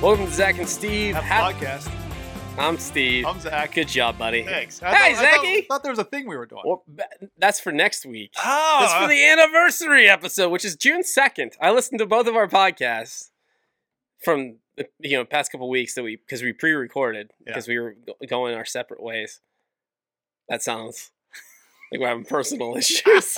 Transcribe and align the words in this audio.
Welcome 0.00 0.26
to 0.26 0.32
Zach 0.32 0.58
and 0.58 0.68
Steve. 0.68 1.14
Podcast. 1.14 1.90
I'm 2.58 2.78
Steve. 2.78 3.26
I'm 3.26 3.38
Zach. 3.38 3.74
Good 3.74 3.88
job, 3.88 4.16
buddy. 4.18 4.42
Thanks. 4.44 4.78
Hey, 4.80 4.86
I 4.86 4.90
thought, 4.92 5.00
I 5.00 5.14
thought, 5.14 5.44
Zachy. 5.44 5.60
thought 5.62 5.82
there 5.82 5.92
was 5.92 5.98
a 5.98 6.04
thing 6.04 6.26
we 6.26 6.36
were 6.36 6.46
doing. 6.46 6.62
Well, 6.64 6.84
that's 7.38 7.60
for 7.60 7.70
next 7.70 8.06
week. 8.06 8.32
oh, 8.42 8.78
That's 8.80 8.94
for 8.94 9.08
the 9.08 9.22
anniversary 9.26 10.08
episode, 10.08 10.48
which 10.50 10.64
is 10.64 10.74
June 10.76 11.02
second. 11.04 11.52
I 11.60 11.70
listened 11.70 11.98
to 11.98 12.06
both 12.06 12.26
of 12.26 12.34
our 12.34 12.48
podcasts 12.48 13.28
from 14.24 14.56
the 14.76 14.88
you 15.00 15.18
know 15.18 15.24
past 15.26 15.52
couple 15.52 15.68
weeks 15.68 15.94
that 15.94 16.02
we 16.02 16.16
because 16.16 16.42
we 16.42 16.52
pre-recorded 16.54 17.30
Yeah. 17.40 17.52
because 17.52 17.68
we 17.68 17.78
were 17.78 17.94
go- 18.06 18.14
going 18.26 18.54
our 18.54 18.64
separate 18.64 19.02
ways. 19.02 19.40
That 20.48 20.62
sounds 20.62 21.10
like 21.92 22.00
we're 22.00 22.08
having 22.08 22.24
personal 22.24 22.74
issues. 22.76 23.36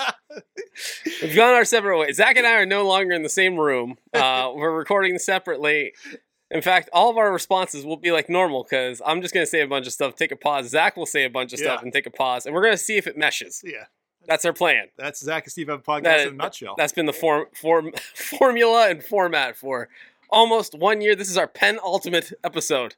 We've 1.23 1.34
gone 1.37 1.54
our 1.54 1.65
separate 1.65 1.98
ways. 1.98 2.16
Zach 2.16 2.37
and 2.37 2.46
I 2.46 2.54
are 2.54 2.66
no 2.66 2.87
longer 2.87 3.12
in 3.12 3.23
the 3.23 3.29
same 3.29 3.56
room. 3.56 3.96
Uh, 4.15 4.52
we're 4.54 4.70
recording 4.76 5.18
separately. 5.18 5.92
In 6.52 6.62
fact, 6.62 6.91
all 6.92 7.11
of 7.11 7.16
our 7.16 7.33
responses 7.33 7.84
will 7.84 7.97
be 7.97 8.12
like 8.12 8.29
normal 8.29 8.62
because 8.62 9.01
I'm 9.06 9.23
just 9.23 9.33
going 9.34 9.45
to 9.45 9.51
say 9.51 9.60
a 9.62 9.66
bunch 9.66 9.87
of 9.87 9.93
stuff, 9.93 10.15
take 10.15 10.30
a 10.33 10.37
pause. 10.37 10.69
Zach 10.69 10.97
will 10.97 11.06
say 11.06 11.24
a 11.24 11.30
bunch 11.30 11.52
of 11.52 11.59
stuff 11.59 11.83
and 11.83 11.93
take 11.93 12.06
a 12.06 12.10
pause, 12.10 12.45
and 12.47 12.55
we're 12.55 12.62
going 12.62 12.74
to 12.74 12.79
see 12.79 12.97
if 12.97 13.06
it 13.06 13.16
meshes. 13.16 13.62
yeah, 13.65 13.84
That's 14.27 14.45
our 14.45 14.52
plan. 14.52 14.88
that's 14.96 15.20
Zach 15.20 15.45
and 15.45 15.52
Steve 15.52 15.69
have 15.69 15.80
a 15.80 15.83
podcast 15.83 16.02
That- 16.05 16.20
in 16.29 16.34
a 16.34 16.37
nutshell. 16.37 16.74
That's 16.77 16.93
been 16.93 17.07
the 17.07 17.12
form, 17.12 17.46
form, 17.55 17.93
formula 18.15 18.88
and 18.91 19.02
format 19.02 19.57
for 19.57 19.88
almost 20.30 20.74
one 20.79 21.01
year. 21.01 21.15
This 21.16 21.30
is 21.30 21.37
our 21.38 21.46
penultimate 21.48 22.33
episode 22.45 22.95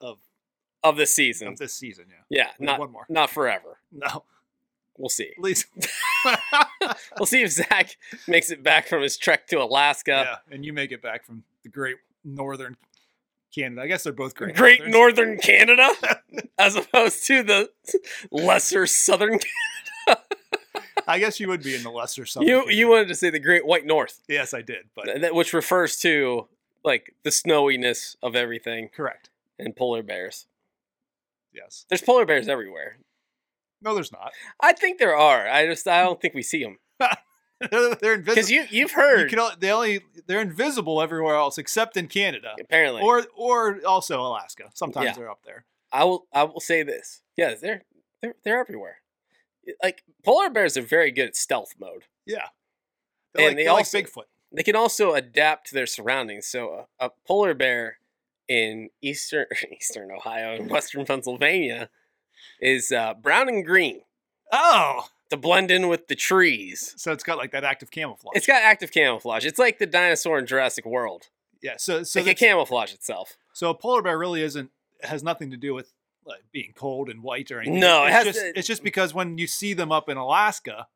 Of- 0.00 0.18
of 0.84 0.96
this 0.96 1.14
season. 1.14 1.48
of 1.48 1.58
this 1.58 1.74
season. 1.74 2.06
Yeah, 2.30 2.44
Yeah, 2.44 2.50
not 2.64 2.78
one 2.78 2.90
more. 2.92 3.04
not 3.08 3.30
forever. 3.30 3.78
No, 3.92 4.24
We'll 4.96 5.08
see. 5.10 5.30
at 5.36 5.42
least. 5.42 5.66
We'll 7.18 7.26
see 7.26 7.42
if 7.42 7.50
Zach 7.52 7.96
makes 8.28 8.50
it 8.50 8.62
back 8.62 8.86
from 8.88 9.02
his 9.02 9.16
trek 9.16 9.46
to 9.48 9.60
Alaska. 9.62 10.38
yeah, 10.48 10.54
and 10.54 10.64
you 10.64 10.72
make 10.72 10.92
it 10.92 11.02
back 11.02 11.24
from 11.24 11.42
the 11.62 11.68
great 11.68 11.96
northern 12.24 12.76
Canada. 13.54 13.82
I 13.82 13.86
guess 13.86 14.02
they're 14.04 14.12
both 14.12 14.34
great. 14.34 14.54
Great 14.56 14.80
northerns. 14.86 14.92
Northern 14.94 15.38
Canada, 15.38 15.88
as 16.58 16.76
opposed 16.76 17.26
to 17.26 17.42
the 17.42 17.70
lesser 18.30 18.86
Southern. 18.86 19.38
Canada. 20.06 20.22
I 21.08 21.18
guess 21.18 21.40
you 21.40 21.48
would 21.48 21.62
be 21.62 21.74
in 21.74 21.82
the 21.82 21.90
lesser 21.90 22.24
southern. 22.26 22.48
You 22.48 22.58
Canada. 22.60 22.74
you 22.76 22.88
wanted 22.88 23.08
to 23.08 23.14
say 23.16 23.30
the 23.30 23.40
Great 23.40 23.66
White 23.66 23.84
North, 23.86 24.20
Yes, 24.28 24.54
I 24.54 24.62
did, 24.62 24.90
but 24.94 25.06
that- 25.20 25.34
which 25.34 25.52
refers 25.52 25.96
to 26.00 26.46
like 26.84 27.14
the 27.24 27.30
snowiness 27.30 28.16
of 28.22 28.36
everything 28.36 28.88
correct. 28.94 29.28
and 29.58 29.74
polar 29.74 30.02
bears. 30.02 30.46
Yes. 31.52 31.84
There's 31.88 32.02
polar 32.02 32.24
bears 32.26 32.46
everywhere. 32.48 32.98
No, 33.82 33.94
there's 33.94 34.12
not. 34.12 34.32
I 34.60 34.72
think 34.72 34.98
there 34.98 35.16
are. 35.16 35.48
I 35.48 35.66
just 35.66 35.88
I 35.88 36.02
don't 36.02 36.20
think 36.20 36.34
we 36.34 36.42
see 36.42 36.62
them 36.62 36.78
they're 37.70 38.14
invisible. 38.14 38.24
because 38.24 38.50
you 38.50 38.60
you've 38.70 38.90
You 38.90 38.96
heard 38.96 39.30
can 39.30 39.38
only, 39.38 39.54
they 39.58 39.70
only 39.70 40.00
they're 40.26 40.40
invisible 40.40 41.00
everywhere 41.02 41.34
else 41.36 41.58
except 41.58 41.96
in 41.96 42.06
Canada 42.08 42.54
apparently. 42.60 43.02
or 43.02 43.24
or 43.36 43.80
also 43.86 44.20
Alaska. 44.20 44.70
Sometimes 44.74 45.06
Yeah. 45.06 45.12
they're 45.14 45.30
up 45.30 45.42
there. 45.44 45.64
I 45.92 46.04
will 46.04 46.26
I 46.32 46.44
will 46.44 46.60
say 46.60 46.82
this. 46.82 47.22
Yeah, 47.36 47.54
they're 47.60 47.82
they're 48.22 48.34
they're 48.44 48.60
everywhere. 48.60 48.98
Like 49.82 50.04
polar 50.24 50.48
bears 50.50 50.76
are 50.76 50.82
very 50.82 51.10
good 51.10 51.26
at 51.28 51.36
stealth 51.36 51.74
mode. 51.78 52.04
Yeah, 52.26 52.46
And 53.34 53.40
they're 53.40 53.46
like, 53.48 53.56
they 53.56 53.62
they're 53.64 53.72
like 53.72 53.80
also- 53.80 53.98
Bigfoot. 53.98 54.24
They 54.52 54.62
can 54.64 54.74
also 54.74 55.14
adapt 55.14 55.68
to 55.68 55.74
their 55.74 55.86
surroundings. 55.86 56.46
So 56.46 56.86
a, 57.00 57.06
a 57.06 57.10
polar 57.26 57.54
bear 57.54 57.98
in 58.48 58.90
eastern 59.02 59.46
eastern 59.72 60.10
Ohio 60.10 60.54
and 60.54 60.70
western 60.70 61.04
Pennsylvania 61.04 61.88
is 62.60 62.90
uh, 62.90 63.14
brown 63.14 63.48
and 63.48 63.64
green 63.64 64.00
Oh, 64.52 65.06
to 65.30 65.36
blend 65.36 65.70
in 65.70 65.88
with 65.88 66.08
the 66.08 66.14
trees. 66.16 66.94
so 66.96 67.12
it's 67.12 67.22
got 67.24 67.38
like 67.38 67.52
that 67.52 67.64
active 67.64 67.90
camouflage. 67.90 68.32
It's 68.36 68.46
got 68.46 68.62
active 68.62 68.90
camouflage. 68.92 69.44
It's 69.46 69.58
like 69.58 69.78
the 69.78 69.86
dinosaur 69.86 70.38
in 70.38 70.46
Jurassic 70.46 70.84
World. 70.84 71.28
yeah. 71.62 71.74
So 71.78 72.02
so 72.02 72.20
it 72.20 72.24
can 72.26 72.34
camouflage 72.34 72.92
itself. 72.92 73.36
so 73.52 73.70
a 73.70 73.74
polar 73.74 74.02
bear 74.02 74.18
really 74.18 74.42
isn't 74.42 74.70
has 75.02 75.22
nothing 75.22 75.50
to 75.50 75.56
do 75.56 75.72
with 75.74 75.92
like 76.26 76.42
being 76.52 76.72
cold 76.74 77.08
and 77.08 77.22
white 77.22 77.50
or 77.50 77.60
anything. 77.60 77.80
No, 77.80 78.04
it 78.04 78.08
it's 78.08 78.14
has 78.16 78.24
just 78.26 78.38
to- 78.40 78.58
it's 78.58 78.68
just 78.68 78.82
because 78.84 79.14
when 79.14 79.38
you 79.38 79.46
see 79.46 79.72
them 79.72 79.90
up 79.90 80.08
in 80.08 80.16
Alaska, 80.18 80.86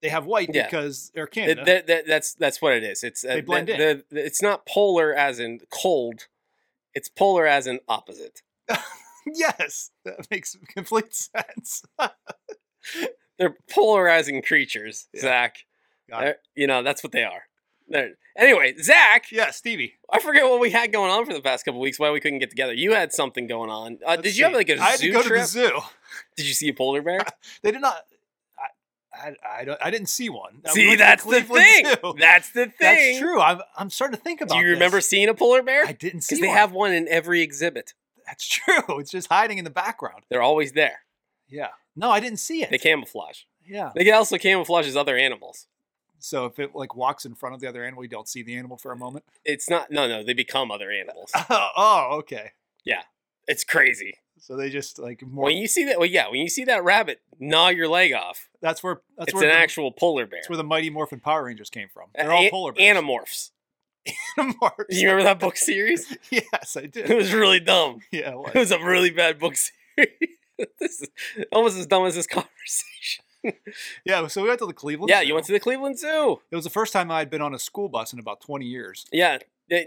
they 0.00 0.08
have 0.08 0.24
white 0.26 0.50
Yeah. 0.54 0.64
because 0.66 1.10
they're 1.14 1.24
It- 1.24 1.32
Canada. 1.32 1.64
that- 1.64 1.86
that- 1.88 2.06
that's 2.06 2.34
that's 2.34 2.62
what 2.62 2.74
it 2.74 2.84
is. 2.84 3.02
It's 3.02 3.24
uh, 3.24 3.34
They 3.34 3.40
blend 3.40 3.68
the- 3.68 3.88
in. 3.90 4.04
the- 4.10 4.24
it's 4.24 4.40
not 4.40 4.64
polar 4.66 5.12
as 5.14 5.40
in 5.40 5.60
cold. 5.70 6.28
It's 6.94 7.08
polar 7.08 7.46
as 7.46 7.66
in 7.66 7.80
opposite. 7.88 8.42
yes, 9.26 9.90
that 10.04 10.30
makes 10.30 10.56
complete 10.68 11.14
sense. 11.34 11.82
They're 13.38 13.56
polarizing 13.70 14.42
creatures, 14.42 15.08
Yeah. 15.12 15.20
Zach. 15.20 15.56
You 16.54 16.66
know 16.66 16.82
that's 16.82 17.02
what 17.02 17.12
they 17.12 17.24
are. 17.24 17.42
They're- 17.88 18.14
anyway, 18.36 18.74
Zach, 18.82 19.30
yeah, 19.32 19.50
Stevie. 19.50 19.94
I 20.10 20.20
forget 20.20 20.44
what 20.44 20.60
we 20.60 20.70
had 20.70 20.92
going 20.92 21.10
on 21.10 21.24
for 21.26 21.32
the 21.32 21.40
past 21.40 21.64
couple 21.64 21.80
weeks. 21.80 21.98
Why 21.98 22.10
we 22.10 22.20
couldn't 22.20 22.38
get 22.40 22.50
together? 22.50 22.72
You 22.74 22.92
had 22.92 23.12
something 23.12 23.46
going 23.46 23.70
on. 23.70 23.98
Uh, 24.04 24.16
did 24.16 24.36
you 24.36 24.44
have 24.44 24.52
like 24.54 24.68
a 24.68 24.78
I 24.78 24.90
had 24.90 24.98
zoo 25.00 25.06
to 25.08 25.12
go 25.12 25.22
trip? 25.22 25.34
to 25.40 25.40
the 25.42 25.46
zoo. 25.46 25.80
Did 26.36 26.46
you 26.46 26.54
see 26.54 26.68
a 26.68 26.74
polar 26.74 27.02
bear? 27.02 27.20
They 27.62 27.70
did 27.70 27.80
not. 27.82 28.02
I, 29.12 29.34
I, 29.60 29.64
don't, 29.64 29.78
I 29.84 29.90
didn't 29.90 30.08
see 30.08 30.28
one. 30.28 30.60
Uh, 30.64 30.70
see, 30.70 30.94
that's 30.96 31.24
the 31.24 31.42
thing. 31.42 31.86
Zoo. 31.86 32.14
That's 32.18 32.50
the 32.52 32.66
thing. 32.66 32.72
That's 32.80 33.18
true. 33.18 33.40
I'm, 33.40 33.60
I'm 33.76 33.90
starting 33.90 34.16
to 34.16 34.22
think 34.22 34.40
about. 34.40 34.54
It. 34.56 34.60
Do 34.60 34.64
you 34.64 34.70
this. 34.70 34.76
remember 34.76 35.00
seeing 35.00 35.28
a 35.28 35.34
polar 35.34 35.62
bear? 35.62 35.84
I 35.84 35.92
didn't 35.92 36.20
see. 36.22 36.36
Because 36.36 36.42
they 36.42 36.48
have 36.52 36.72
one 36.72 36.92
in 36.92 37.08
every 37.08 37.40
exhibit. 37.42 37.94
That's 38.26 38.46
true. 38.46 39.00
It's 39.00 39.10
just 39.10 39.28
hiding 39.28 39.58
in 39.58 39.64
the 39.64 39.70
background. 39.70 40.22
They're 40.28 40.42
always 40.42 40.72
there. 40.72 41.00
Yeah. 41.48 41.68
No, 41.98 42.10
I 42.10 42.20
didn't 42.20 42.38
see 42.38 42.62
it. 42.62 42.70
They 42.70 42.78
camouflage. 42.78 43.40
Yeah. 43.66 43.90
They 43.94 44.04
can 44.04 44.14
also 44.14 44.38
camouflage 44.38 44.86
as 44.86 44.96
other 44.96 45.16
animals. 45.16 45.66
So 46.20 46.46
if 46.46 46.58
it 46.58 46.74
like 46.74 46.94
walks 46.96 47.24
in 47.24 47.34
front 47.34 47.54
of 47.54 47.60
the 47.60 47.68
other 47.68 47.84
animal, 47.84 48.02
you 48.04 48.08
don't 48.08 48.28
see 48.28 48.42
the 48.42 48.56
animal 48.56 48.76
for 48.76 48.92
a 48.92 48.96
moment. 48.96 49.24
It's 49.44 49.68
not. 49.68 49.90
No, 49.90 50.08
no. 50.08 50.22
They 50.24 50.32
become 50.32 50.70
other 50.70 50.90
animals. 50.90 51.30
oh, 51.50 52.08
okay. 52.20 52.52
Yeah, 52.84 53.02
it's 53.46 53.64
crazy. 53.64 54.14
So 54.40 54.56
they 54.56 54.70
just 54.70 54.98
like 54.98 55.22
more. 55.26 55.46
When 55.46 55.56
you 55.56 55.66
see 55.68 55.84
that, 55.84 55.98
well, 55.98 56.08
yeah, 56.08 56.28
when 56.28 56.40
you 56.40 56.48
see 56.48 56.64
that 56.64 56.82
rabbit 56.84 57.20
gnaw 57.38 57.68
your 57.68 57.88
leg 57.88 58.12
off, 58.14 58.48
that's 58.62 58.82
where 58.82 59.00
that's 59.16 59.28
it's 59.28 59.34
where 59.34 59.44
an 59.44 59.50
the, 59.50 59.58
actual 59.58 59.90
polar 59.92 60.26
bear. 60.26 60.38
that's 60.40 60.48
where 60.48 60.56
the 60.56 60.64
Mighty 60.64 60.90
Morphin 60.90 61.20
Power 61.20 61.44
Rangers 61.44 61.70
came 61.70 61.88
from. 61.92 62.06
They're 62.14 62.32
all 62.32 62.44
an- 62.44 62.50
polar 62.50 62.72
bears. 62.72 62.96
Animorphs. 62.96 63.50
Animorphs. 64.38 64.84
You 64.90 65.08
remember 65.10 65.24
that 65.24 65.40
book 65.40 65.56
series? 65.56 66.16
yes, 66.30 66.76
I 66.76 66.86
did. 66.86 67.10
It 67.10 67.16
was 67.16 67.32
really 67.32 67.60
dumb. 67.60 68.00
Yeah. 68.10 68.30
It 68.32 68.38
What? 68.38 68.54
was 68.54 68.70
a 68.70 68.78
really 68.82 69.10
bad 69.10 69.38
book 69.38 69.54
series. 69.56 70.08
this 70.80 71.00
is 71.02 71.08
almost 71.52 71.76
as 71.78 71.86
dumb 71.86 72.04
as 72.06 72.14
this 72.14 72.26
conversation. 72.72 73.24
Yeah. 74.04 74.26
So 74.26 74.42
we 74.42 74.48
went 74.48 74.58
to 74.60 74.66
the 74.66 74.72
Cleveland. 74.72 75.10
Yeah, 75.10 75.20
Zoo. 75.20 75.26
you 75.28 75.34
went 75.34 75.46
to 75.46 75.52
the 75.52 75.60
Cleveland 75.60 75.98
Zoo. 75.98 76.40
It 76.50 76.56
was 76.56 76.64
the 76.64 76.70
first 76.70 76.92
time 76.92 77.10
I 77.10 77.20
had 77.20 77.30
been 77.30 77.40
on 77.42 77.54
a 77.54 77.58
school 77.58 77.88
bus 77.88 78.12
in 78.12 78.18
about 78.18 78.40
20 78.40 78.64
years. 78.66 79.06
Yeah, 79.12 79.38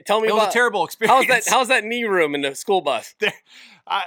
tell 0.06 0.22
me 0.22 0.28
It 0.30 0.34
was 0.34 0.42
about 0.44 0.50
a 0.50 0.54
terrible 0.54 0.86
experience. 0.86 1.26
how's 1.28 1.46
that. 1.46 1.52
How's 1.52 1.68
that 1.68 1.84
knee 1.84 2.06
room 2.06 2.34
in 2.36 2.42
the 2.42 2.56
school 2.56 2.81
bus? 2.81 3.14
I, 3.88 4.04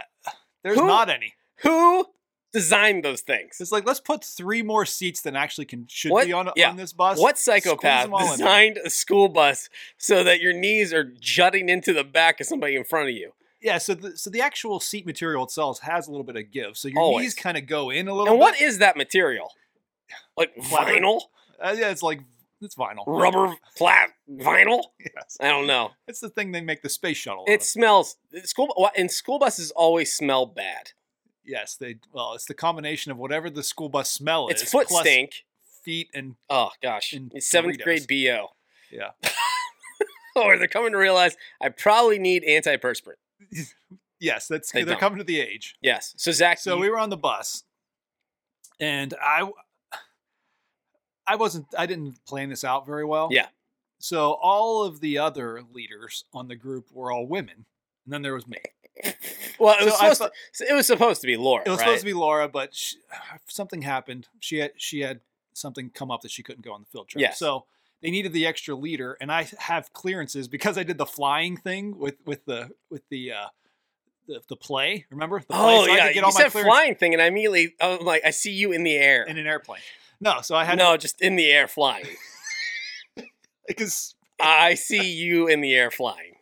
there's 0.63 0.79
Who- 0.79 0.87
not 0.87 1.11
any. 1.11 1.35
Who 1.59 2.07
designed 2.53 3.05
those 3.05 3.21
things? 3.21 3.57
It's 3.61 3.71
like 3.73 3.85
let's 3.87 4.01
put 4.01 4.25
three 4.25 4.63
more 4.63 4.87
seats 4.87 5.21
than 5.23 5.37
actually 5.37 5.67
can 5.67 5.87
should 5.89 6.11
What- 6.13 6.27
be 6.27 6.33
on 6.33 6.51
yeah. 6.57 6.71
on 6.71 6.77
this 6.77 6.93
bus. 6.93 7.19
What 7.19 7.39
psychopath 7.39 8.05
them 8.05 8.15
all 8.15 8.21
in 8.21 8.27
there. 8.27 8.37
designed 8.39 8.79
a 8.85 8.91
school 8.91 9.29
bus 9.29 9.69
so 9.99 10.25
that 10.25 10.41
your 10.41 10.53
knees 10.53 10.93
are 10.95 11.05
jutting 11.05 11.69
into 11.69 11.93
the 11.93 12.05
back 12.05 12.41
of 12.41 12.47
somebody 12.47 12.77
in 12.77 12.85
front 12.85 13.09
of 13.11 13.15
you? 13.15 13.33
Yeah, 13.65 13.79
so 13.79 13.95
the 13.95 14.17
so 14.17 14.29
the 14.31 14.43
actual 14.43 14.79
seat 14.79 15.07
material 15.07 15.43
itself 15.45 15.81
has 15.81 16.07
a 16.07 16.11
little 16.11 16.25
bit 16.25 16.37
of 16.37 16.51
give, 16.53 16.77
so 16.77 16.87
your 16.89 17.01
Always. 17.01 17.25
knees 17.25 17.35
kind 17.35 17.57
of 17.57 17.67
go 17.67 17.89
in 17.91 18.07
a 18.09 18.13
little. 18.15 18.31
And 18.33 18.39
what 18.39 18.53
bit. 18.59 18.63
is 18.69 18.79
that 18.79 18.97
material? 18.97 19.51
Like 20.37 20.55
vinyl, 20.61 21.23
Uh, 21.59 21.75
yeah, 21.77 21.89
it's 21.91 22.03
like 22.03 22.21
it's 22.61 22.75
vinyl. 22.77 23.05
rubber, 23.07 23.55
flat 23.77 24.11
vinyl. 24.31 24.83
Yes, 25.01 25.39
I 25.41 25.49
don't 25.49 25.67
know. 25.67 25.93
it's 26.07 26.21
the 26.21 26.29
thing 26.29 26.53
they 26.53 26.61
make 26.61 26.83
the 26.83 26.89
space 26.91 27.17
shuttle. 27.17 27.43
out 27.49 27.53
It 27.53 27.61
of. 27.61 27.67
smells. 27.67 28.17
School 28.45 28.91
and 28.97 29.11
school 29.11 29.39
buses 29.39 29.71
always 29.71 30.13
smell 30.13 30.45
bad. 30.47 30.91
yes, 31.43 31.75
they 31.77 31.97
well, 32.13 32.35
it's 32.35 32.45
the 32.45 32.55
combination 32.55 33.13
of 33.13 33.19
whatever 33.19 33.49
the 33.49 33.63
school 33.63 33.89
bus 33.89 34.11
smell 34.11 34.49
It's 34.49 34.63
is. 34.63 34.71
foot 34.71 34.89
plus 34.89 35.07
stink. 35.07 35.45
feet, 35.83 36.09
and 36.13 36.35
Oh 36.51 36.69
gosh, 36.83 37.15
and 37.15 37.33
it's 37.35 37.47
seventh 37.49 37.79
Doritos. 37.79 38.07
grade 38.07 38.07
bo. 38.09 38.49
yeah, 38.91 39.11
or 40.37 40.59
they're 40.59 40.69
coming 40.69 40.93
to 40.93 40.99
realize 40.99 41.37
I 41.63 41.69
probably 41.71 42.19
need 42.19 42.45
antiperspirant. 42.45 43.15
yes, 44.21 44.49
that's 44.49 44.71
They 44.73 44.83
they're 44.83 44.95
don't. 44.95 45.01
coming 45.01 45.19
to 45.19 45.25
the 45.25 45.41
age. 45.41 45.77
Yes. 45.81 46.15
So 46.17 46.33
Zach, 46.33 46.59
So 46.59 46.75
you- 46.77 46.81
we 46.83 46.91
were 46.91 46.99
on 46.99 47.11
the 47.11 47.17
bus, 47.17 47.65
and 48.81 49.15
I, 49.21 49.51
I 51.27 51.37
wasn't, 51.37 51.67
I 51.77 51.87
didn't 51.87 52.25
plan 52.27 52.51
this 52.51 52.65
out 52.65 52.87
very 52.87 53.05
well. 53.05 53.29
Yeah. 53.31 53.47
So 53.99 54.33
all 54.43 54.83
of 54.85 55.01
the 55.01 55.19
other 55.19 55.63
leaders 55.73 56.25
on 56.35 56.49
the 56.49 56.57
group 56.57 56.89
were 56.93 57.11
all 57.11 57.27
women, 57.27 57.65
and 58.05 58.13
then 58.13 58.23
there 58.23 58.35
was 58.35 58.47
me. 58.47 58.59
well, 59.59 59.77
it 59.81 59.85
was 59.87 59.99
so 59.99 60.13
supposed 60.13 60.33
to, 60.55 60.71
it 60.71 60.75
was 60.75 60.87
supposed 60.87 61.21
to 61.23 61.27
be 61.27 61.37
Laura. 61.37 61.63
It 61.67 61.71
was 61.71 61.79
right? 61.79 61.85
supposed 61.87 62.01
to 62.01 62.07
be 62.07 62.13
Laura, 62.15 62.49
but 62.49 62.75
she, 62.75 62.99
something 63.49 63.83
happened. 63.83 64.29
She 64.41 64.59
had 64.59 64.73
she 64.77 65.01
had 65.01 65.21
something 65.55 65.91
come 65.91 66.11
up 66.11 66.21
that 66.23 66.31
she 66.31 66.43
couldn't 66.43 66.65
go 66.65 66.73
on 66.73 66.81
the 66.81 66.87
field 66.87 67.09
trip. 67.09 67.21
Yes. 67.23 67.39
So 67.39 67.65
they 68.03 68.11
needed 68.11 68.33
the 68.33 68.47
extra 68.47 68.75
leader, 68.75 69.17
and 69.21 69.33
I 69.33 69.49
have 69.59 69.93
clearances 69.93 70.49
because 70.49 70.77
I 70.77 70.83
did 70.83 70.99
the 70.99 71.07
flying 71.07 71.57
thing 71.57 71.99
with 71.99 72.17
with 72.27 72.45
the 72.45 72.71
with 72.91 73.03
the 73.09 73.33
uh, 73.33 73.47
the, 74.27 74.41
the 74.49 74.57
play. 74.57 75.07
Remember? 75.11 75.41
The 75.41 75.47
play? 75.47 75.59
Oh 75.59 75.87
So 75.87 75.93
I 75.93 75.97
yeah, 75.97 76.09
you 76.11 76.33
said 76.33 76.51
clearance 76.51 76.75
flying 76.75 76.95
thing, 76.95 77.15
and 77.15 77.23
I 77.23 77.27
immediately 77.27 77.75
I'm 77.81 78.05
like, 78.05 78.23
I 78.25 78.31
see 78.31 78.53
you 78.53 78.73
in 78.73 78.83
the 78.83 78.95
air. 78.95 79.25
in 79.25 79.39
an 79.39 79.47
airplane. 79.47 79.81
No, 80.21 80.41
so 80.43 80.55
I 80.55 80.65
had 80.65 80.79
no, 80.79 80.97
just 80.97 81.21
in 81.21 81.37
the 81.37 81.51
air 81.51 81.69
flying. 81.69 82.07
because 83.69 84.15
I 84.41 84.75
see 84.75 85.13
you 85.13 85.49
in 85.49 85.61
the 85.61 85.75
air 85.75 85.91
flying. 85.91 86.37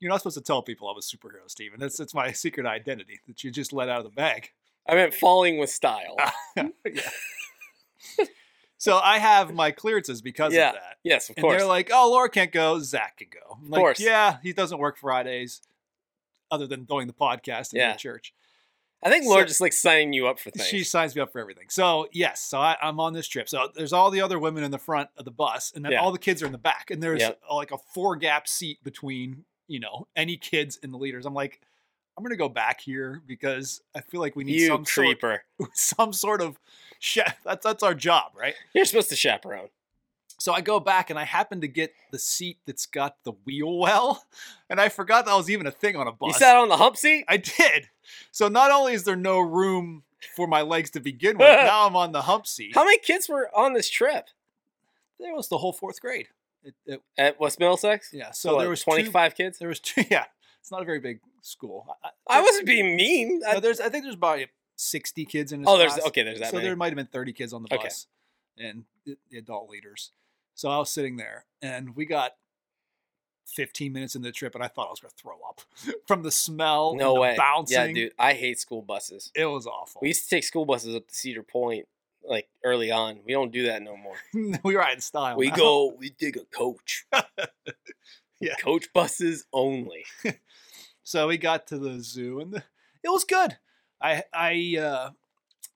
You're 0.00 0.10
not 0.10 0.18
supposed 0.18 0.36
to 0.36 0.42
tell 0.42 0.62
people 0.62 0.88
I'm 0.88 0.96
a 0.96 1.00
superhero, 1.00 1.48
Steven. 1.48 1.80
That's 1.80 1.96
that's 1.96 2.14
my 2.14 2.32
secret 2.32 2.66
identity 2.66 3.20
that 3.26 3.42
you 3.42 3.50
just 3.50 3.72
let 3.72 3.88
out 3.88 3.98
of 3.98 4.04
the 4.04 4.10
bag. 4.10 4.50
I 4.88 4.94
meant 4.94 5.14
falling 5.14 5.58
with 5.58 5.70
style. 5.70 6.16
yeah. 6.56 7.10
So 8.84 8.98
I 8.98 9.18
have 9.18 9.54
my 9.54 9.70
clearances 9.70 10.20
because 10.20 10.52
Yeah, 10.52 10.68
of 10.70 10.74
that. 10.74 10.96
yes, 11.02 11.30
of 11.30 11.36
And 11.36 11.42
course. 11.44 11.58
they're 11.58 11.66
like, 11.66 11.90
"Oh, 11.92 12.10
Laura 12.10 12.28
can't 12.28 12.52
go. 12.52 12.78
Zach 12.80 13.16
can 13.18 13.28
go." 13.32 13.58
I'm 13.62 13.70
like, 13.70 13.80
course. 13.80 14.00
Yeah, 14.00 14.38
he 14.42 14.52
doesn't 14.52 14.78
work 14.78 14.98
Fridays, 14.98 15.62
other 16.50 16.66
than 16.66 16.84
doing 16.84 17.06
the 17.06 17.12
podcast 17.14 17.72
and 17.72 17.78
Yeah. 17.80 17.92
the 17.92 17.98
church. 17.98 18.34
I 19.02 19.10
think 19.10 19.24
Laura 19.26 19.42
so- 19.42 19.48
just 19.48 19.60
like 19.60 19.72
signing 19.72 20.12
you 20.12 20.26
up 20.26 20.38
for 20.38 20.50
things. 20.50 20.66
She 20.68 20.82
signs 20.84 21.14
me 21.14 21.20
up 21.22 21.32
for 21.32 21.38
everything. 21.40 21.68
So 21.68 22.08
yes, 22.12 22.40
so 22.42 22.58
I, 22.58 22.76
I'm 22.80 22.98
on 23.00 23.12
this 23.12 23.26
trip. 23.28 23.48
So 23.48 23.68
there's 23.74 23.92
all 23.92 24.10
the 24.10 24.20
other 24.22 24.38
women 24.38 24.64
in 24.64 24.70
the 24.70 24.78
front 24.78 25.10
of 25.16 25.24
the 25.24 25.30
bus, 25.30 25.72
and 25.74 25.84
then 25.84 25.92
Yeah. 25.92 26.00
all 26.00 26.12
the 26.12 26.18
kids 26.18 26.42
are 26.42 26.46
in 26.46 26.52
the 26.52 26.58
back, 26.58 26.90
and 26.90 27.02
there's 27.02 27.20
Yep. 27.20 27.40
like 27.50 27.70
a 27.70 27.78
four 27.78 28.16
gap 28.16 28.46
seat 28.48 28.82
between 28.84 29.44
you 29.66 29.80
know 29.80 30.06
any 30.14 30.36
kids 30.36 30.78
and 30.82 30.92
the 30.92 30.98
leaders. 30.98 31.24
I'm 31.26 31.32
like, 31.34 31.60
I'm 32.16 32.22
gonna 32.24 32.36
go 32.36 32.48
back 32.48 32.80
here 32.82 33.22
because 33.26 33.82
I 33.94 34.00
feel 34.02 34.20
like 34.20 34.36
we 34.36 34.44
need 34.44 34.60
you 34.60 34.68
some 34.68 34.84
sort, 34.84 35.06
creeper. 35.06 35.44
some 35.74 36.12
sort 36.12 36.40
of. 36.40 36.58
That's 37.44 37.64
that's 37.64 37.82
our 37.82 37.94
job, 37.94 38.32
right? 38.36 38.54
You're 38.74 38.84
supposed 38.84 39.10
to 39.10 39.16
chaperone. 39.16 39.68
So 40.38 40.52
I 40.52 40.60
go 40.60 40.80
back 40.80 41.10
and 41.10 41.18
I 41.18 41.24
happen 41.24 41.60
to 41.62 41.68
get 41.68 41.94
the 42.10 42.18
seat 42.18 42.58
that's 42.66 42.86
got 42.86 43.16
the 43.24 43.32
wheel 43.46 43.78
well, 43.78 44.24
and 44.68 44.80
I 44.80 44.88
forgot 44.88 45.24
that 45.26 45.34
was 45.36 45.48
even 45.48 45.66
a 45.66 45.70
thing 45.70 45.96
on 45.96 46.06
a 46.08 46.12
bus. 46.12 46.28
You 46.28 46.32
sat 46.34 46.56
on 46.56 46.68
the 46.68 46.76
hump 46.76 46.96
seat? 46.96 47.24
I 47.28 47.36
did. 47.38 47.88
So 48.32 48.48
not 48.48 48.70
only 48.70 48.92
is 48.94 49.04
there 49.04 49.16
no 49.16 49.38
room 49.40 50.02
for 50.36 50.46
my 50.46 50.62
legs 50.62 50.90
to 50.90 51.00
begin 51.00 51.38
with, 51.38 51.46
now 51.48 51.86
I'm 51.86 51.96
on 51.96 52.12
the 52.12 52.22
hump 52.22 52.46
seat. 52.46 52.72
How 52.74 52.84
many 52.84 52.98
kids 52.98 53.28
were 53.28 53.48
on 53.56 53.72
this 53.74 53.88
trip 53.88 54.26
There 55.20 55.34
was 55.34 55.48
the 55.48 55.58
whole 55.58 55.72
fourth 55.72 56.00
grade. 56.00 56.28
It, 56.64 56.74
it, 56.86 57.02
at 57.16 57.38
West 57.38 57.58
Middlesex? 57.60 58.10
yeah. 58.12 58.30
So 58.32 58.50
So 58.54 58.58
there 58.58 58.68
was 58.70 58.82
25 58.82 59.12
25. 59.12 59.34
kids? 59.36 59.58
There 59.58 59.68
was 59.68 59.80
two. 59.80 60.02
Yeah. 60.10 60.24
It's 60.60 60.70
not 60.70 60.80
a 60.80 60.86
very 60.86 60.98
big 60.98 61.20
school. 61.42 61.86
I, 62.02 62.38
I 62.38 62.40
wasn't 62.40 62.66
being 62.66 62.96
mean. 62.96 63.42
I- 63.46 63.54
no, 63.54 63.60
there's. 63.60 63.80
I 63.80 63.90
think 63.90 64.04
there's 64.04 64.14
about 64.14 64.38
60 64.76 65.24
kids 65.24 65.52
in. 65.52 65.60
His 65.60 65.68
oh, 65.68 65.78
there's 65.78 65.94
class. 65.94 66.06
okay. 66.08 66.22
There's 66.22 66.40
that 66.40 66.50
so 66.50 66.56
many. 66.56 66.68
there 66.68 66.76
might 66.76 66.88
have 66.88 66.96
been 66.96 67.06
30 67.06 67.32
kids 67.32 67.52
on 67.52 67.62
the 67.62 67.74
Okay. 67.74 67.84
bus 67.84 68.06
and 68.58 68.84
the, 69.04 69.16
adult 69.36 69.68
leaders. 69.70 70.12
So 70.54 70.68
I 70.70 70.78
was 70.78 70.90
sitting 70.90 71.16
there 71.16 71.46
and 71.62 71.96
we 71.96 72.06
got 72.06 72.32
15 73.46 73.92
minutes 73.92 74.14
into 74.14 74.28
the 74.28 74.32
trip 74.32 74.54
and 74.54 74.62
I 74.64 74.68
thought 74.68 74.86
I 74.86 74.90
was 74.90 75.00
going 75.00 75.10
to 75.10 75.22
throw 75.22 75.36
up 75.48 75.60
from 76.06 76.22
the 76.22 76.30
smell, 76.30 76.94
no 76.94 77.08
and 77.10 77.16
the 77.16 77.20
way. 77.20 77.34
bouncing. 77.36 77.76
Yeah, 77.76 77.92
dude. 77.92 78.12
I 78.18 78.32
hate 78.34 78.58
school 78.58 78.82
buses. 78.82 79.30
It 79.34 79.46
was 79.46 79.66
awful. 79.66 80.00
We 80.02 80.08
used 80.08 80.24
to 80.24 80.30
take 80.30 80.44
school 80.44 80.64
buses 80.64 80.94
up 80.94 81.08
to 81.08 81.14
Cedar 81.14 81.42
Point 81.42 81.86
like 82.26 82.48
early 82.64 82.90
on. 82.90 83.18
We 83.26 83.32
don't 83.32 83.52
do 83.52 83.66
that 83.66 83.82
no 83.82 83.96
more. 83.96 84.16
we 84.62 84.76
ride 84.76 84.94
in 84.94 85.00
style. 85.00 85.36
We 85.36 85.48
now. 85.50 85.56
go. 85.56 85.94
We 85.98 86.10
dig 86.10 86.36
a 86.36 86.44
coach. 86.56 87.06
Yeah. 88.40 88.54
Coach 88.60 88.92
buses 88.92 89.46
only. 89.52 90.04
So 91.02 91.28
we 91.28 91.36
got 91.38 91.66
to 91.68 91.78
the 91.78 92.00
zoo 92.00 92.40
and 92.40 92.52
the, 92.52 92.62
it 93.02 93.10
was 93.10 93.24
good. 93.24 93.58
I 94.04 94.22
I 94.34 94.78
uh, 94.80 95.10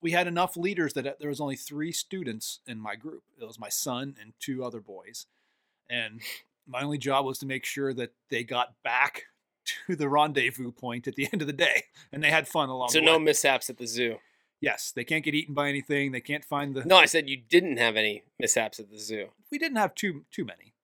we 0.02 0.12
had 0.12 0.26
enough 0.26 0.56
leaders 0.56 0.92
that 0.92 1.06
uh, 1.06 1.12
there 1.18 1.30
was 1.30 1.40
only 1.40 1.56
three 1.56 1.92
students 1.92 2.60
in 2.66 2.78
my 2.78 2.94
group. 2.94 3.22
It 3.40 3.44
was 3.46 3.58
my 3.58 3.70
son 3.70 4.16
and 4.20 4.34
two 4.38 4.62
other 4.62 4.80
boys, 4.80 5.26
and 5.88 6.20
my 6.66 6.82
only 6.82 6.98
job 6.98 7.24
was 7.24 7.38
to 7.38 7.46
make 7.46 7.64
sure 7.64 7.94
that 7.94 8.12
they 8.28 8.44
got 8.44 8.74
back 8.84 9.24
to 9.86 9.96
the 9.96 10.08
rendezvous 10.08 10.72
point 10.72 11.08
at 11.08 11.16
the 11.16 11.28
end 11.32 11.40
of 11.40 11.46
the 11.46 11.54
day, 11.54 11.84
and 12.12 12.22
they 12.22 12.30
had 12.30 12.46
fun 12.46 12.68
along 12.68 12.90
So 12.90 13.00
no 13.00 13.18
mishaps 13.18 13.70
at 13.70 13.78
the 13.78 13.86
zoo. 13.86 14.18
Yes, 14.60 14.92
they 14.94 15.04
can't 15.04 15.24
get 15.24 15.34
eaten 15.34 15.54
by 15.54 15.68
anything. 15.68 16.12
They 16.12 16.20
can't 16.20 16.44
find 16.44 16.74
the. 16.74 16.84
No, 16.84 16.96
I 16.96 17.06
said 17.06 17.28
you 17.28 17.36
didn't 17.48 17.78
have 17.78 17.96
any 17.96 18.24
mishaps 18.38 18.78
at 18.78 18.90
the 18.90 18.98
zoo. 18.98 19.28
we 19.50 19.58
didn't 19.58 19.78
have 19.78 19.94
too 19.94 20.24
too 20.30 20.44
many. 20.44 20.74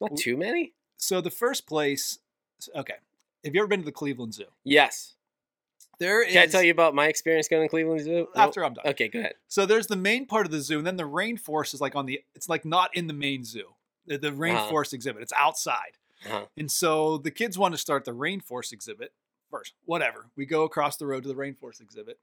Not 0.00 0.16
too 0.16 0.36
many. 0.36 0.72
So 0.96 1.20
the 1.20 1.30
first 1.30 1.66
place. 1.66 2.18
Okay, 2.74 2.94
have 3.44 3.54
you 3.54 3.60
ever 3.60 3.68
been 3.68 3.80
to 3.80 3.86
the 3.86 3.92
Cleveland 3.92 4.34
Zoo? 4.34 4.46
Yes. 4.64 5.14
There 5.98 6.22
is. 6.22 6.32
Can 6.32 6.42
I 6.42 6.46
tell 6.46 6.62
you 6.62 6.70
about 6.70 6.94
my 6.94 7.06
experience 7.06 7.48
going 7.48 7.62
to 7.64 7.68
Cleveland 7.68 8.00
Zoo? 8.02 8.28
After 8.36 8.64
I'm 8.64 8.74
done? 8.74 8.86
Okay, 8.86 9.08
go 9.08 9.18
ahead. 9.18 9.34
So 9.48 9.66
there's 9.66 9.86
the 9.88 9.96
main 9.96 10.26
part 10.26 10.46
of 10.46 10.52
the 10.52 10.60
zoo, 10.60 10.78
and 10.78 10.86
then 10.86 10.96
the 10.96 11.02
rainforest 11.04 11.74
is 11.74 11.80
like 11.80 11.96
on 11.96 12.06
the. 12.06 12.20
It's 12.34 12.48
like 12.48 12.64
not 12.64 12.96
in 12.96 13.06
the 13.08 13.12
main 13.14 13.44
zoo. 13.44 13.74
The, 14.06 14.18
the 14.18 14.30
rainforest 14.30 14.92
exhibit. 14.92 15.22
It's 15.22 15.32
outside, 15.36 15.98
Uh-huh. 16.26 16.46
and 16.56 16.70
so 16.70 17.18
the 17.18 17.30
kids 17.30 17.58
want 17.58 17.74
to 17.74 17.78
start 17.78 18.04
the 18.04 18.12
rainforest 18.14 18.72
exhibit 18.72 19.12
first. 19.50 19.74
Whatever. 19.84 20.26
We 20.36 20.46
go 20.46 20.62
across 20.64 20.96
the 20.96 21.06
road 21.06 21.24
to 21.24 21.28
the 21.28 21.34
rainforest 21.34 21.80
exhibit, 21.80 22.18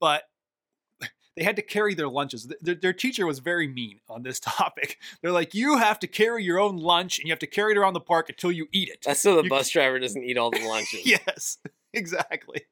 but 0.00 0.22
they 1.36 1.42
had 1.44 1.56
to 1.56 1.62
carry 1.62 1.94
their 1.94 2.08
lunches. 2.08 2.50
Their, 2.60 2.76
their 2.76 2.92
teacher 2.92 3.26
was 3.26 3.40
very 3.40 3.66
mean 3.68 4.00
on 4.08 4.22
this 4.22 4.38
topic. 4.40 4.98
They're 5.20 5.32
like, 5.32 5.54
you 5.54 5.76
have 5.78 5.98
to 6.00 6.06
carry 6.06 6.44
your 6.44 6.58
own 6.60 6.76
lunch, 6.78 7.18
and 7.18 7.26
you 7.26 7.32
have 7.32 7.38
to 7.40 7.46
carry 7.46 7.72
it 7.72 7.78
around 7.78 7.92
the 7.94 8.00
park 8.00 8.28
until 8.30 8.52
you 8.52 8.68
eat 8.72 8.88
it. 8.88 9.00
That's 9.04 9.20
so 9.20 9.36
the 9.36 9.42
You- 9.42 9.50
bus 9.50 9.68
driver 9.70 9.98
doesn't 9.98 10.22
eat 10.22 10.38
all 10.38 10.50
the 10.50 10.64
lunches. 10.66 11.00
yes, 11.04 11.58
exactly. 11.92 12.62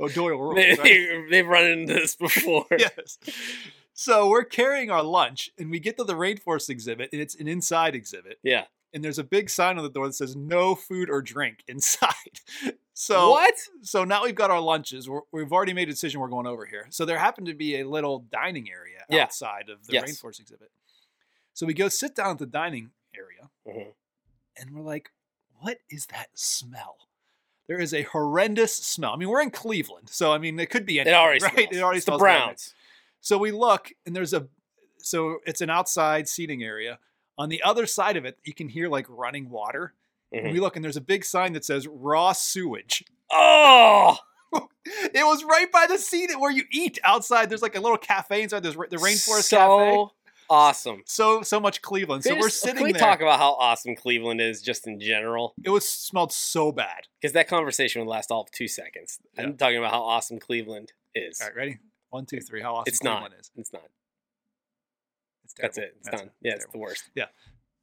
O'Doyle 0.00 0.36
rules. 0.38 0.54
They, 0.56 0.70
right? 0.70 0.82
they, 0.82 1.24
they've 1.30 1.46
run 1.46 1.64
into 1.70 1.94
this 1.94 2.16
before. 2.16 2.66
yes. 2.78 3.18
So 3.92 4.28
we're 4.28 4.44
carrying 4.44 4.90
our 4.90 5.02
lunch 5.02 5.50
and 5.58 5.70
we 5.70 5.80
get 5.80 5.96
to 5.98 6.04
the 6.04 6.14
rainforest 6.14 6.68
exhibit 6.70 7.10
and 7.12 7.20
it's 7.20 7.34
an 7.34 7.48
inside 7.48 7.94
exhibit. 7.94 8.38
Yeah. 8.42 8.64
And 8.92 9.04
there's 9.04 9.18
a 9.18 9.24
big 9.24 9.50
sign 9.50 9.76
on 9.78 9.84
the 9.84 9.90
door 9.90 10.06
that 10.06 10.14
says 10.14 10.34
no 10.36 10.74
food 10.74 11.10
or 11.10 11.22
drink 11.22 11.64
inside. 11.68 12.12
So 12.98 13.28
what? 13.28 13.52
so 13.82 14.04
now 14.04 14.24
we've 14.24 14.34
got 14.34 14.50
our 14.50 14.58
lunches. 14.58 15.06
We're, 15.06 15.20
we've 15.30 15.52
already 15.52 15.74
made 15.74 15.86
a 15.88 15.90
decision 15.90 16.18
we're 16.18 16.28
going 16.28 16.46
over 16.46 16.64
here. 16.64 16.86
So 16.88 17.04
there 17.04 17.18
happened 17.18 17.46
to 17.48 17.52
be 17.52 17.78
a 17.78 17.86
little 17.86 18.20
dining 18.32 18.70
area 18.70 19.00
Yeah. 19.10 19.24
outside 19.24 19.68
of 19.68 19.86
the 19.86 19.92
Yes. 19.92 20.04
rainforest 20.04 20.40
exhibit. 20.40 20.70
So 21.52 21.66
we 21.66 21.74
go 21.74 21.90
sit 21.90 22.14
down 22.16 22.30
at 22.30 22.38
the 22.38 22.46
dining 22.46 22.92
area 23.14 23.50
Mhm. 23.68 23.92
and 24.56 24.70
we're 24.74 24.80
like, 24.80 25.10
what 25.58 25.80
is 25.90 26.06
that 26.06 26.28
smell? 26.32 26.96
There 27.68 27.80
is 27.80 27.92
a 27.94 28.02
horrendous 28.02 28.74
smell. 28.74 29.12
I 29.12 29.16
mean, 29.16 29.28
we're 29.28 29.42
in 29.42 29.50
Cleveland, 29.50 30.08
so 30.10 30.32
I 30.32 30.38
mean, 30.38 30.58
it 30.60 30.70
could 30.70 30.86
be 30.86 30.98
It 30.98 31.02
anything, 31.02 31.14
already 31.18 31.40
right? 31.44 31.52
smells. 31.54 31.68
It 31.72 31.82
already 31.82 31.96
it's 31.98 32.06
the 32.06 32.10
smells 32.10 32.22
bad. 32.22 32.44
Browns. 32.46 32.74
So 33.20 33.38
we 33.38 33.50
look, 33.50 33.90
and 34.06 34.14
there's 34.14 34.32
a, 34.32 34.46
so 34.98 35.38
it's 35.46 35.60
an 35.60 35.70
outside 35.70 36.28
seating 36.28 36.62
area. 36.62 36.98
On 37.38 37.48
the 37.48 37.62
other 37.62 37.86
side 37.86 38.16
of 38.16 38.24
it, 38.24 38.38
you 38.44 38.54
can 38.54 38.68
hear 38.68 38.88
like 38.88 39.06
running 39.08 39.50
water. 39.50 39.94
And 40.32 40.46
Mhm. 40.46 40.52
we 40.52 40.60
look, 40.60 40.76
and 40.76 40.84
there's 40.84 40.96
a 40.96 41.00
big 41.02 41.24
sign 41.24 41.52
that 41.54 41.64
says 41.64 41.86
raw 41.88 42.32
sewage. 42.32 43.04
Oh, 43.32 44.16
It 44.52 45.26
was 45.26 45.42
right 45.42 45.70
by 45.72 45.86
the 45.88 45.98
seat 45.98 46.30
where 46.38 46.50
you 46.52 46.62
eat 46.70 47.00
outside. 47.02 47.50
There's 47.50 47.60
like 47.62 47.74
a 47.76 47.80
little 47.80 47.98
cafe 47.98 48.42
inside. 48.42 48.62
There's 48.62 48.76
the 48.76 48.96
rainforest 48.96 49.48
so 49.48 49.56
cafe. 49.56 50.14
Awesome. 50.50 51.02
So 51.06 51.42
so 51.42 51.58
much 51.60 51.82
Cleveland. 51.82 52.24
So 52.24 52.34
we're 52.36 52.48
sitting 52.48 52.76
Can 52.76 52.84
we 52.84 52.92
there. 52.92 53.00
talk 53.00 53.20
about 53.20 53.38
how 53.38 53.52
awesome 53.54 53.94
Cleveland 53.96 54.40
is 54.40 54.62
just 54.62 54.86
in 54.86 55.00
general? 55.00 55.54
it 55.64 55.70
was 55.70 55.88
smelled 55.88 56.32
so 56.32 56.72
bad. 56.72 57.06
Because 57.20 57.32
that 57.34 57.48
conversation 57.48 58.00
would 58.00 58.10
last 58.10 58.30
all 58.30 58.42
of 58.42 58.50
two 58.50 58.68
seconds. 58.68 59.18
Yeah. 59.36 59.44
I'm 59.44 59.56
talking 59.56 59.78
about 59.78 59.90
how 59.92 60.02
awesome 60.02 60.38
Cleveland 60.38 60.92
is. 61.14 61.40
All 61.40 61.48
right, 61.48 61.56
ready? 61.56 61.78
One, 62.10 62.26
two, 62.26 62.40
three. 62.40 62.62
How 62.62 62.74
awesome 62.76 62.84
It's 62.88 63.02
not. 63.02 63.20
Cleveland 63.20 63.40
is. 63.40 63.50
It's 63.56 63.72
not. 63.72 63.82
It's 65.44 65.54
That's 65.60 65.78
it. 65.78 65.94
It's 65.98 66.08
That's 66.10 66.22
done. 66.22 66.30
Yeah, 66.42 66.52
it's 66.52 66.64
terrible. 66.64 66.72
the 66.72 66.78
worst. 66.78 67.04
Yeah. 67.14 67.26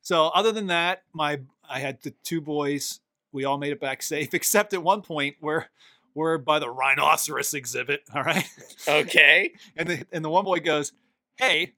So 0.02 0.28
other 0.28 0.52
than 0.52 0.68
that, 0.68 1.04
my 1.14 1.40
I 1.70 1.80
had 1.80 2.02
the 2.02 2.12
two 2.24 2.42
boys. 2.42 3.00
We 3.32 3.46
all 3.46 3.58
made 3.58 3.72
it 3.72 3.80
back 3.80 4.04
safe, 4.04 4.34
except 4.34 4.74
at 4.74 4.84
one 4.84 5.02
point 5.02 5.38
where 5.40 5.70
we're 6.14 6.38
by 6.38 6.60
the 6.60 6.70
rhinoceros 6.70 7.54
exhibit. 7.54 8.04
All 8.14 8.22
right, 8.24 8.48
Okay. 8.88 9.54
and 9.78 9.90
the 9.90 10.06
and 10.12 10.24
the 10.24 10.30
one 10.30 10.46
boy 10.46 10.60
goes, 10.60 10.92
"Hey," 11.38 11.74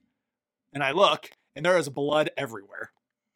and 0.76 0.84
I 0.84 0.92
look, 0.92 1.32
and 1.56 1.66
there 1.66 1.76
is 1.78 1.90
blood 1.90 2.30
everywhere. 2.38 2.92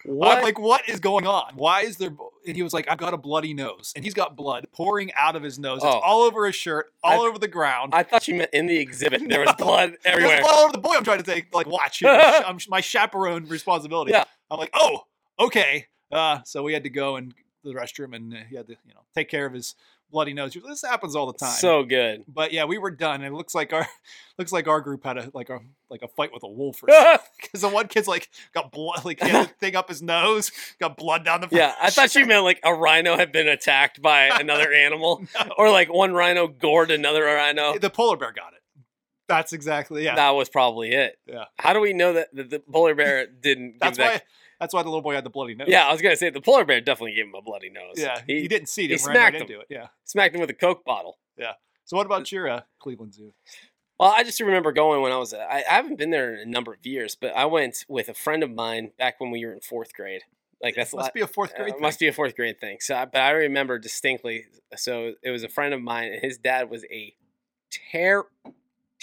What? 0.06 0.38
I'm 0.38 0.44
like, 0.44 0.58
what 0.58 0.88
is 0.88 1.00
going 1.02 1.28
on? 1.28 1.54
Why 1.56 1.82
is 1.82 1.98
there? 1.98 2.12
And 2.48 2.56
he 2.56 2.64
was 2.64 2.74
like, 2.74 2.90
I've 2.90 2.98
got 2.98 3.14
a 3.14 3.18
bloody 3.18 3.54
nose, 3.54 3.92
and 3.96 4.06
he's 4.06 4.14
got 4.14 4.36
blood 4.38 4.68
pouring 4.72 5.12
out 5.14 5.36
of 5.36 5.44
his 5.44 5.60
nose. 5.60 5.78
It's 5.78 5.86
Oh. 5.86 6.00
all 6.00 6.22
over 6.22 6.46
his 6.46 6.56
shirt, 6.56 6.94
all 7.04 7.26
I- 7.26 7.28
over 7.28 7.38
the 7.40 7.50
ground. 7.50 7.94
I 7.94 8.04
thought 8.04 8.28
you 8.28 8.36
meant 8.36 8.52
in 8.54 8.66
the 8.68 8.78
exhibit. 8.78 9.28
There 9.28 9.42
was 9.42 9.50
No. 9.60 9.66
blood 9.66 9.90
There's 10.04 10.16
everywhere. 10.16 10.40
blood 10.42 10.54
all 10.54 10.64
over 10.64 10.72
the 10.72 10.78
boy. 10.78 10.94
I'm 10.96 11.04
trying 11.04 11.18
to 11.22 11.24
take 11.30 11.54
like 11.54 11.68
watch. 11.68 12.00
You 12.02 12.08
know, 12.08 12.14
I'm 12.46 12.60
my 12.70 12.80
chaperone 12.82 13.46
responsibility. 13.48 14.12
Yeah. 14.12 14.24
I'm 14.52 14.58
like, 14.60 14.72
oh, 14.74 15.06
okay. 15.40 15.88
Uh, 16.12 16.40
so 16.46 16.64
we 16.64 16.74
had 16.74 16.84
to 16.84 16.90
go 16.90 17.18
and 17.18 17.34
the 17.64 17.74
restroom, 17.74 18.16
and 18.16 18.34
uh, 18.34 18.38
he 18.50 18.56
had 18.56 18.68
to, 18.68 18.78
you 18.88 18.94
know, 18.94 19.02
take 19.14 19.28
care 19.30 19.46
of 19.46 19.52
his 19.54 19.76
bloody 20.12 20.34
nose. 20.34 20.56
This 20.68 20.82
happens 20.82 21.16
all 21.16 21.26
the 21.32 21.38
time. 21.38 21.52
So 21.58 21.84
good. 21.84 22.24
but 22.28 22.52
yeah, 22.52 22.66
we 22.66 22.78
were 22.78 22.92
done. 22.92 23.22
And 23.24 23.34
it 23.34 23.38
looks 23.38 23.54
like 23.56 23.74
our 23.74 23.88
looks 24.38 24.52
like 24.52 24.68
our 24.68 24.82
group 24.82 25.04
had 25.04 25.18
a 25.18 25.30
like 25.34 25.50
a 25.50 25.60
like 25.90 26.02
a 26.02 26.08
fight 26.08 26.32
with 26.34 26.44
a 26.44 26.48
wolf 26.48 26.82
or 26.84 26.90
something. 26.92 27.26
Because 27.42 27.62
the 27.62 27.70
one 27.70 27.88
kid's 27.88 28.08
like 28.08 28.30
got 28.54 28.72
blood, 28.72 29.06
like 29.06 29.22
he 29.22 29.30
had 29.30 29.46
a 29.48 29.50
thing 29.60 29.76
up 29.76 29.90
his 29.90 30.02
nose, 30.02 30.52
got 30.80 30.98
blood 30.98 31.24
down 31.26 31.42
the. 31.42 31.48
front. 31.48 31.60
yeah, 31.60 31.74
I 31.82 31.90
thought 31.90 32.14
you 32.16 32.26
meant 32.26 32.44
like 32.44 32.60
a 32.64 32.74
rhino 32.74 33.16
had 33.18 33.32
been 33.32 33.48
attacked 33.48 34.02
by 34.02 34.24
another 34.26 34.72
animal, 34.74 35.26
No. 35.36 35.52
or 35.58 35.72
like 35.72 35.92
one 35.92 36.14
rhino 36.14 36.48
gored 36.48 36.92
another 36.92 37.24
rhino. 37.24 37.78
the 37.80 37.90
polar 37.90 38.18
bear 38.18 38.32
got 38.32 38.54
it. 38.54 38.60
That's 39.28 39.54
exactly 39.54 40.04
yeah. 40.04 40.16
That 40.16 40.32
was 40.32 40.50
probably 40.50 40.92
it. 40.92 41.18
Yeah. 41.28 41.46
How 41.58 41.74
do 41.74 41.80
we 41.80 41.94
know 41.94 42.14
that 42.14 42.30
the, 42.34 42.44
the 42.44 42.60
polar 42.60 42.96
bear 42.96 43.26
didn't? 43.28 43.76
that's 43.80 43.98
that 44.00 44.14
why. 44.14 44.22
That's 44.60 44.74
why 44.74 44.84
the 44.84 44.90
little 44.90 45.02
boy 45.02 45.14
had 45.16 45.24
the 45.24 45.30
bloody 45.30 45.56
nose. 45.56 45.68
Yeah, 45.70 45.88
I 45.88 45.92
was 45.92 46.02
gonna 46.02 46.16
say 46.18 46.30
the 46.30 46.42
polar 46.42 46.66
bear 46.66 46.82
definitely 46.82 47.14
gave 47.16 47.26
him 47.26 47.36
a 47.36 47.42
bloody 47.42 47.70
nose. 47.70 47.96
Yeah, 47.98 48.22
he, 48.28 48.42
he, 48.42 48.48
didn't 48.48 48.68
see 48.70 48.86
it. 48.86 48.92
he 48.92 48.96
He 48.98 49.06
ran 49.06 49.08
right 49.08 49.16
smacked 49.16 49.36
him. 49.38 49.42
into 49.44 49.60
it. 49.62 49.68
Yeah. 49.70 49.88
smacked 50.04 50.36
him 50.36 50.42
with 50.42 50.50
a 50.50 50.54
coke 50.56 50.84
bottle. 50.86 51.18
Yeah. 51.38 51.54
So 51.86 51.96
what 51.98 52.06
about 52.06 52.32
your 52.32 52.50
uh, 52.50 52.62
Cleveland 52.80 53.14
Zoo? 53.14 53.32
Well, 54.00 54.14
I 54.16 54.24
just 54.24 54.40
remember 54.40 54.72
going 54.72 55.02
when 55.02 55.12
I 55.12 55.18
was. 55.18 55.34
I, 55.34 55.64
I 55.70 55.74
haven't 55.74 55.98
been 55.98 56.10
there 56.10 56.34
in 56.36 56.48
a 56.48 56.52
number 56.52 56.74
of 56.74 56.86
years, 56.86 57.16
but 57.20 57.36
I 57.36 57.46
went 57.46 57.84
with 57.90 58.08
a 58.10 58.14
friend 58.14 58.44
of 58.44 58.52
mine 58.52 58.92
back 58.98 59.20
when 59.20 59.32
we 59.32 59.46
were 59.46 59.52
in 59.54 59.60
fourth 59.62 59.94
grade. 59.94 60.22
Like 60.62 60.76
that's 60.76 60.94
must 60.94 61.08
la- 61.08 61.12
be 61.14 61.22
a 61.22 61.28
fourth 61.28 61.54
uh, 61.54 61.64
grade. 61.64 61.74
must 61.80 62.00
be 62.00 62.08
a 62.08 62.14
fourth 62.14 62.36
grade 62.36 62.60
thing. 62.60 62.78
So, 62.82 62.96
I- 62.96 63.06
but 63.06 63.22
I 63.22 63.32
remember 63.32 63.80
distinctly. 63.80 64.46
So 64.76 65.14
it 65.24 65.32
was 65.32 65.44
a 65.44 65.50
friend 65.50 65.74
of 65.74 65.82
mine, 65.82 66.12
and 66.14 66.22
his 66.22 66.38
dad 66.38 66.70
was 66.70 66.84
a 66.92 67.14
ter- 67.92 68.28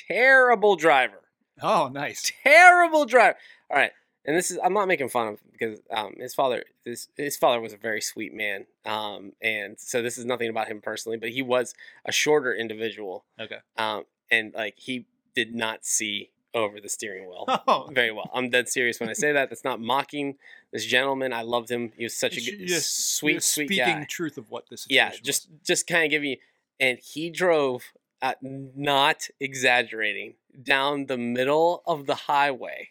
terrible 0.08 0.76
driver. 0.76 1.22
Oh, 1.62 1.88
nice. 1.92 2.30
Terrible 2.42 3.06
driver. 3.06 3.36
All 3.70 3.76
right, 3.76 3.92
and 4.26 4.37
this 4.37 4.50
is 4.50 4.59
I'm 4.62 4.75
not 4.75 4.88
making 4.88 5.09
fun 5.09 5.28
of 5.28 5.38
because 5.52 5.80
um, 5.90 6.14
his 6.18 6.35
father 6.35 6.64
his 6.85 7.09
his 7.16 7.37
father 7.37 7.61
was 7.61 7.73
a 7.73 7.76
very 7.78 8.00
sweet 8.00 8.35
man, 8.35 8.66
um, 8.85 9.33
and 9.40 9.78
so 9.78 10.02
this 10.02 10.18
is 10.18 10.25
nothing 10.25 10.50
about 10.50 10.68
him 10.68 10.80
personally, 10.80 11.16
but 11.18 11.30
he 11.30 11.42
was 11.42 11.75
a 12.04 12.12
shorter 12.12 12.54
individual, 12.54 13.25
Okay. 13.40 13.59
um, 13.78 14.04
and 14.30 14.52
like 14.54 14.75
he 14.76 15.06
did 15.35 15.54
not 15.54 15.85
see 15.85 16.30
over 16.54 16.80
the 16.80 16.88
steering 16.88 17.28
wheel 17.28 17.45
Oh, 17.68 17.88
very 17.92 18.11
well. 18.12 18.30
I'm 18.33 18.49
dead 18.49 18.68
serious 18.68 18.99
when 18.99 19.11
I 19.11 19.12
say 19.12 19.30
that. 19.33 19.50
That's 19.50 19.62
not 19.64 19.78
mocking 19.78 20.37
this 20.73 20.87
gentleman. 20.87 21.35
I 21.35 21.42
loved 21.42 21.71
him. 21.71 21.92
He 21.99 22.04
was 22.04 22.16
such 22.16 22.38
a 22.38 22.40
You're 22.40 22.56
good, 22.56 22.68
just- 22.68 23.16
sweet, 23.16 23.33
you're 23.33 23.40
sweet 23.42 23.66
speaking 23.66 23.85
guy. 24.00 24.06
truth 24.09 24.38
of 24.38 24.50
what 24.50 24.64
this. 24.71 24.87
Yeah, 24.88 25.12
just 25.23 25.49
just 25.64 25.87
kind 25.87 26.04
of 26.04 26.11
give 26.11 26.25
you. 26.25 26.38
And 26.80 26.99
he 26.99 27.28
drove, 27.30 27.85
uh, 28.23 28.35
not 28.42 29.28
exaggerating, 29.40 30.35
down 30.62 31.06
the 31.06 31.18
middle 31.18 31.83
of 31.87 32.06
the 32.06 32.14
highway, 32.14 32.90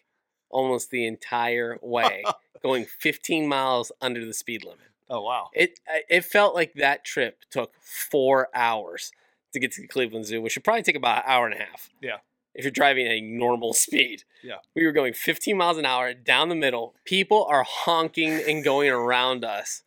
almost 0.50 0.90
the 0.90 1.06
entire 1.06 1.78
way, 1.82 2.24
going 2.62 2.84
15 2.84 3.46
miles 3.48 3.92
under 4.00 4.24
the 4.24 4.34
speed 4.34 4.64
limit. 4.64 4.86
oh 5.10 5.20
wow. 5.22 5.50
It 5.52 5.80
it 6.08 6.24
felt 6.24 6.54
like 6.54 6.74
that 6.74 7.04
trip 7.04 7.40
took 7.50 7.72
four 7.80 8.48
hours 8.54 9.12
to 9.52 9.60
get 9.60 9.72
to 9.72 9.80
the 9.80 9.88
Cleveland 9.88 10.26
Zoo, 10.26 10.40
which 10.42 10.52
should 10.52 10.64
probably 10.64 10.82
take 10.82 10.96
about 10.96 11.18
an 11.18 11.24
hour 11.26 11.46
and 11.46 11.54
a 11.54 11.64
half. 11.64 11.90
Yeah. 12.00 12.18
If 12.54 12.64
you're 12.64 12.70
driving 12.70 13.06
at 13.06 13.12
a 13.12 13.20
normal 13.20 13.74
speed. 13.74 14.24
Yeah. 14.42 14.56
We 14.74 14.86
were 14.86 14.92
going 14.92 15.12
15 15.12 15.56
miles 15.56 15.76
an 15.76 15.84
hour 15.84 16.14
down 16.14 16.48
the 16.48 16.54
middle. 16.54 16.94
People 17.04 17.44
are 17.50 17.64
honking 17.66 18.30
and 18.48 18.64
going 18.64 18.88
around 18.88 19.44
us, 19.44 19.82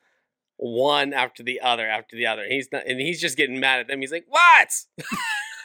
one 0.58 1.14
after 1.14 1.42
the 1.42 1.62
other 1.62 1.88
after 1.88 2.16
the 2.16 2.28
other. 2.28 2.46
He's 2.48 2.72
not, 2.72 2.84
and 2.86 3.00
he's 3.00 3.20
just 3.20 3.38
getting 3.38 3.60
mad 3.60 3.80
at 3.80 3.88
them. 3.88 4.02
He's 4.02 4.12
like, 4.12 4.26
"What?" 4.28 4.86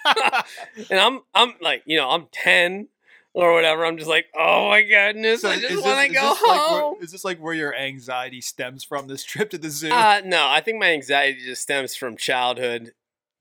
and 0.90 1.00
I'm 1.00 1.20
I'm 1.34 1.54
like, 1.60 1.82
you 1.86 1.96
know, 1.96 2.10
I'm 2.10 2.26
10 2.32 2.88
or 3.34 3.52
whatever. 3.52 3.84
I'm 3.84 3.98
just 3.98 4.08
like, 4.08 4.26
"Oh 4.34 4.68
my 4.70 4.82
goodness, 4.82 5.42
So 5.42 5.50
I 5.50 5.58
just 5.58 5.84
want 5.84 6.06
to 6.08 6.14
go 6.14 6.30
this 6.30 6.42
like 6.42 6.70
where- 6.70 6.80
home." 6.80 6.96
is 7.02 7.12
this 7.12 7.24
like 7.24 7.38
where 7.38 7.54
your 7.54 7.74
anxiety 7.74 8.40
stems 8.40 8.82
from? 8.84 9.08
This 9.08 9.24
trip 9.24 9.50
to 9.50 9.58
the 9.58 9.68
zoo. 9.70 9.90
Uh, 9.90 10.22
no, 10.24 10.46
I 10.48 10.60
think 10.60 10.78
my 10.78 10.90
anxiety 10.92 11.40
just 11.44 11.60
stems 11.62 11.94
from 11.94 12.16
childhood 12.16 12.92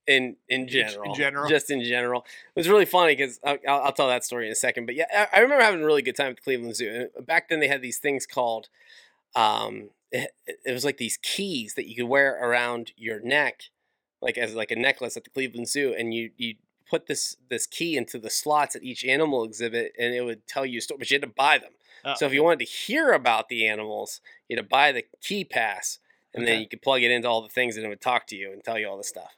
in 0.06 0.36
in 0.50 0.62
in 0.64 0.68
general. 0.68 1.16
general? 1.16 1.50
Just 1.50 1.70
in 1.72 1.82
general. 1.84 2.26
It 2.56 2.60
was 2.60 2.68
really 2.68 2.86
funny 2.86 3.16
because 3.16 3.40
I'll, 3.46 3.58
I'll 3.68 3.82
I'll 3.84 3.94
tell 3.94 4.08
that 4.08 4.26
story 4.26 4.48
in 4.48 4.52
a 4.52 4.56
second. 4.56 4.86
But 4.86 4.96
yeah, 4.96 5.06
I, 5.32 5.38
I 5.38 5.40
remember 5.42 5.64
having 5.64 5.82
a 5.82 5.86
really 5.86 6.02
good 6.02 6.16
time 6.18 6.32
at 6.32 6.36
the 6.36 6.42
Cleveland 6.42 6.76
Zoo. 6.76 7.08
And 7.16 7.26
back 7.26 7.48
then, 7.48 7.60
they 7.62 7.68
had 7.70 7.82
these 7.82 8.00
things 8.00 8.26
called, 8.26 8.68
um, 9.36 9.92
it, 10.12 10.32
it 10.66 10.72
was 10.74 10.84
like 10.84 10.98
these 10.98 11.18
keys 11.22 11.76
that 11.76 11.88
you 11.88 11.96
could 11.96 12.10
wear 12.10 12.34
around 12.42 12.92
your 12.98 13.20
neck, 13.22 13.64
like 14.22 14.38
as 14.38 14.56
like 14.56 14.72
a 14.72 14.76
necklace 14.76 15.16
at 15.16 15.24
the 15.24 15.30
Cleveland 15.30 15.70
Zoo, 15.70 15.96
and 15.98 16.14
you 16.14 16.32
you 16.36 16.56
put 16.94 17.08
this 17.08 17.36
this 17.50 17.66
key 17.66 17.98
into 17.98 18.20
the 18.20 18.30
slots 18.30 18.76
at 18.76 18.84
each 18.84 19.04
animal 19.04 19.44
exhibit, 19.44 19.94
and 20.00 20.14
it 20.14 20.22
would 20.22 20.46
tell 20.48 20.64
you 20.66 20.78
a 20.78 20.82
story. 20.82 21.00
But 21.00 21.10
you 21.10 21.16
had 21.16 21.24
to 21.24 21.28
buy 21.36 21.58
them. 21.58 21.72
Oh, 22.06 22.14
So 22.16 22.28
if 22.28 22.34
you 22.34 22.44
wanted 22.44 22.60
to 22.60 22.66
hear 22.72 23.14
about 23.14 23.50
the 23.50 23.66
animals, 23.68 24.22
you 24.48 24.56
had 24.56 24.64
to 24.64 24.70
buy 24.70 24.92
the 24.92 25.04
key 25.22 25.44
pass, 25.44 25.98
and 26.36 26.48
then 26.48 26.60
you 26.62 26.68
could 26.68 26.84
plug 26.84 27.02
it 27.02 27.10
into 27.10 27.28
all 27.28 27.42
the 27.42 27.50
things, 27.50 27.78
and 27.78 27.86
it 27.86 27.90
would 27.90 28.02
talk 28.02 28.28
to 28.28 28.36
you 28.36 28.52
and 28.52 28.64
tell 28.64 28.78
you 28.78 28.88
all 28.88 28.98
the 28.98 29.04
stuff. 29.04 29.36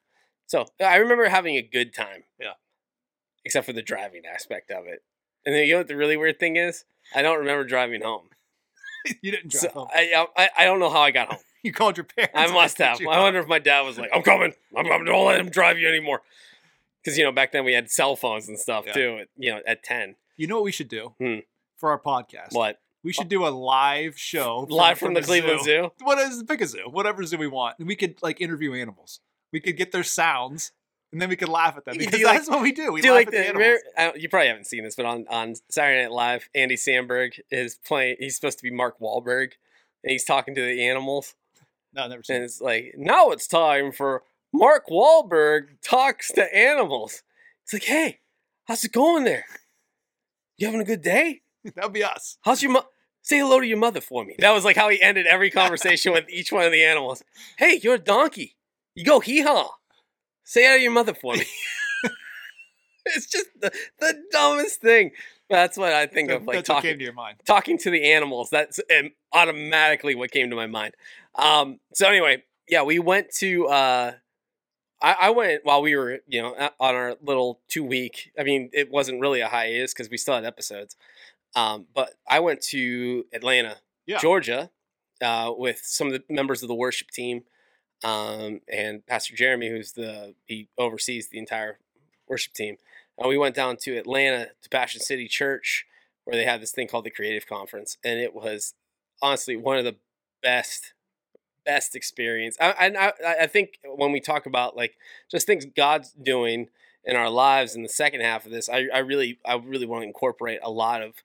So 0.47 0.65
I 0.83 0.97
remember 0.97 1.29
having 1.29 1.55
a 1.55 1.61
good 1.61 1.93
time. 1.93 2.23
Yeah. 2.39 2.53
Except 3.45 3.65
for 3.65 3.73
the 3.73 3.81
driving 3.81 4.23
aspect 4.25 4.69
of 4.71 4.85
it. 4.87 5.03
And 5.45 5.55
then 5.55 5.65
you 5.65 5.73
know 5.73 5.79
what 5.79 5.87
the 5.87 5.95
really 5.95 6.17
weird 6.17 6.39
thing 6.39 6.55
is? 6.57 6.83
I 7.15 7.21
don't 7.21 7.37
remember 7.39 7.63
driving 7.63 8.01
home. 8.01 8.29
you 9.21 9.31
didn't 9.31 9.51
drive 9.51 9.61
So 9.61 9.69
home. 9.69 9.87
I, 9.93 10.25
I 10.35 10.49
I 10.57 10.65
don't 10.65 10.79
know 10.79 10.89
how 10.89 11.01
I 11.01 11.11
got 11.11 11.29
home. 11.29 11.39
You 11.65 11.71
called 11.73 11.97
your 11.97 12.03
parents. 12.03 12.33
I 12.35 12.45
must 12.53 12.77
have. 12.77 12.99
I 13.01 13.19
wonder 13.21 13.39
if 13.39 13.47
my 13.47 13.57
dad 13.57 13.81
was 13.81 13.97
like, 13.97 14.11
"I'm 14.13 14.21
coming. 14.21 14.53
I'm 14.77 14.85
coming. 14.85 15.05
Don't 15.05 15.25
let 15.25 15.39
him 15.39 15.49
drive 15.49 15.79
you 15.79 15.87
anymore." 15.87 16.21
Because 17.05 17.17
you 17.19 17.23
know 17.23 17.31
back 17.31 17.51
then 17.51 17.63
we 17.63 17.73
had 17.73 17.91
cell 17.91 18.15
phones 18.15 18.49
and 18.49 18.57
stuff 18.59 18.85
Yeah. 18.87 18.93
too. 18.93 19.17
At, 19.21 19.27
you 19.37 19.51
know 19.53 19.61
at 19.67 19.83
ten. 19.83 20.15
You 20.37 20.47
know 20.47 20.55
what 20.55 20.63
we 20.63 20.71
should 20.71 20.87
do 20.89 21.13
Hmm. 21.19 21.39
for 21.77 21.91
our 21.91 21.99
podcast? 21.99 22.53
What 22.53 22.79
We 23.03 23.13
should 23.13 23.29
do 23.29 23.45
a 23.45 23.49
live 23.49 24.17
show 24.19 24.65
live 24.67 24.97
from, 24.97 25.13
the, 25.13 25.21
Cleveland 25.21 25.61
zoo? 25.63 25.91
What 26.01 26.17
is 26.17 26.41
pick 26.43 26.61
a 26.61 26.65
zoo, 26.67 26.89
whatever 26.89 27.23
zoo 27.23 27.37
we 27.37 27.45
want, 27.47 27.77
and 27.77 27.87
we 27.87 27.95
could 27.95 28.21
like 28.23 28.41
interview 28.41 28.73
animals. 28.73 29.19
We 29.53 29.59
could 29.59 29.77
get 29.77 29.91
their 29.91 30.03
sounds, 30.03 30.71
and 31.11 31.21
then 31.21 31.29
we 31.29 31.35
could 31.35 31.47
laugh 31.47 31.77
at 31.77 31.85
them 31.85 31.95
because 31.99 32.19
do, 32.19 32.25
like- 32.25 32.37
that's 32.37 32.49
what 32.49 32.63
we 32.63 32.71
do. 32.71 32.91
We 32.91 33.01
do 33.01 33.09
laugh 33.09 33.17
like 33.17 33.27
at 33.27 33.31
the, 33.33 33.47
animals. 33.99 34.17
you 34.21 34.27
probably 34.27 34.47
haven't 34.47 34.65
seen 34.65 34.83
this, 34.83 34.95
but 34.95 35.05
on 35.05 35.27
on 35.29 35.53
Saturday 35.69 36.01
Night 36.01 36.11
Live, 36.11 36.49
Andy 36.55 36.75
Samberg 36.75 37.39
is 37.51 37.75
playing. 37.85 38.15
He's 38.19 38.35
supposed 38.35 38.57
to 38.57 38.63
be 38.63 38.71
Mark 38.71 38.99
Wahlberg, 38.99 39.51
and 40.03 40.11
he's 40.11 40.25
talking 40.25 40.55
to 40.55 40.61
the 40.61 40.87
animals, 40.87 41.35
No, 41.93 42.05
I've 42.05 42.09
never 42.09 42.23
seen. 42.23 42.37
and 42.37 42.45
it's 42.45 42.59
like 42.59 42.95
now 42.97 43.29
it's 43.29 43.47
time 43.47 43.91
for 43.91 44.23
Mark 44.53 44.87
Wahlberg 44.89 45.81
talks 45.83 46.31
to 46.33 46.55
animals. 46.55 47.23
It's 47.63 47.73
like, 47.73 47.83
hey, 47.83 48.19
how's 48.65 48.83
it 48.83 48.91
going 48.91 49.23
there? 49.23 49.45
You 50.57 50.67
having 50.67 50.81
a 50.81 50.85
good 50.85 51.01
day? 51.01 51.41
That'd 51.75 51.93
be 51.93 52.03
us. 52.03 52.37
How's 52.41 52.61
your 52.61 52.71
mo- 52.71 52.85
say 53.21 53.39
hello 53.39 53.59
to 53.59 53.67
your 53.67 53.77
mother 53.77 54.01
for 54.01 54.23
me? 54.23 54.35
That 54.39 54.51
was 54.51 54.63
like 54.63 54.75
how 54.75 54.89
he 54.89 55.01
ended 55.01 55.27
every 55.27 55.49
conversation 55.49 56.13
with 56.13 56.25
each 56.29 56.51
one 56.51 56.65
of 56.65 56.71
the 56.71 56.83
animals. 56.83 57.23
Hey, 57.57 57.79
you're 57.83 57.95
a 57.95 57.99
donkey. 57.99 58.55
You 58.93 59.03
go 59.03 59.19
hee 59.19 59.41
haw. 59.41 59.71
Say 60.43 60.63
hello 60.63 60.77
to 60.77 60.83
your 60.83 60.91
mother 60.91 61.13
for 61.13 61.33
me. 61.33 61.45
it's 63.05 63.27
just 63.27 63.47
the, 63.59 63.71
the 63.99 64.23
dumbest 64.31 64.81
thing. 64.81 65.11
That's 65.49 65.77
what 65.77 65.93
I 65.93 66.07
think 66.07 66.31
of, 66.31 66.45
like 66.45 66.65
talking 66.65 66.97
to 66.97 67.03
your 67.03 67.13
mind. 67.13 67.37
talking 67.45 67.77
to 67.79 67.91
the 67.91 68.11
animals. 68.11 68.49
That's 68.49 68.79
um, 68.97 69.11
automatically 69.31 70.15
what 70.15 70.31
came 70.31 70.49
to 70.49 70.55
my 70.55 70.65
mind. 70.65 70.95
Um, 71.35 71.79
so 71.93 72.07
anyway, 72.07 72.43
yeah, 72.67 72.81
we 72.81 72.99
went 72.99 73.31
to. 73.35 73.67
Uh, 73.67 74.11
I, 75.01 75.15
I 75.19 75.29
went 75.29 75.65
while 75.65 75.81
we 75.81 75.95
were, 75.95 76.19
you 76.27 76.41
know, 76.41 76.55
on 76.79 76.95
our 76.95 77.15
little 77.21 77.59
two 77.67 77.83
week. 77.83 78.31
I 78.39 78.43
mean, 78.43 78.69
it 78.73 78.89
wasn't 78.89 79.21
really 79.21 79.41
a 79.41 79.47
hiatus 79.47 79.93
because 79.93 80.09
we 80.09 80.17
still 80.17 80.35
had 80.35 80.45
episodes. 80.45 80.95
Um, 81.55 81.87
but 81.93 82.11
I 82.27 82.39
went 82.39 82.61
to 82.63 83.25
Atlanta, 83.33 83.77
Yeah. 84.05 84.19
Georgia, 84.19 84.71
uh, 85.21 85.53
with 85.55 85.79
some 85.83 86.07
of 86.07 86.13
the 86.13 86.23
members 86.29 86.61
of 86.61 86.67
the 86.67 86.75
worship 86.75 87.09
team, 87.11 87.43
um, 88.03 88.61
and 88.71 89.05
Pastor 89.05 89.35
Jeremy, 89.35 89.69
who's 89.69 89.93
the 89.93 90.35
he 90.45 90.67
oversees 90.77 91.29
the 91.29 91.39
entire 91.39 91.79
worship 92.27 92.53
team. 92.53 92.77
And 93.17 93.29
we 93.29 93.37
went 93.37 93.55
down 93.55 93.77
to 93.83 93.97
Atlanta 93.97 94.49
to 94.61 94.69
Passion 94.69 94.99
City 94.99 95.27
Church, 95.27 95.85
where 96.25 96.35
they 96.35 96.43
had 96.43 96.61
this 96.61 96.71
thing 96.71 96.87
called 96.87 97.05
the 97.05 97.11
Creative 97.11 97.47
Conference, 97.47 97.97
and 98.03 98.19
it 98.19 98.33
was 98.35 98.73
honestly 99.21 99.55
one 99.55 99.77
of 99.77 99.85
the 99.85 99.95
best 100.43 100.93
best 101.65 101.95
experience. 101.95 102.57
I, 102.59 102.75
and 102.79 102.97
I, 102.97 103.13
I 103.41 103.47
think 103.47 103.79
when 103.83 104.11
we 104.11 104.19
talk 104.19 104.45
about 104.45 104.75
like 104.75 104.97
just 105.29 105.47
things 105.47 105.65
God's 105.65 106.11
doing 106.11 106.69
in 107.03 107.15
our 107.15 107.29
lives 107.29 107.75
in 107.75 107.83
the 107.83 107.89
second 107.89 108.21
half 108.21 108.45
of 108.45 108.51
this, 108.51 108.69
I, 108.69 108.87
I 108.93 108.99
really 108.99 109.39
I 109.45 109.55
really 109.55 109.85
want 109.85 110.03
to 110.03 110.07
incorporate 110.07 110.59
a 110.63 110.71
lot 110.71 111.01
of 111.01 111.15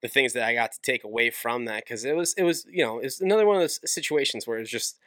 the 0.00 0.08
things 0.08 0.32
that 0.32 0.44
I 0.44 0.54
got 0.54 0.72
to 0.72 0.80
take 0.80 1.04
away 1.04 1.30
from 1.30 1.64
that 1.64 1.84
because 1.84 2.04
it 2.04 2.16
was 2.16 2.34
it 2.34 2.44
was 2.44 2.66
you 2.70 2.84
know 2.84 2.98
it's 2.98 3.20
another 3.20 3.46
one 3.46 3.56
of 3.56 3.62
those 3.62 3.80
situations 3.90 4.46
where 4.46 4.56
it 4.58 4.60
was 4.60 4.70
just 4.70 4.98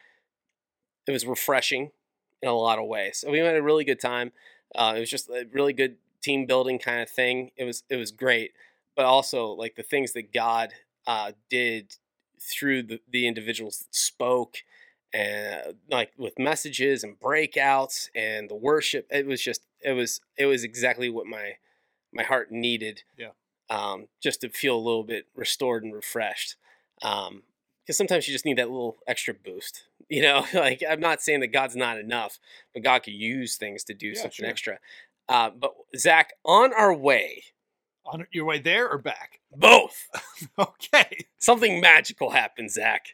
it 1.08 1.12
was 1.12 1.26
refreshing 1.26 1.92
in 2.42 2.50
a 2.50 2.54
lot 2.54 2.80
of 2.80 2.86
ways. 2.86 3.20
So 3.20 3.32
we 3.32 3.40
had 3.40 3.56
a 3.56 3.62
really 3.62 3.84
good 3.84 4.00
time. 4.00 4.32
Uh, 4.76 4.94
it 4.96 5.00
was 5.00 5.10
just 5.10 5.30
a 5.30 5.46
really 5.52 5.74
good 5.74 5.98
team 6.22 6.46
building 6.46 6.80
kind 6.80 7.02
of 7.02 7.10
thing. 7.10 7.52
It 7.58 7.64
was 7.64 7.84
it 7.90 7.96
was 7.98 8.12
great, 8.12 8.52
but 8.96 9.06
also 9.06 9.48
like 9.48 9.76
the 9.76 9.84
things 9.84 10.14
that 10.14 10.34
God 10.34 10.74
uh, 11.08 11.32
did 11.50 11.96
through 12.40 12.84
the, 12.84 13.00
the 13.10 13.28
individuals 13.28 13.80
that 13.80 13.96
spoke 13.96 14.58
and 15.13 15.75
like 15.89 16.12
with 16.18 16.38
messages 16.39 17.03
and 17.03 17.20
breakouts 17.20 18.10
and 18.15 18.50
the 18.50 18.56
worship 18.56 19.08
it 19.10 19.25
was 19.25 19.41
just 19.41 19.65
it 19.82 19.91
was 19.91 20.22
it 20.38 20.46
was 20.46 20.63
exactly 20.63 21.10
what 21.10 21.25
my 21.27 21.53
my 22.13 22.24
heart 22.24 22.51
needed 22.51 23.03
Yeah. 23.18 23.32
um 23.70 24.08
just 24.22 24.41
to 24.41 24.50
feel 24.50 24.75
a 24.75 24.80
little 24.80 25.03
bit 25.03 25.25
restored 25.36 25.84
and 25.84 25.94
refreshed 25.94 26.56
um 27.01 27.44
because 27.86 27.98
sometimes 27.98 28.27
you 28.27 28.34
just 28.34 28.46
need 28.46 28.58
that 28.58 28.70
little 28.70 28.98
extra 29.08 29.34
boost 29.34 29.84
you 30.10 30.22
know 30.22 30.46
like 30.53 30.82
i'm 30.89 31.00
not 31.01 31.22
saying 31.22 31.41
that 31.41 31.48
god's 31.48 31.75
not 31.75 31.98
enough 31.98 32.39
but 32.74 32.84
god 32.84 33.03
could 33.03 33.13
use 33.13 33.58
things 33.58 33.84
to 33.86 33.94
do 33.94 34.10
Yeah, 34.10 34.22
something 34.22 34.32
sure. 34.44 34.50
extra 34.50 34.80
uh 35.27 35.50
but 35.50 35.74
zach 35.98 36.32
on 36.46 36.74
our 36.74 36.94
way 36.94 37.44
On 38.06 38.25
your 38.32 38.46
way 38.46 38.60
there 38.60 38.89
or 38.89 38.98
back? 38.98 39.39
both 39.56 40.08
Okay. 40.58 41.25
something 41.39 41.82
magical 41.82 42.30
happened 42.32 42.72
zach 42.72 43.08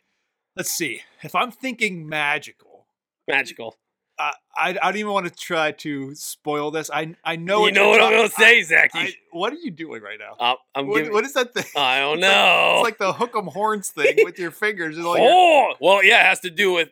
Let's 0.58 0.72
see. 0.72 1.02
If 1.24 1.36
I'm 1.36 1.52
thinking 1.52 2.08
magical, 2.10 2.88
magical 3.28 3.78
I 4.20 4.34
I, 4.56 4.70
I 4.70 4.74
don't 4.92 4.98
even 4.98 5.12
want 5.12 5.28
to 5.28 5.34
try 5.34 5.72
to 5.74 6.16
spoil 6.16 6.72
this. 6.72 6.90
I 6.92 7.16
I 7.24 7.36
know 7.36 7.58
you 7.58 7.62
what 7.66 7.74
know 7.76 7.90
what 7.90 8.02
i'm 8.02 8.12
gonna 8.12 8.30
say 8.30 8.64
zach 8.64 8.90
I, 8.96 9.00
I- 9.04 9.14
what 9.32 9.54
are 9.54 9.58
you 9.58 9.70
doing 9.70 10.02
right 10.02 10.18
now? 10.20 10.34
Uh, 10.40 10.56
i'm 10.74 10.88
What, 10.88 10.98
giving 10.98 11.14
what 11.14 11.24
is 11.26 11.34
that 11.34 11.54
thing? 11.54 11.66
i 11.76 12.00
don't 12.00 12.18
It's 12.18 12.24
like- 12.24 12.32
know 12.32 12.74
It's 12.78 12.84
like 12.84 12.98
the 12.98 13.14
hook 13.14 13.36
'em 13.38 13.46
horns 13.48 13.90
thing 13.92 14.16
with 14.24 14.40
your 14.40 14.50
fingers. 14.52 14.98
Like 14.98 15.22
Oh, 15.24 15.76
well, 15.80 16.04
yeah, 16.04 16.22
it 16.22 16.26
has 16.26 16.40
to 16.42 16.50
do 16.50 16.74
with 16.74 16.90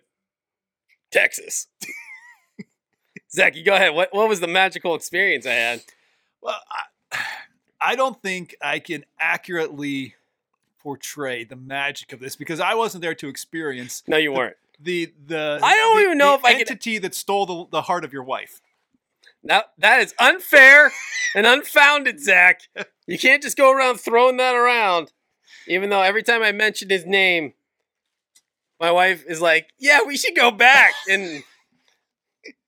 Texas. 1.11 1.67
Zach, 3.31 3.55
you 3.55 3.63
go 3.63 3.73
ahead. 3.75 3.93
What 3.95 4.13
what 4.13 4.29
was 4.29 4.39
the 4.39 4.47
magical 4.47 4.95
experience 4.95 5.45
I 5.45 5.53
had? 5.53 5.81
Well, 6.41 6.59
I, 7.11 7.17
I 7.81 7.95
don't 7.95 8.21
think 8.21 8.55
I 8.61 8.79
can 8.79 9.03
accurately 9.19 10.15
portray 10.85 11.43
the 11.43 11.55
magic 11.55 12.13
of 12.13 12.19
this 12.19 12.35
because 12.35 12.59
I 12.59 12.75
wasn't 12.75 13.01
there 13.01 13.15
to 13.15 13.27
experience 13.27 14.03
No, 14.07 14.17
you 14.17 14.31
weren't. 14.31 14.55
the 14.79 15.11
the. 15.25 15.59
I 15.63 15.75
don't 15.75 15.97
the- 15.97 16.03
even 16.03 16.17
know 16.19 16.33
the 16.33 16.37
if 16.37 16.45
I 16.45 16.51
could- 16.53 16.61
entity 16.69 16.99
that 16.99 17.15
stole 17.15 17.45
the, 17.47 17.65
the 17.71 17.81
heart 17.81 18.05
of 18.05 18.13
your 18.13 18.21
wife. 18.23 18.61
That 19.43 19.71
that 19.79 20.01
is 20.01 20.13
unfair 20.19 20.91
and 21.35 21.47
unfounded, 21.47 22.19
Zach. 22.19 22.61
You 23.07 23.17
can't 23.17 23.41
just 23.41 23.57
go 23.57 23.71
around 23.71 23.99
throwing 23.99 24.37
that 24.37 24.53
around. 24.55 25.11
Even 25.67 25.89
though 25.89 26.01
every 26.03 26.21
time 26.21 26.43
I 26.43 26.51
mention 26.51 26.89
his 26.91 27.05
name, 27.05 27.53
my 28.79 28.91
wife 28.91 29.23
is 29.27 29.41
like, 29.41 29.69
"Yeah, 29.79 29.99
we 30.05 30.17
should 30.17 30.35
go 30.35 30.51
back." 30.51 30.93
And 31.09 31.43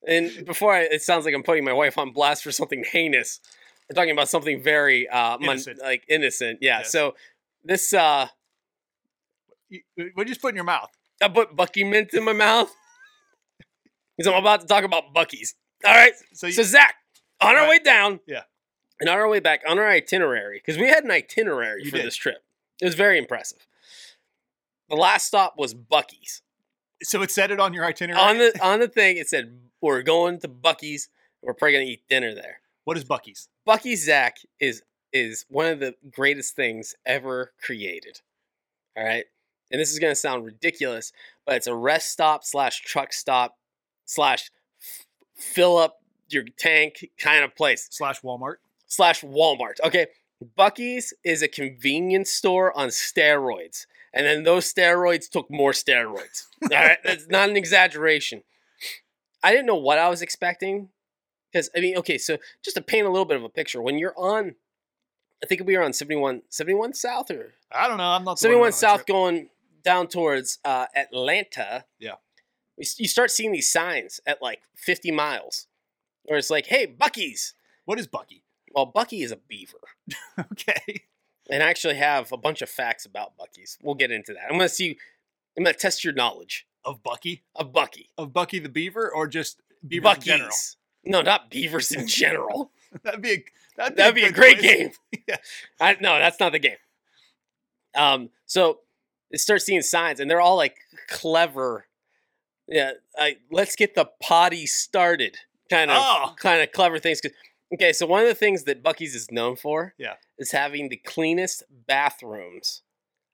and 0.07 0.45
before 0.45 0.73
I, 0.73 0.81
it 0.83 1.01
sounds 1.03 1.25
like 1.25 1.33
I'm 1.35 1.43
putting 1.43 1.65
my 1.65 1.73
wife 1.73 1.97
on 1.97 2.11
blast 2.13 2.43
for 2.43 2.51
something 2.51 2.83
heinous. 2.83 3.39
We're 3.89 3.95
talking 3.95 4.11
about 4.11 4.29
something 4.29 4.61
very 4.61 5.07
uh, 5.07 5.37
mon- 5.39 5.59
like 5.81 6.03
innocent. 6.09 6.59
Yeah. 6.61 6.79
Yes. 6.79 6.91
So 6.91 7.15
this 7.67 7.93
uh, 7.93 8.27
You- 9.69 9.81
What 9.95 10.23
did 10.23 10.29
you 10.29 10.33
just 10.35 10.41
put 10.41 10.49
in 10.49 10.55
your 10.55 10.63
mouth? 10.63 10.89
I 11.21 11.27
put 11.29 11.55
Buc-ee 11.55 11.83
mint 11.83 12.13
in 12.13 12.23
my 12.23 12.33
mouth 12.33 12.73
because 14.17 14.31
I'm 14.31 14.39
about 14.39 14.61
to 14.61 14.67
talk 14.67 14.83
about 14.83 15.13
Buc-ee's. 15.13 15.55
All 15.85 15.93
right. 15.93 16.13
So, 16.33 16.47
you, 16.47 16.53
So 16.53 16.63
Zach, 16.63 16.95
on 17.41 17.55
our 17.55 17.61
Right. 17.63 17.69
way 17.69 17.79
down, 17.79 18.19
Yeah. 18.27 18.43
and 18.99 19.09
on 19.09 19.17
our 19.17 19.27
way 19.27 19.39
back, 19.39 19.61
on 19.67 19.77
our 19.79 19.87
itinerary, 19.89 20.59
because 20.59 20.79
we 20.79 20.87
had 20.87 21.03
an 21.03 21.11
itinerary 21.11 21.83
You 21.83 21.91
for 21.91 21.97
did. 21.97 22.05
this 22.05 22.15
trip. 22.15 22.43
It 22.81 22.85
was 22.85 22.95
very 22.95 23.17
impressive. 23.17 23.65
The 24.89 24.95
last 24.95 25.27
stop 25.27 25.55
was 25.57 25.73
Buc-ee's. 25.73 26.41
so 27.03 27.21
it 27.21 27.29
said 27.31 27.51
it 27.51 27.59
on 27.59 27.73
your 27.73 27.85
itinerary. 27.85 28.21
On 28.21 28.37
the 28.37 28.59
on 28.63 28.79
the 28.79 28.87
thing, 28.87 29.17
it 29.17 29.27
said 29.29 29.59
we're 29.81 30.01
going 30.01 30.39
to 30.39 30.47
Buc-ee's. 30.47 31.09
We're 31.43 31.53
probably 31.53 31.73
gonna 31.73 31.85
eat 31.85 32.07
dinner 32.07 32.33
there. 32.33 32.61
what 32.85 32.95
is 32.97 33.03
Buc-ee's? 33.03 33.49
Buc-ee's 33.67 34.03
Zach 34.05 34.37
is 34.61 34.81
is 35.13 35.45
one 35.49 35.67
of 35.67 35.79
the 35.79 35.95
greatest 36.11 36.55
things 36.55 36.95
ever 37.05 37.53
created. 37.61 38.21
All 38.97 39.03
right, 39.03 39.25
and 39.71 39.79
this 39.79 39.91
is 39.91 39.99
gonna 39.99 40.15
sound 40.15 40.45
ridiculous, 40.45 41.11
but 41.45 41.55
it's 41.55 41.67
a 41.67 41.75
rest 41.75 42.11
stop 42.11 42.43
slash 42.43 42.81
truck 42.81 43.13
stop 43.13 43.57
slash 44.05 44.51
fill 45.35 45.77
up 45.77 46.01
your 46.29 46.43
tank 46.57 47.09
kind 47.17 47.43
of 47.43 47.55
place 47.55 47.87
Slash 47.91 48.21
Walmart. 48.21 48.55
slash 48.87 49.21
Walmart. 49.21 49.79
Okay, 49.83 50.07
Buc-ee's 50.57 51.13
is 51.23 51.41
a 51.41 51.47
convenience 51.47 52.29
store 52.31 52.77
on 52.77 52.89
steroids, 52.89 53.85
and 54.13 54.25
then 54.25 54.43
those 54.43 54.71
steroids 54.71 55.29
took 55.29 55.49
more 55.49 55.71
steroids. 55.71 56.47
All 56.63 56.69
right, 56.69 56.97
that's 57.03 57.27
not 57.27 57.49
an 57.49 57.57
exaggeration. 57.57 58.43
I 59.43 59.51
didn't 59.51 59.67
know 59.67 59.75
what 59.75 59.99
I 59.99 60.09
was 60.09 60.21
expecting 60.21 60.89
because 61.51 61.69
I 61.75 61.79
mean, 61.79 61.97
okay, 61.97 62.17
so 62.17 62.37
just 62.63 62.75
to 62.75 62.81
paint 62.81 63.07
a 63.07 63.09
little 63.09 63.25
bit 63.25 63.37
of 63.37 63.43
a 63.43 63.49
picture, 63.49 63.81
when 63.81 63.97
you're 63.97 64.17
on, 64.17 64.55
I 65.43 65.45
think 65.45 65.65
we 65.65 65.77
were 65.77 65.83
on 65.83 65.93
71, 65.93 66.41
71 66.49 66.93
South 66.93 67.29
or 67.31 67.53
I 67.71 67.87
don't 67.87 67.97
know. 67.97 68.03
I'm 68.03 68.23
not. 68.23 68.35
the 68.37 68.41
71 68.41 68.57
who 68.57 68.61
went 68.61 68.65
on 68.65 68.71
the 68.71 68.77
South 68.77 69.05
going 69.05 69.49
down 69.83 70.07
towards 70.07 70.59
uh, 70.65 70.85
Atlanta. 70.95 71.85
Yeah. 71.99 72.13
we 72.77 72.85
You 72.97 73.07
start 73.07 73.31
seeing 73.31 73.51
these 73.51 73.71
signs 73.71 74.19
at 74.25 74.41
like 74.41 74.61
50 74.75 75.11
miles 75.11 75.67
where 76.23 76.37
it's 76.37 76.49
like, 76.49 76.65
hey, 76.67 76.87
Buc-ee's. 76.87 77.53
What 77.85 77.99
is 77.99 78.07
Buc-ee? 78.07 78.43
Well, 78.73 78.91
Buc-ee 78.91 79.21
is 79.23 79.31
a 79.31 79.37
beaver. 79.37 79.77
Okay. 80.51 81.01
and 81.49 81.63
I 81.63 81.67
actually 81.69 81.95
have 81.95 82.31
a 82.31 82.37
bunch 82.37 82.61
of 82.61 82.69
facts 82.69 83.05
about 83.05 83.37
Buc-ee's. 83.37 83.77
We'll 83.81 83.95
get 83.95 84.11
into 84.11 84.33
that. 84.33 84.43
I'm 84.49 84.57
gonna 84.57 84.69
see. 84.69 84.97
I'm 85.57 85.63
gonna 85.63 85.73
test 85.75 86.03
your 86.03 86.13
knowledge 86.13 86.67
Of 86.85 87.01
Buc-ee? 87.03 87.41
of 87.55 87.71
Buc-ee. 87.73 88.09
Of 88.17 88.33
Buc-ee 88.33 88.59
the 88.59 88.69
Beaver, 88.69 89.09
or 89.11 89.27
just 89.27 89.61
beavers 89.87 90.17
in 90.17 90.21
general? 90.21 90.51
No, 91.05 91.21
not 91.21 91.49
beavers 91.49 91.91
in 91.91 92.07
general. 92.07 92.71
That'd 93.03 93.21
be 93.21 93.33
a 93.33 93.43
that'd 93.77 93.95
be, 93.95 94.01
That'd 94.01 94.15
be 94.15 94.23
a 94.23 94.31
great 94.31 94.59
game. 94.59 94.91
Yeah. 95.27 95.37
I, 95.81 95.97
no, 95.99 96.17
that's 96.19 96.39
not 96.39 96.53
the 96.53 96.59
game. 96.59 96.77
Um, 97.95 98.29
so 98.45 98.79
it 99.31 99.39
starts 99.39 99.65
seeing 99.65 99.81
signs, 99.81 100.19
and 100.19 100.29
they're 100.31 100.39
all 100.41 100.55
like 100.55 100.77
clever. 101.09 101.85
Yeah, 102.67 102.91
I, 103.17 103.37
let's 103.51 103.75
get 103.75 103.95
the 103.95 104.09
potty 104.21 104.65
started. 104.65 105.37
Kind 105.69 105.91
of, 105.91 105.97
Oh. 105.99 106.33
kind 106.39 106.61
of 106.61 106.71
clever 106.71 106.97
things. 106.99 107.21
okay, 107.73 107.91
so 107.91 108.05
one 108.05 108.21
of 108.21 108.27
the 108.29 108.35
things 108.35 108.63
that 108.63 108.81
Buc-ee's 108.83 109.15
is 109.15 109.31
known 109.31 109.57
for, 109.57 109.93
Yeah. 109.97 110.13
is 110.37 110.51
having 110.51 110.87
the 110.87 110.95
cleanest 110.97 111.63
bathrooms 111.69 112.83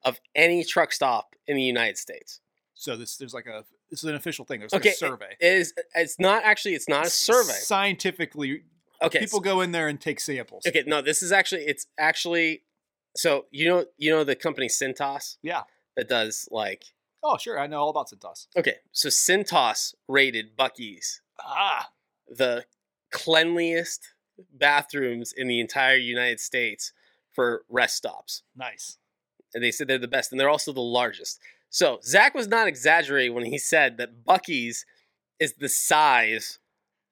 of 0.04 0.20
any 0.34 0.64
truck 0.64 0.92
stop 0.92 1.36
in 1.46 1.56
the 1.58 1.62
United 1.64 1.98
States. 2.00 2.40
So 2.74 2.96
this 2.98 3.18
there's 3.18 3.34
like 3.36 3.46
a 3.46 3.64
this 3.92 4.04
is 4.04 4.10
an 4.10 4.16
official 4.16 4.46
thing. 4.46 4.60
There's 4.62 4.74
Okay, 4.74 4.90
like 4.90 4.96
a 4.96 4.98
survey. 4.98 5.36
It 5.40 5.54
is. 5.54 5.74
It's 5.94 6.20
not 6.20 6.44
actually. 6.44 6.74
It's 6.74 6.90
not 6.90 7.06
a 7.06 7.10
survey. 7.12 7.54
Scientifically, 7.54 8.64
Okay. 9.04 9.20
people 9.20 9.40
go 9.40 9.62
in 9.62 9.72
there 9.72 9.88
and 9.88 10.00
take 10.00 10.20
samples. 10.20 10.66
Okay, 10.68 10.84
no, 10.88 11.02
this 11.02 11.22
is 11.24 11.32
actually 11.32 11.64
it's 11.64 11.88
actually 11.98 12.64
so 13.16 13.46
you 13.52 13.68
know 13.68 13.86
you 13.98 14.12
know 14.12 14.24
the 14.24 14.36
company 14.36 14.68
Cintas 14.68 15.38
Yeah. 15.42 15.64
that 15.96 16.08
does 16.10 16.48
like 16.52 16.84
Oh, 17.26 17.38
sure. 17.38 17.58
I 17.58 17.68
know 17.68 17.80
all 17.82 17.90
about 17.90 18.10
Cintas. 18.10 18.48
okay, 18.58 18.76
so 18.92 19.08
Cintas 19.10 19.94
rated 20.08 20.58
Buc-ee's 20.58 21.22
Ah, 21.40 21.90
the 22.28 22.66
cleanliest 23.12 24.14
bathrooms 24.52 25.32
in 25.32 25.48
the 25.48 25.60
entire 25.60 25.96
United 25.96 26.40
States 26.40 26.92
for 27.32 27.64
rest 27.70 27.96
stops. 27.98 28.44
nice. 28.56 28.98
And 29.54 29.64
they 29.64 29.70
said 29.72 29.88
they're 29.88 30.00
the 30.00 30.08
best 30.08 30.32
and 30.32 30.40
they're 30.40 30.50
also 30.50 30.74
the 30.74 30.82
largest. 30.82 31.40
So 31.70 32.00
Zach 32.04 32.34
was 32.34 32.48
not 32.48 32.68
exaggerating 32.68 33.34
when 33.36 33.46
he 33.46 33.58
said 33.60 33.98
that 33.98 34.24
Buc-ee's 34.26 34.86
is 35.40 35.54
the 35.54 35.70
size 35.70 36.58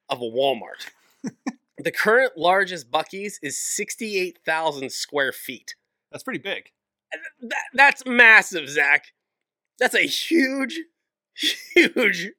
of 0.09 0.21
a 0.21 0.25
Walmart. 0.25 0.89
the 1.83 1.91
current 1.91 2.37
largest 2.37 2.91
Buc-ee's 2.91 3.39
is 3.41 3.57
68,000 3.59 4.91
square 4.91 5.31
feet. 5.31 5.75
That's 6.11 6.23
pretty 6.23 6.39
big. 6.39 6.71
That, 7.41 7.63
that's 7.73 8.05
massive, 8.05 8.69
Zach. 8.69 9.05
That's 9.79 9.95
a 9.95 10.05
huge, 10.07 10.79
huge 11.33 12.31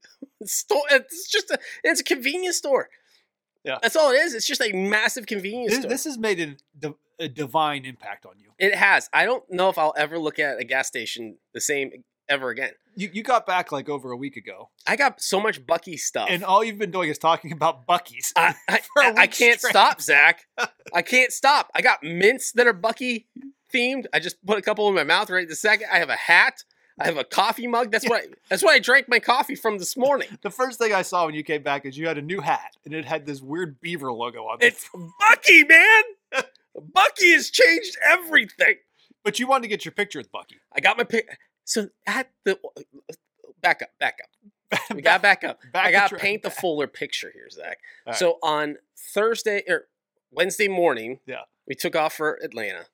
store. 0.44 0.82
It's 0.90 1.28
just 1.30 1.50
a 1.50 1.58
it's 1.82 2.00
a 2.00 2.04
convenience 2.04 2.56
store. 2.58 2.88
Yeah. 3.64 3.78
that's 3.80 3.94
all 3.96 4.10
it 4.10 4.16
is. 4.16 4.34
It's 4.34 4.46
just 4.46 4.60
a 4.60 4.72
massive 4.72 5.26
convenience 5.26 5.70
This, 5.72 5.80
store. 5.80 5.88
this 5.90 6.04
has 6.04 6.18
made 6.18 6.58
a, 6.82 6.94
a 7.20 7.28
divine 7.28 7.84
impact 7.84 8.26
on 8.26 8.32
you. 8.40 8.50
it 8.58 8.74
has. 8.74 9.08
I 9.12 9.24
don't 9.24 9.44
know 9.50 9.68
if 9.68 9.78
I'll 9.78 9.94
ever 9.96 10.18
look 10.18 10.38
at 10.40 10.58
a 10.60 10.64
gas 10.64 10.88
station 10.88 11.36
the 11.54 11.60
same 11.60 12.02
ever 12.28 12.50
again. 12.50 12.70
You 12.96 13.10
you 13.12 13.22
got 13.22 13.46
back 13.46 13.72
like 13.72 13.88
over 13.88 14.10
a 14.12 14.16
week 14.16 14.36
ago, 14.36 14.70
I 14.86 14.96
got 14.96 15.20
so 15.22 15.40
much 15.40 15.64
Buc-ee 15.66 15.96
stuff. 15.96 16.28
and 16.30 16.44
all 16.44 16.62
you've 16.62 16.78
been 16.78 16.90
doing 16.90 17.08
is 17.08 17.18
talking 17.18 17.52
about 17.52 17.86
Buc-ee's. 17.86 18.32
I, 18.36 18.54
I, 18.68 18.78
for 18.94 19.02
a 19.02 19.06
I- 19.06 19.08
I 19.08 19.20
week 19.22 19.32
can't 19.32 19.58
straight. 19.58 19.70
stop, 19.70 20.00
Zach. 20.00 20.46
I 20.94 21.02
can't 21.02 21.32
stop. 21.32 21.70
I 21.74 21.80
got 21.82 22.02
mints 22.02 22.52
that 22.52 22.66
are 22.66 22.74
Buc-ee 22.74 23.26
themed. 23.72 24.04
I 24.12 24.18
just 24.20 24.44
put 24.44 24.58
a 24.58 24.62
couple 24.62 24.86
in 24.88 24.94
my 24.94 25.04
mouth 25.04 25.30
right 25.30 25.48
the 25.48 25.56
second. 25.56 25.88
I 25.92 25.98
have 25.98 26.10
a 26.10 26.16
hat. 26.16 26.64
I 27.00 27.06
have 27.06 27.16
a 27.16 27.24
coffee 27.24 27.66
mug. 27.66 27.90
That's 27.90 28.06
what 28.06 28.22
I, 28.22 28.26
that's 28.50 28.62
what 28.62 28.74
I 28.74 28.78
drank 28.78 29.08
my 29.08 29.18
coffee 29.18 29.54
from 29.54 29.78
this 29.78 29.96
morning. 29.96 30.28
The 30.42 30.50
first 30.50 30.78
thing 30.78 30.92
I 30.92 31.00
saw 31.00 31.24
when 31.24 31.34
you 31.34 31.42
came 31.42 31.62
back 31.62 31.86
is 31.86 31.96
you 31.96 32.06
had 32.06 32.18
a 32.18 32.22
new 32.22 32.40
hat, 32.42 32.76
and 32.84 32.92
it 32.92 33.06
had 33.06 33.24
this 33.24 33.40
weird 33.40 33.80
beaver 33.80 34.12
logo 34.12 34.40
on 34.44 34.58
it. 34.60 34.66
It's 34.66 34.88
Buc-ee, 34.94 35.64
man. 35.64 36.02
Buc-ee 36.76 37.32
has 37.32 37.48
changed 37.50 37.96
everything. 38.06 38.74
But 39.24 39.38
you 39.38 39.46
wanted 39.46 39.62
to 39.62 39.68
get 39.68 39.84
your 39.86 39.92
picture 39.92 40.18
with 40.18 40.30
Buc-ee. 40.30 40.58
I 40.74 40.80
got 40.80 40.98
my 40.98 41.04
pic. 41.04 41.26
So 41.72 41.88
at 42.06 42.28
the 42.44 42.58
back 43.62 43.80
up, 43.82 43.90
back 43.98 44.18
up. 44.22 44.78
We 44.94 45.02
got 45.02 45.20
back 45.22 45.42
up. 45.44 45.58
Back 45.72 45.86
I 45.86 45.92
got 45.92 46.08
to 46.10 46.16
paint 46.16 46.42
the 46.42 46.50
fuller 46.50 46.86
picture 46.86 47.30
here, 47.32 47.48
Zach. 47.50 47.78
Right. 48.06 48.16
So 48.16 48.38
on 48.42 48.76
Thursday 49.14 49.62
or 49.68 49.86
Wednesday 50.30 50.68
morning, 50.68 51.20
Yeah. 51.26 51.42
we 51.66 51.74
took 51.74 51.94
off 51.96 52.14
for 52.14 52.38
Atlanta. 52.42 52.86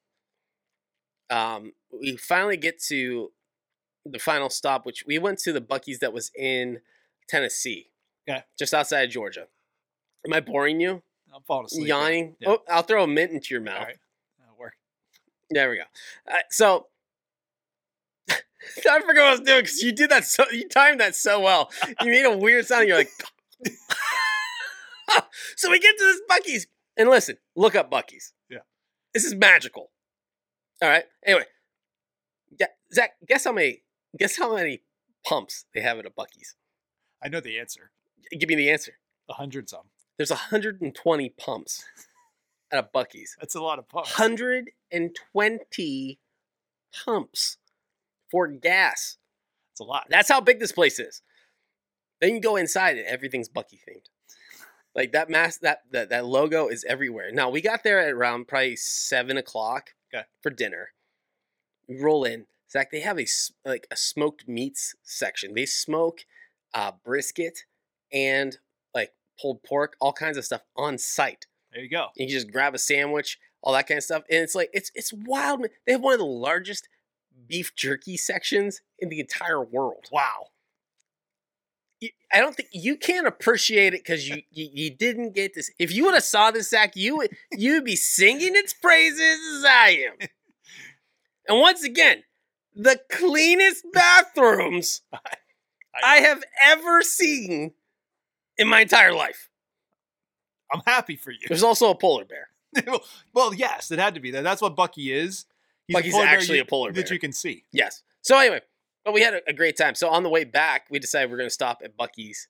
Um, 1.30 1.72
we 1.92 2.16
finally 2.16 2.56
get 2.56 2.80
to 2.84 3.32
the 4.04 4.18
final 4.18 4.48
stop, 4.50 4.86
which 4.86 5.04
we 5.06 5.18
went 5.18 5.38
to 5.40 5.52
the 5.52 5.60
Buc-ee's 5.60 5.98
that 6.00 6.12
was 6.12 6.30
in 6.36 6.80
Tennessee. 7.28 7.90
Okay. 8.28 8.42
Just 8.58 8.74
outside 8.74 9.02
of 9.02 9.10
Georgia. 9.10 9.46
Am 10.26 10.32
I 10.32 10.40
boring 10.40 10.80
you? 10.80 11.02
I'm 11.34 11.42
falling 11.42 11.66
asleep. 11.66 11.88
Yawning? 11.88 12.36
Yeah. 12.40 12.48
Oh, 12.50 12.58
I'll 12.68 12.82
throw 12.82 13.04
a 13.04 13.06
mint 13.06 13.32
into 13.32 13.54
your 13.54 13.60
mouth. 13.60 13.78
All 13.80 13.84
right. 13.84 13.96
That'll 14.40 14.56
work. 14.58 14.74
There 15.50 15.70
we 15.70 15.76
go. 15.76 15.82
Uh, 16.30 16.38
so 16.50 16.86
I 18.60 19.00
forgot 19.00 19.06
what 19.06 19.18
I 19.18 19.30
was 19.30 19.40
doing 19.40 19.60
because 19.60 19.82
you 19.82 19.92
did 19.92 20.10
that 20.10 20.24
so 20.24 20.44
you 20.50 20.68
timed 20.68 21.00
that 21.00 21.14
so 21.14 21.40
well. 21.40 21.70
You 22.00 22.10
made 22.10 22.24
a 22.24 22.36
weird 22.36 22.66
sound. 22.66 22.82
And 22.82 22.88
you're 22.88 22.98
like, 22.98 23.10
so 25.56 25.70
we 25.70 25.78
get 25.78 25.96
to 25.96 26.04
this 26.04 26.20
Buc-ee's 26.30 26.66
and 26.96 27.08
listen, 27.08 27.36
look 27.54 27.74
up 27.74 27.90
Buc-ee's. 27.90 28.32
Yeah. 28.50 28.58
this 29.14 29.24
is 29.24 29.34
magical. 29.34 29.90
All 30.82 30.88
right. 30.88 31.04
Anyway, 31.24 31.44
yeah, 32.58 32.66
Zach, 32.92 33.12
guess 33.26 33.44
how 33.44 33.52
many? 33.52 33.82
Guess 34.18 34.38
how 34.38 34.54
many 34.54 34.82
pumps 35.24 35.66
they 35.74 35.80
have 35.80 35.98
at 35.98 36.06
a 36.06 36.10
Buc-ee's? 36.10 36.54
I 37.22 37.28
know 37.28 37.40
the 37.40 37.58
answer. 37.58 37.90
Give 38.36 38.48
me 38.48 38.54
the 38.54 38.70
answer. 38.70 38.92
A 39.28 39.34
hundred 39.34 39.68
some. 39.68 39.90
There's 40.16 40.30
120 40.30 41.28
pumps 41.30 41.84
at 42.72 42.78
a 42.78 42.82
Buc-ee's. 42.82 43.36
That's 43.38 43.54
a 43.54 43.60
lot 43.60 43.78
of 43.78 43.88
pumps. 43.88 44.18
120 44.18 46.18
pumps 47.04 47.58
for 48.30 48.46
gas. 48.48 49.16
That's 49.72 49.80
a 49.80 49.84
lot. 49.84 50.06
That's 50.10 50.28
how 50.28 50.40
big 50.40 50.58
this 50.60 50.72
place 50.72 50.98
is. 50.98 51.22
Then 52.20 52.34
you 52.34 52.40
go 52.40 52.56
inside 52.56 52.96
and 52.98 53.06
everything's 53.06 53.48
Buc-ee 53.48 53.78
themed. 53.88 54.06
Like 54.94 55.12
that 55.12 55.30
mass 55.30 55.58
that, 55.58 55.82
that 55.92 56.08
that 56.10 56.26
logo 56.26 56.66
is 56.68 56.84
everywhere. 56.88 57.30
Now 57.32 57.50
we 57.50 57.60
got 57.60 57.84
there 57.84 58.00
at 58.00 58.12
around 58.12 58.48
probably 58.48 58.76
seven 58.76 59.36
o'clock 59.36 59.90
Okay. 60.12 60.24
for 60.42 60.50
dinner. 60.50 60.88
We 61.88 62.00
roll 62.00 62.24
in. 62.24 62.46
Zach, 62.70 62.90
they 62.90 63.00
have 63.00 63.18
a 63.18 63.26
like 63.64 63.86
a 63.90 63.96
smoked 63.96 64.48
meats 64.48 64.94
section. 65.02 65.54
They 65.54 65.66
smoke 65.66 66.20
uh, 66.74 66.92
brisket 67.04 67.60
and 68.12 68.58
like 68.94 69.12
pulled 69.40 69.62
pork, 69.62 69.94
all 70.00 70.12
kinds 70.12 70.36
of 70.36 70.44
stuff 70.44 70.62
on 70.76 70.98
site. 70.98 71.46
There 71.72 71.82
you 71.82 71.90
go. 71.90 72.08
You 72.16 72.26
can 72.26 72.32
just 72.32 72.50
grab 72.50 72.74
a 72.74 72.78
sandwich, 72.78 73.38
all 73.62 73.74
that 73.74 73.86
kind 73.86 73.98
of 73.98 74.04
stuff, 74.04 74.22
and 74.30 74.42
it's 74.42 74.54
like 74.54 74.70
it's 74.72 74.90
it's 74.94 75.12
wild. 75.12 75.66
They 75.86 75.92
have 75.92 76.00
one 76.02 76.14
of 76.14 76.18
the 76.18 76.24
largest 76.26 76.88
beef 77.46 77.74
jerky 77.74 78.16
sections 78.16 78.80
in 78.98 79.08
the 79.08 79.20
entire 79.20 79.62
world. 79.62 80.06
Wow. 80.12 80.48
I 82.32 82.38
don't 82.38 82.54
think 82.54 82.68
you 82.72 82.96
can't 82.96 83.26
appreciate 83.26 83.94
it 83.94 84.04
because 84.04 84.28
you, 84.28 84.42
you 84.50 84.68
you 84.72 84.90
didn't 84.90 85.34
get 85.34 85.54
this. 85.54 85.70
If 85.78 85.92
you 85.92 86.04
would 86.04 86.14
have 86.14 86.24
saw 86.24 86.50
this, 86.50 86.70
Zach, 86.70 86.94
you 86.94 87.16
would 87.16 87.36
you'd 87.52 87.84
be 87.84 87.96
singing 87.96 88.52
its 88.54 88.72
praises 88.72 89.38
as 89.58 89.64
I 89.64 90.06
am. 90.06 90.28
And 91.50 91.60
once 91.60 91.82
again, 91.82 92.24
the 92.76 93.00
cleanest 93.10 93.86
bathrooms 93.90 95.00
I 96.04 96.16
have 96.16 96.44
ever 96.62 97.00
seen 97.00 97.72
in 98.58 98.68
my 98.68 98.82
entire 98.82 99.14
life. 99.14 99.48
I'm 100.70 100.82
happy 100.86 101.16
for 101.16 101.30
you. 101.30 101.46
There's 101.48 101.62
also 101.62 101.90
a 101.90 101.94
polar 101.94 102.26
bear. 102.26 102.48
well, 103.32 103.54
yes, 103.54 103.90
it 103.90 103.98
had 103.98 104.14
to 104.14 104.20
be 104.20 104.30
that. 104.32 104.44
That's 104.44 104.60
what 104.60 104.76
Buc-ee 104.76 105.10
is. 105.10 105.46
He's 105.88 105.96
Buc-ee's 105.96 106.12
bear 106.14 106.26
actually 106.26 106.56
you- 106.58 106.62
a 106.62 106.66
polar 106.66 106.92
bear 106.92 107.02
that 107.02 107.10
you 107.10 107.18
can 107.18 107.32
see. 107.32 107.64
Yes. 107.72 108.02
So 108.22 108.38
anyway, 108.38 108.60
but 109.04 109.12
we 109.14 109.22
had 109.22 109.34
a, 109.34 109.40
a 109.48 109.52
great 109.52 109.76
time. 109.76 109.94
So 109.94 110.08
on 110.08 110.22
the 110.22 110.28
way 110.28 110.44
back, 110.44 110.86
we 110.90 110.98
decided 110.98 111.30
we're 111.30 111.38
going 111.38 111.48
to 111.48 111.54
stop 111.54 111.80
at 111.84 111.96
Buc-ee's 111.96 112.48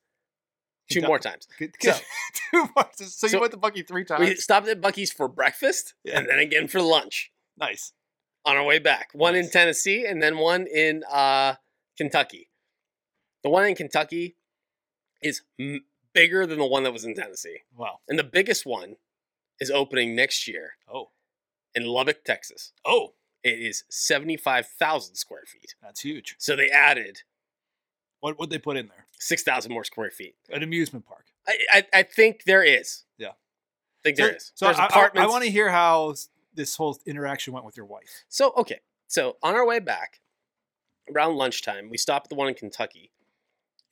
two 0.91 1.01
more 1.01 1.19
times. 1.19 1.47
Good- 1.57 1.73
So- 1.81 1.93
Two 2.51 2.67
more- 2.75 2.89
so 2.93 3.27
you 3.27 3.31
so- 3.31 3.39
went 3.39 3.51
to 3.53 3.57
Buc-ee 3.57 3.83
three 3.83 4.03
times. 4.03 4.27
We 4.27 4.35
stopped 4.35 4.67
at 4.67 4.81
Buc-ee's 4.81 5.11
for 5.11 5.27
breakfast 5.27 5.93
Yeah. 6.03 6.19
and 6.19 6.27
then 6.29 6.39
again 6.39 6.67
for 6.67 6.81
lunch 6.81 7.31
nice. 7.57 7.93
on 8.45 8.57
our 8.57 8.63
way 8.63 8.79
back. 8.79 9.09
One 9.13 9.35
in 9.35 9.49
Tennessee 9.49 10.05
and 10.05 10.21
then 10.21 10.37
one 10.37 10.65
in 10.67 11.03
uh, 11.11 11.55
Kentucky. 11.97 12.49
The 13.43 13.49
one 13.49 13.65
in 13.65 13.75
Kentucky 13.75 14.35
is 15.21 15.43
m- 15.59 15.85
bigger 16.13 16.45
than 16.47 16.57
the 16.57 16.65
one 16.65 16.83
that 16.83 16.91
was 16.91 17.05
in 17.05 17.13
Tennessee. 17.15 17.59
Wow. 17.77 17.99
And 18.09 18.17
the 18.17 18.23
biggest 18.23 18.65
one 18.65 18.95
is 19.59 19.69
opening 19.69 20.15
next 20.15 20.47
year 20.47 20.71
Oh. 20.91 21.11
in 21.75 21.85
Lubbock, 21.85 22.23
Texas. 22.25 22.73
Oh, 22.85 23.13
It 23.43 23.59
is 23.59 23.83
75,000 23.89 25.15
square 25.15 25.43
feet. 25.47 25.75
that's 25.81 26.01
huge. 26.01 26.35
So 26.39 26.55
they 26.55 26.69
added 26.69 27.21
What 28.19 28.37
would 28.39 28.49
they 28.49 28.57
put 28.59 28.75
in 28.77 28.87
there? 28.87 29.05
6,000 29.19 29.71
more 29.71 29.83
square 29.83 30.11
feet. 30.11 30.35
An 30.49 30.63
amusement 30.63 31.05
park. 31.05 31.25
I, 31.47 31.57
I, 31.71 31.83
I 31.93 32.03
think 32.03 32.43
there 32.45 32.63
is. 32.63 33.03
Yeah. 33.17 33.29
I 33.29 33.33
think 34.03 34.17
So, 34.17 34.23
there 34.25 34.35
is. 34.35 34.51
so 34.55 34.65
There's 34.65 34.77
apartments. 34.77 34.95
I, 34.95 34.99
apartments. 34.99 35.31
want 35.31 35.43
to 35.45 35.51
hear 35.51 35.69
how 35.69 36.15
this 36.53 36.75
whole 36.75 36.97
interaction 37.05 37.53
went 37.53 37.65
with 37.65 37.77
your 37.77 37.85
wife. 37.85 38.25
So 38.27 38.51
okay, 38.57 38.79
so 39.07 39.37
on 39.43 39.55
our 39.55 39.65
way 39.65 39.79
back, 39.79 40.19
around 41.13 41.35
lunchtime, 41.37 41.89
we 41.89 41.97
stopped 41.97 42.25
at 42.27 42.29
the 42.29 42.35
one 42.35 42.47
in 42.49 42.53
Kentucky, 42.55 43.11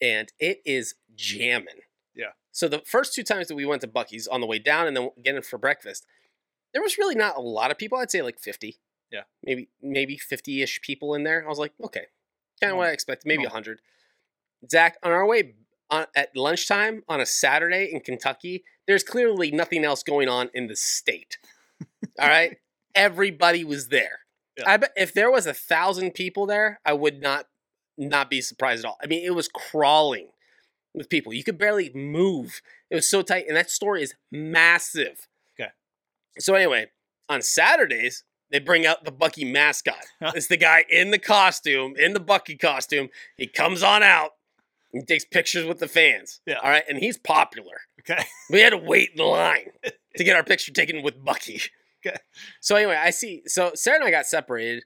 and 0.01 0.31
it 0.39 0.61
is 0.65 0.95
jamming. 1.15 1.81
Yeah. 2.15 2.31
So 2.51 2.67
the 2.67 2.79
first 2.79 3.13
two 3.13 3.23
times 3.23 3.47
that 3.47 3.55
we 3.55 3.65
went 3.65 3.81
to 3.81 3.87
Buc-ee's 3.87 4.27
on 4.27 4.41
the 4.41 4.47
way 4.47 4.59
down 4.59 4.87
and 4.87 4.95
then 4.97 5.09
again 5.17 5.41
for 5.41 5.57
breakfast, 5.57 6.05
there 6.73 6.81
was 6.81 6.97
really 6.97 7.15
not 7.15 7.37
a 7.37 7.41
lot 7.41 7.71
of 7.71 7.77
people. 7.77 7.97
I'd 7.97 8.11
say 8.11 8.21
like 8.21 8.39
fifty. 8.39 8.77
Yeah. 9.11 9.23
Maybe 9.43 9.69
maybe 9.81 10.17
fifty 10.17 10.61
ish 10.61 10.81
people 10.81 11.13
in 11.13 11.23
there. 11.23 11.45
I 11.45 11.49
was 11.49 11.59
like, 11.59 11.73
okay, 11.83 12.05
kind 12.61 12.71
of 12.71 12.77
what 12.77 12.87
I 12.87 12.91
expected. 12.91 13.27
Maybe 13.27 13.43
Normal. 13.43 13.53
hundred. 13.53 13.81
Zach, 14.69 14.97
on 15.03 15.11
our 15.11 15.25
way 15.25 15.55
on, 15.89 16.07
at 16.15 16.35
lunchtime 16.35 17.03
on 17.07 17.21
a 17.21 17.25
Saturday 17.25 17.89
in 17.91 18.01
Kentucky, 18.01 18.63
there's 18.87 19.03
clearly 19.03 19.51
nothing 19.51 19.83
else 19.83 20.03
going 20.03 20.27
on 20.27 20.49
in 20.53 20.67
the 20.67 20.75
state. 20.75 21.37
All 22.19 22.27
right, 22.27 22.57
everybody 22.95 23.63
was 23.63 23.89
there. 23.89 24.19
Yeah. 24.57 24.63
I 24.67 24.77
bet 24.77 24.93
if 24.95 25.13
there 25.13 25.31
was 25.31 25.45
a 25.45 25.53
thousand 25.53 26.13
people 26.13 26.45
there, 26.45 26.79
I 26.85 26.93
would 26.93 27.21
not 27.21 27.45
not 27.97 28.29
be 28.29 28.41
surprised 28.41 28.85
at 28.85 28.89
all. 28.89 28.97
I 29.01 29.07
mean, 29.07 29.23
it 29.23 29.35
was 29.35 29.47
crawling 29.47 30.29
with 30.93 31.09
people. 31.09 31.33
You 31.33 31.43
could 31.43 31.57
barely 31.57 31.91
move. 31.93 32.61
It 32.89 32.95
was 32.95 33.09
so 33.09 33.21
tight, 33.21 33.45
and 33.47 33.55
that 33.55 33.69
store 33.69 33.97
is 33.97 34.13
massive. 34.31 35.27
Okay. 35.59 35.69
So 36.39 36.55
anyway, 36.55 36.87
on 37.29 37.41
Saturdays 37.41 38.23
they 38.51 38.59
bring 38.59 38.85
out 38.85 39.03
the 39.03 39.11
Buc-ee 39.11 39.45
mascot. 39.45 40.05
it's 40.21 40.47
the 40.47 40.57
guy 40.57 40.85
in 40.89 41.11
the 41.11 41.19
costume, 41.19 41.95
in 41.97 42.13
the 42.13 42.19
Buc-ee 42.19 42.57
costume. 42.57 43.09
He 43.37 43.47
comes 43.47 43.83
on 43.83 44.03
out. 44.03 44.31
He 44.91 45.01
takes 45.01 45.25
pictures 45.25 45.65
with 45.65 45.79
the 45.79 45.87
fans. 45.87 46.39
Yeah. 46.45 46.59
All 46.63 46.69
right, 46.69 46.83
and 46.87 46.97
he's 46.97 47.17
popular. 47.17 47.81
Okay. 48.01 48.23
We 48.49 48.61
had 48.61 48.69
to 48.69 48.77
wait 48.77 49.09
in 49.15 49.25
line 49.25 49.71
to 50.15 50.23
get 50.23 50.37
our 50.37 50.43
picture 50.43 50.71
taken 50.71 51.03
with 51.03 51.23
Buc-ee. 51.23 51.61
Okay. 52.05 52.17
So 52.61 52.75
anyway, 52.75 52.95
I 52.95 53.09
see. 53.09 53.41
So 53.47 53.71
Sarah 53.75 53.97
and 53.97 54.05
I 54.05 54.11
got 54.11 54.25
separated 54.25 54.83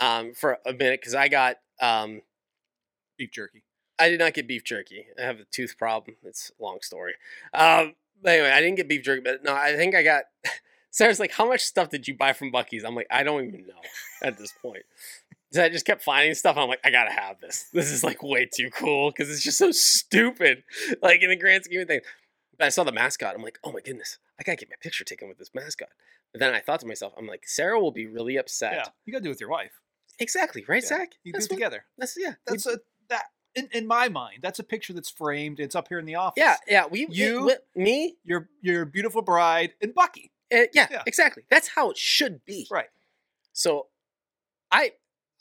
um, 0.00 0.32
for 0.32 0.58
a 0.64 0.72
minute 0.72 1.00
because 1.00 1.14
I 1.14 1.28
got 1.28 1.56
um, 1.82 2.22
Beef 3.18 3.30
jerky. 3.30 3.64
I 3.98 4.08
did 4.08 4.18
not 4.18 4.34
get 4.34 4.48
beef 4.48 4.64
jerky. 4.64 5.06
I 5.18 5.22
have 5.22 5.40
a 5.40 5.44
tooth 5.44 5.76
problem. 5.78 6.16
It's 6.24 6.50
a 6.58 6.62
long 6.62 6.78
story. 6.82 7.14
Um, 7.52 7.94
but 8.20 8.32
anyway, 8.32 8.50
I 8.50 8.60
didn't 8.60 8.76
get 8.76 8.88
beef 8.88 9.04
jerky, 9.04 9.22
but 9.22 9.44
no, 9.44 9.54
I 9.54 9.76
think 9.76 9.94
I 9.94 10.02
got. 10.02 10.24
Sarah's 10.94 11.18
like, 11.18 11.32
"How 11.32 11.48
much 11.48 11.62
stuff 11.62 11.88
did 11.90 12.06
you 12.06 12.16
buy 12.16 12.32
from 12.32 12.52
Buc-ee's?" 12.52 12.84
I'm 12.84 12.94
like, 12.94 13.08
"I 13.10 13.24
don't 13.24 13.44
even 13.48 13.66
know 13.66 13.80
at 14.22 14.38
this 14.38 14.52
point." 14.62 14.84
So 15.52 15.62
I 15.64 15.68
just 15.68 15.84
kept 15.84 16.02
finding 16.02 16.34
stuff. 16.34 16.56
I'm 16.56 16.68
like, 16.68 16.78
"I 16.84 16.90
gotta 16.90 17.10
have 17.10 17.40
this. 17.40 17.64
This 17.72 17.90
is 17.90 18.04
like 18.04 18.22
way 18.22 18.48
too 18.52 18.70
cool 18.70 19.10
because 19.10 19.28
it's 19.30 19.42
just 19.42 19.58
so 19.58 19.72
stupid, 19.72 20.62
like 21.02 21.20
in 21.22 21.30
the 21.30 21.36
grand 21.36 21.64
scheme 21.64 21.80
of 21.80 21.88
things." 21.88 22.04
But 22.56 22.66
I 22.66 22.68
saw 22.68 22.84
the 22.84 22.92
mascot. 22.92 23.34
I'm 23.34 23.42
like, 23.42 23.58
"Oh 23.64 23.72
my 23.72 23.80
goodness, 23.80 24.18
I 24.38 24.44
gotta 24.44 24.56
get 24.56 24.68
my 24.70 24.76
picture 24.80 25.02
taken 25.04 25.26
with 25.28 25.38
this 25.38 25.50
mascot." 25.52 25.88
But 26.32 26.38
then 26.38 26.54
I 26.54 26.60
thought 26.60 26.80
to 26.80 26.86
myself, 26.86 27.12
I'm 27.16 27.26
like, 27.28 27.46
Sarah 27.46 27.78
will 27.80 27.92
be 27.92 28.06
really 28.06 28.36
upset. 28.36 28.72
Yeah. 28.74 28.84
You 29.04 29.12
got 29.12 29.18
to 29.18 29.22
do 29.22 29.28
it 29.28 29.34
with 29.34 29.40
your 29.40 29.50
wife. 29.50 29.70
Exactly, 30.18 30.64
right, 30.68 30.82
Yeah. 30.82 30.88
Zach? 30.88 31.12
You 31.22 31.32
do 31.32 31.38
it 31.38 31.48
together. 31.48 31.84
That's 31.96 32.16
yeah. 32.18 32.30
we- 32.30 32.34
That's 32.54 32.66
a 32.66 32.78
that 33.08 33.26
in, 33.54 33.68
in 33.72 33.86
my 33.86 34.08
mind. 34.08 34.38
That's 34.42 34.58
a 34.58 34.64
picture 34.64 34.92
that's 34.92 35.10
framed. 35.10 35.60
It's 35.60 35.76
up 35.76 35.86
here 35.88 36.00
in 36.00 36.06
the 36.06 36.16
office. 36.16 36.34
yeah, 36.40 36.56
yeah. 36.68 36.86
We 36.86 37.06
You- 37.08 37.50
it- 37.50 37.64
me, 37.76 38.16
Your 38.24 38.48
your 38.62 38.84
beautiful 38.84 39.22
bride 39.22 39.74
and 39.80 39.94
Buc-ee. 39.94 40.32
Uh, 40.52 40.66
yeah, 40.72 40.88
Yeah. 40.90 41.02
exactly. 41.06 41.44
That's 41.50 41.68
how 41.68 41.90
it 41.90 41.96
should 41.96 42.44
be. 42.44 42.66
Right. 42.70 42.88
So, 43.52 43.86
I, 44.70 44.92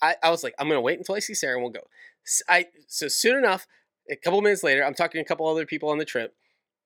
I, 0.02 0.16
I 0.24 0.30
was 0.30 0.44
like, 0.44 0.54
I'm 0.60 0.68
gonna 0.68 0.82
wait 0.82 0.98
until 1.00 1.16
I 1.16 1.20
see 1.20 1.34
Sarah 1.34 1.56
and 1.56 1.64
we'll 1.64 1.72
go. 1.72 1.88
S- 2.26 2.42
I 2.48 2.68
so 2.88 3.08
soon 3.08 3.38
enough, 3.38 3.68
a 4.10 4.16
couple 4.16 4.42
minutes 4.42 4.64
later, 4.64 4.84
I'm 4.86 4.94
talking 4.94 5.20
to 5.20 5.24
a 5.24 5.28
couple 5.28 5.48
other 5.48 5.66
people 5.66 5.90
on 5.90 5.98
the 5.98 6.06
trip, 6.06 6.36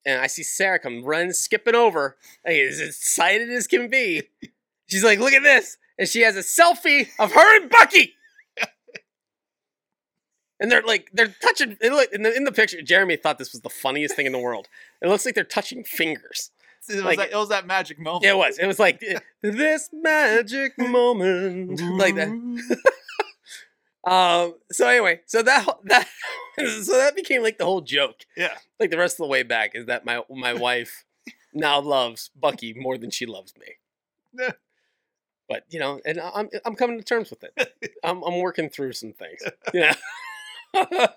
and 0.05 0.21
I 0.21 0.27
see 0.27 0.43
Sarah 0.43 0.79
come 0.79 1.03
running, 1.03 1.31
skipping 1.33 1.75
over, 1.75 2.17
like, 2.45 2.55
as 2.55 2.79
excited 2.79 3.49
as 3.49 3.67
can 3.67 3.89
be. 3.89 4.23
She's 4.87 5.03
like, 5.03 5.19
"Look 5.19 5.33
at 5.33 5.43
this!" 5.43 5.77
and 5.99 6.07
she 6.07 6.21
has 6.21 6.35
a 6.37 6.39
selfie 6.41 7.09
of 7.19 7.31
her 7.33 7.61
and 7.61 7.69
Buc-ee. 7.69 8.13
And 10.59 10.71
they're 10.71 10.81
like 10.81 11.09
they're 11.13 11.35
touching. 11.41 11.77
Look 11.83 12.11
in 12.11 12.23
the, 12.23 12.35
in 12.35 12.43
the 12.43 12.51
picture. 12.51 12.81
Jeremy 12.81 13.15
thought 13.15 13.37
this 13.37 13.51
was 13.51 13.61
the 13.61 13.69
funniest 13.69 14.15
thing 14.15 14.25
in 14.25 14.31
the 14.31 14.39
world. 14.39 14.67
It 15.03 15.07
looks 15.07 15.23
like 15.25 15.35
they're 15.35 15.43
touching 15.43 15.83
fingers. 15.83 16.49
It 16.89 16.95
was, 16.95 17.03
Like- 17.03 17.17
that, 17.19 17.31
it 17.31 17.35
was 17.35 17.49
that 17.49 17.65
magic 17.67 17.99
moment. 17.99 18.23
Yeah, 18.23 18.31
it 18.31 18.37
was. 18.37 18.57
It 18.59 18.65
was 18.67 18.79
like 18.79 19.03
this 19.41 19.89
magic 19.91 20.73
moment, 20.77 21.81
like 21.97 22.15
that. 22.15 22.29
Um. 24.05 24.55
So 24.71 24.87
anyway, 24.87 25.21
so 25.25 25.41
that 25.43 25.67
that 25.85 26.07
so 26.57 26.97
that 26.97 27.15
became 27.15 27.43
like 27.43 27.57
the 27.57 27.65
whole 27.65 27.81
joke. 27.81 28.25
Yeah. 28.37 28.55
Like 28.79 28.89
the 28.89 28.97
rest 28.97 29.15
of 29.15 29.25
the 29.25 29.27
way 29.27 29.43
back 29.43 29.71
is 29.75 29.87
that 29.87 30.05
my 30.05 30.21
my 30.29 30.53
wife 30.53 31.03
now 31.53 31.81
loves 31.81 32.29
Buc-ee 32.41 32.73
more 32.77 32.97
than 32.97 33.09
she 33.11 33.25
loves 33.25 33.53
me. 33.57 33.67
Yeah. 34.33 34.51
But 35.49 35.65
you 35.69 35.79
know, 35.79 35.99
and 36.05 36.21
I'm 36.21 36.49
I'm 36.65 36.75
coming 36.75 36.97
to 36.97 37.03
terms 37.03 37.29
with 37.31 37.43
it. 37.43 37.73
I'm 38.03 38.23
I'm 38.23 38.39
working 38.39 38.69
through 38.69 38.93
some 38.93 39.11
things. 39.13 39.41
You 39.73 39.81
know. 39.81 39.91
Uh, 40.73 41.07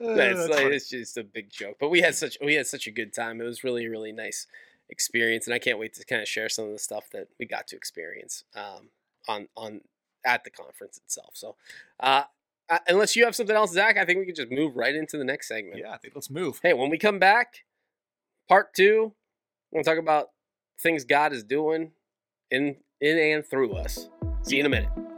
Yeah, 0.00 0.14
it's, 0.32 0.40
that's 0.48 0.50
like, 0.50 0.66
it's 0.72 0.88
just 0.88 1.16
a 1.16 1.22
big 1.22 1.48
joke. 1.50 1.76
But 1.78 1.90
we 1.90 2.00
had 2.00 2.16
such 2.16 2.36
we 2.42 2.54
had 2.54 2.66
such 2.66 2.88
a 2.88 2.90
good 2.90 3.12
time. 3.14 3.40
It 3.40 3.44
was 3.44 3.62
really 3.62 3.86
really 3.86 4.10
nice 4.10 4.48
experience, 4.92 5.46
and 5.46 5.54
I 5.54 5.58
can't 5.58 5.78
wait 5.78 5.94
to 5.94 6.04
kind 6.04 6.22
of 6.22 6.28
share 6.28 6.48
some 6.48 6.66
of 6.66 6.72
the 6.72 6.78
stuff 6.78 7.10
that 7.12 7.28
we 7.40 7.46
got 7.46 7.66
to 7.68 7.76
experience 7.76 8.44
um, 8.54 8.90
on 9.26 9.48
on 9.56 9.80
at 10.24 10.44
the 10.44 10.50
conference 10.50 10.98
itself. 10.98 11.30
So, 11.32 11.56
uh, 11.98 12.24
uh, 12.68 12.78
unless 12.86 13.16
you 13.16 13.24
have 13.24 13.34
something 13.34 13.56
else, 13.56 13.72
Zach, 13.72 13.96
I 13.98 14.04
think 14.04 14.20
we 14.20 14.26
could 14.26 14.36
just 14.36 14.50
move 14.50 14.76
right 14.76 14.94
into 14.94 15.18
the 15.18 15.24
next 15.24 15.48
segment. 15.48 15.78
yeah, 15.78 15.90
I 15.90 15.98
think 15.98 16.14
let's 16.14 16.30
move. 16.30 16.60
Hey, 16.62 16.74
when 16.74 16.90
we 16.90 16.98
come 16.98 17.18
back, 17.18 17.64
part 18.48 18.74
two, 18.74 19.14
we're 19.70 19.82
gonna 19.82 19.96
talk 19.96 20.02
about 20.02 20.28
things 20.80 21.04
God 21.04 21.32
is 21.32 21.42
doing 21.42 21.92
in 22.50 22.76
in 23.00 23.18
and 23.18 23.44
through 23.44 23.72
us. 23.72 24.08
See 24.42 24.56
you 24.56 24.60
in 24.60 24.66
a 24.66 24.68
minute. 24.68 25.11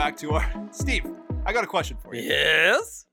Back 0.00 0.16
to 0.16 0.30
our 0.32 0.68
Steve. 0.70 1.04
I 1.44 1.52
got 1.52 1.62
a 1.62 1.66
question 1.66 1.98
for 2.02 2.14
you. 2.14 2.22
Yes. 2.22 3.04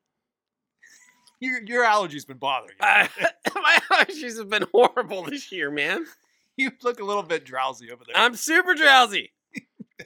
Your 1.41 1.61
your 1.63 1.83
allergies 1.83 2.25
been 2.25 2.37
bothering 2.37 2.75
you. 2.79 2.87
I, 2.87 3.09
my 3.55 3.77
allergies 3.91 4.37
have 4.37 4.47
been 4.49 4.63
horrible 4.71 5.23
this 5.23 5.51
year, 5.51 5.69
man. 5.69 6.05
you 6.55 6.71
look 6.83 7.01
a 7.01 7.03
little 7.03 7.23
bit 7.23 7.43
drowsy 7.43 7.91
over 7.91 8.05
there. 8.07 8.15
I'm 8.15 8.35
super 8.35 8.73
drowsy. 8.73 9.33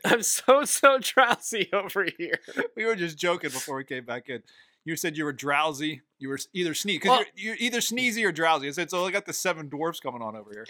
I'm 0.04 0.24
so 0.24 0.65
so 0.65 0.98
drowsy 1.00 1.70
over 1.74 2.08
here. 2.17 2.39
we 2.76 2.84
were 2.88 2.96
just 2.96 3.15
joking 3.15 3.52
before 3.52 3.76
we 3.76 3.84
came 3.84 4.04
back 4.04 4.28
in. 4.30 4.41
You 4.84 4.96
said 4.96 5.15
you 5.15 5.26
were 5.26 5.34
drowsy. 5.34 6.02
You 6.17 6.30
were 6.30 6.39
either 6.52 6.74
sneeze 6.74 6.96
because 6.98 7.10
Well- 7.20 7.26
you're, 7.36 7.54
you're 7.54 7.63
either 7.63 7.82
sneezy 7.82 8.26
or 8.26 8.32
drowsy. 8.32 8.67
I 8.67 8.72
said 8.72 8.89
so. 8.89 9.06
I 9.06 9.12
got 9.12 9.28
the 9.28 9.34
seven 9.34 9.70
dwarfs 9.70 10.00
coming 10.00 10.24
on 10.24 10.36
over 10.36 10.50
here. 10.52 10.65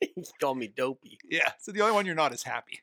you 0.16 0.24
call 0.40 0.56
me 0.56 0.66
dopey. 0.66 1.18
Yeah. 1.30 1.52
So 1.60 1.70
the 1.70 1.82
only 1.82 1.94
one 1.94 2.04
you're 2.04 2.16
not 2.16 2.34
is 2.34 2.42
happy. 2.42 2.80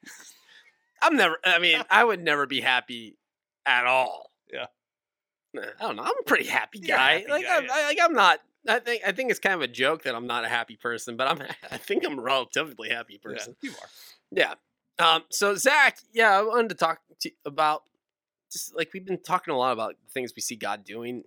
I'm 1.01 1.15
never. 1.15 1.37
I 1.43 1.59
mean, 1.59 1.81
I 1.89 2.03
would 2.03 2.23
never 2.23 2.45
be 2.45 2.61
happy 2.61 3.17
at 3.65 3.85
all. 3.85 4.31
Yeah. 4.51 4.65
I 5.57 5.67
don't 5.79 5.95
know. 5.95 6.03
I'm 6.03 6.19
a 6.19 6.23
pretty 6.23 6.47
happy 6.47 6.79
guy. 6.79 7.19
happy 7.19 7.31
like, 7.31 7.45
guy, 7.45 7.57
I'm, 7.57 7.65
yeah. 7.65 7.71
I, 7.73 7.83
like 7.85 7.97
I'm 8.01 8.13
not. 8.13 8.39
I 8.67 8.79
think. 8.79 9.03
I 9.05 9.11
think 9.11 9.31
it's 9.31 9.39
kind 9.39 9.55
of 9.55 9.61
a 9.61 9.67
joke 9.67 10.03
that 10.03 10.15
I'm 10.15 10.27
not 10.27 10.45
a 10.45 10.49
happy 10.49 10.75
person, 10.75 11.17
but 11.17 11.27
I'm. 11.27 11.41
I 11.71 11.77
think 11.77 12.05
I'm 12.05 12.19
a 12.19 12.21
relatively 12.21 12.89
happy 12.89 13.17
person. 13.17 13.55
Yeah, 13.61 13.71
you 13.71 13.75
are. 13.77 14.55
Yeah. 14.99 15.15
Um. 15.15 15.23
So 15.29 15.55
Zach, 15.55 15.99
yeah, 16.13 16.37
I 16.37 16.41
wanted 16.43 16.69
to 16.69 16.75
talk 16.75 16.99
to 17.21 17.31
about 17.45 17.83
just 18.51 18.75
like 18.75 18.91
we've 18.93 19.05
been 19.05 19.21
talking 19.21 19.53
a 19.53 19.57
lot 19.57 19.73
about 19.73 19.95
the 20.05 20.11
things 20.11 20.33
we 20.35 20.41
see 20.41 20.55
God 20.55 20.83
doing 20.83 21.23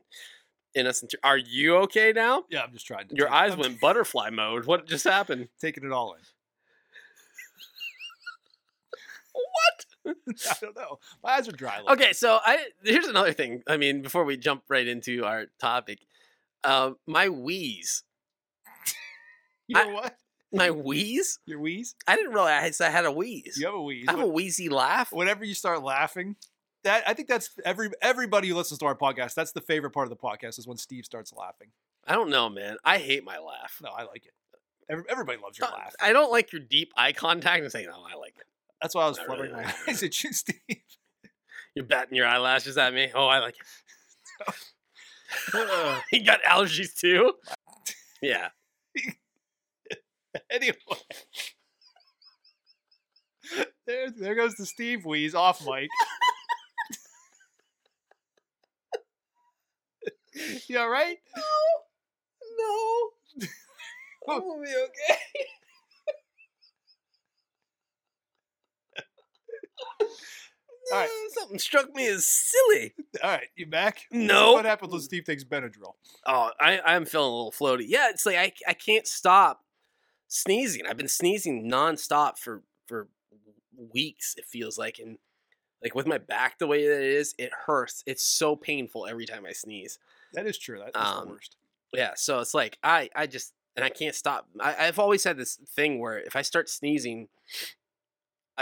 in 0.75 0.87
us. 0.87 1.03
Are 1.23 1.39
you 1.39 1.77
okay 1.79 2.13
now? 2.13 2.45
Yeah, 2.51 2.63
I'm 2.63 2.73
just 2.73 2.87
trying 2.87 3.09
to. 3.09 3.17
Your 3.17 3.33
eyes 3.33 3.53
I'm 3.53 3.61
went 3.61 3.81
butterfly 3.81 4.31
mode. 4.31 4.67
What 4.67 4.87
just 4.87 5.05
happened? 5.05 5.49
taking 5.61 5.85
it 5.85 5.93
all 5.93 6.15
in. 6.15 6.21
What? 9.35 10.15
I 10.51 10.55
don't 10.61 10.77
know. 10.77 10.99
My 11.23 11.33
eyes 11.33 11.49
are 11.49 11.53
dry. 11.53 11.81
Okay, 11.89 12.13
so 12.13 12.39
I 12.45 12.67
here's 12.83 13.07
another 13.07 13.33
thing. 13.33 13.63
I 13.67 13.77
mean, 13.77 14.03
before 14.03 14.25
we 14.25 14.37
jump 14.37 14.65
right 14.69 14.87
into 14.87 15.25
our 15.25 15.47
topic, 15.61 16.01
um, 16.65 16.97
my 17.07 17.29
wheeze, 17.29 18.05
bit. 18.65 18.95
You 19.69 19.77
know 19.77 19.91
I- 19.91 19.93
what? 19.95 20.17
my 20.53 20.71
wheeze. 20.71 21.39
Your 21.47 21.61
wheeze. 21.61 21.95
I 22.07 22.17
didn't 22.17 22.33
realize 22.33 22.81
I 22.81 22.91
had 22.91 23.07
a 23.07 23.13
wheeze. 23.13 23.57
You 23.59 23.67
have 23.67 23.75
a 23.75 23.81
wheeze. 23.83 24.05
I 24.07 24.11
have 24.13 24.21
a 24.21 24.27
wheezy 24.27 24.69
laugh. 24.69 25.11
Whenever 25.13 25.45
you 25.47 25.55
start 25.55 25.83
laughing, 25.83 26.37
that 26.85 27.05
I 27.07 27.15
think 27.15 27.29
that's 27.29 27.49
every 27.65 27.91
everybody 28.03 28.49
who 28.49 28.57
listens 28.57 28.79
to 28.81 28.87
our 28.87 28.95
podcast. 28.97 29.33
That's 29.35 29.53
the 29.53 29.63
favorite 29.63 29.93
part 29.93 30.05
of 30.07 30.11
the 30.11 30.17
podcast 30.17 30.59
is 30.59 30.67
when 30.67 30.77
Steve 30.77 31.07
starts 31.07 31.33
laughing. 31.33 31.69
I 32.07 32.15
don't 32.15 32.29
know, 32.29 32.51
man. 32.51 32.77
I 32.85 32.99
hate 32.99 33.25
my 33.25 33.39
laugh. 33.39 33.79
No, 33.83 33.91
I 33.91 34.03
like 34.03 34.27
it. 34.27 34.33
Every, 34.91 35.05
everybody 35.09 35.39
loves 35.41 35.59
your 35.59 35.69
Uh, 35.69 35.73
laugh. 35.73 35.95
I 36.01 36.13
don't 36.13 36.31
like 36.33 36.53
your 36.53 36.61
deep 36.61 36.93
eye 36.97 37.13
contact 37.13 37.63
and 37.63 37.73
saying, 37.73 37.87
"No, 37.87 38.03
I 38.13 38.17
like 38.19 38.35
it." 38.37 38.45
That's 38.83 38.97
why 38.97 39.05
I 39.05 39.09
was 39.09 39.19
fluttering 39.19 39.53
my 39.53 39.65
eyes 39.89 40.03
at 40.03 40.25
you, 40.25 40.33
Steve. 40.33 40.57
You're 41.75 41.87
batting 41.87 42.17
your 42.17 42.27
eyelashes 42.27 42.77
at 42.77 42.93
me. 42.93 43.11
Oh, 43.15 43.27
I 43.27 43.39
like 43.39 43.55
it. 43.55 44.55
he 46.11 46.21
got 46.21 46.43
allergies 46.43 46.95
too? 46.95 47.33
Yeah. 48.21 48.49
anyway, 50.51 50.77
there, 53.87 54.11
there 54.11 54.35
goes 54.35 54.55
the 54.57 54.67
Steve 54.67 55.07
wheeze 55.07 55.35
off 55.35 55.65
mic. 55.67 55.89
you 60.69 60.79
all 60.79 60.91
right? 60.91 61.19
No. 62.59 63.47
I'm 64.29 64.41
gonna 64.41 64.63
be 64.63 64.69
okay. 64.69 65.19
All 70.01 70.99
right. 70.99 71.09
Something 71.35 71.59
struck 71.59 71.95
me 71.95 72.07
as 72.09 72.27
silly. 72.27 72.95
All 73.23 73.31
right, 73.31 73.49
you 73.57 73.67
back? 73.67 74.03
No. 74.11 74.53
What 74.53 74.65
happens 74.65 74.93
when 74.93 75.01
Steve 75.01 75.25
takes 75.25 75.45
Benadryl? 75.45 75.95
Oh, 76.27 76.51
I, 76.61 76.81
I'm 76.85 77.05
feeling 77.05 77.31
a 77.33 77.35
little 77.35 77.53
floaty. 77.53 77.85
Yeah, 77.87 78.11
it's 78.11 78.27
like 78.27 78.37
I, 78.37 78.53
I 78.69 78.75
can't 78.75 79.07
stop 79.07 79.65
sneezing. 80.29 80.83
I've 80.87 80.97
been 80.97 81.09
sneezing 81.09 81.71
nonstop 81.71 82.39
for 82.39 82.63
for 82.87 83.09
weeks. 83.95 84.35
It 84.37 84.45
feels 84.45 84.77
like, 84.77 84.99
and 84.99 85.19
like 85.83 85.95
with 85.95 86.07
my 86.07 86.19
back 86.19 86.59
the 86.59 86.67
way 86.67 86.87
that 86.87 86.99
it 87.03 87.15
is, 87.15 87.35
it 87.39 87.53
hurts. 87.67 88.03
It's 88.07 88.23
so 88.23 88.55
painful 88.57 89.07
every 89.07 89.25
time 89.27 89.47
I 89.47 89.53
sneeze. 89.53 89.99
That 90.35 90.47
is 90.47 90.59
true. 90.59 90.79
That's 90.85 90.97
Um, 90.97 91.27
the 91.27 91.31
worst. 91.35 91.57
Yeah, 91.95 92.13
so 92.17 92.41
it's 92.41 92.55
like 92.55 92.77
I 92.83 93.09
I 93.15 93.27
just 93.27 93.55
and 93.77 93.85
I 93.85 93.89
can't 93.89 94.15
stop. 94.15 94.47
I, 94.61 94.87
I've 94.89 94.99
always 94.99 95.25
had 95.25 95.37
this 95.39 95.57
thing 95.75 95.99
where 96.01 96.19
if 96.19 96.37
I 96.37 96.43
start 96.43 96.69
sneezing, 96.69 97.29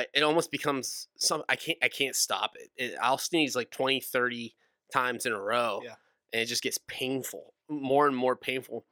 I, 0.00 0.06
it 0.14 0.22
almost 0.22 0.50
becomes 0.50 1.08
some. 1.16 1.42
I 1.48 1.56
can't 1.56 1.78
I 1.82 1.88
can't 1.88 2.16
stop 2.16 2.52
it. 2.56 2.70
it. 2.76 2.94
I'll 3.00 3.18
sneeze 3.18 3.54
like 3.56 3.70
20, 3.70 4.00
30 4.00 4.54
times 4.92 5.26
in 5.26 5.32
a 5.32 5.40
row, 5.40 5.80
Yeah. 5.84 5.94
and 6.32 6.42
it 6.42 6.46
just 6.46 6.62
gets 6.62 6.78
painful, 6.88 7.54
more 7.68 8.06
and 8.06 8.16
more 8.16 8.36
painful, 8.36 8.84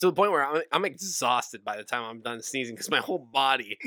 to 0.00 0.06
the 0.06 0.12
point 0.12 0.30
where 0.32 0.44
I'm 0.44 0.62
I'm 0.72 0.84
exhausted 0.84 1.64
by 1.64 1.76
the 1.76 1.84
time 1.84 2.04
I'm 2.04 2.20
done 2.20 2.42
sneezing 2.42 2.74
because 2.74 2.90
my 2.90 2.98
whole 3.00 3.18
body 3.32 3.78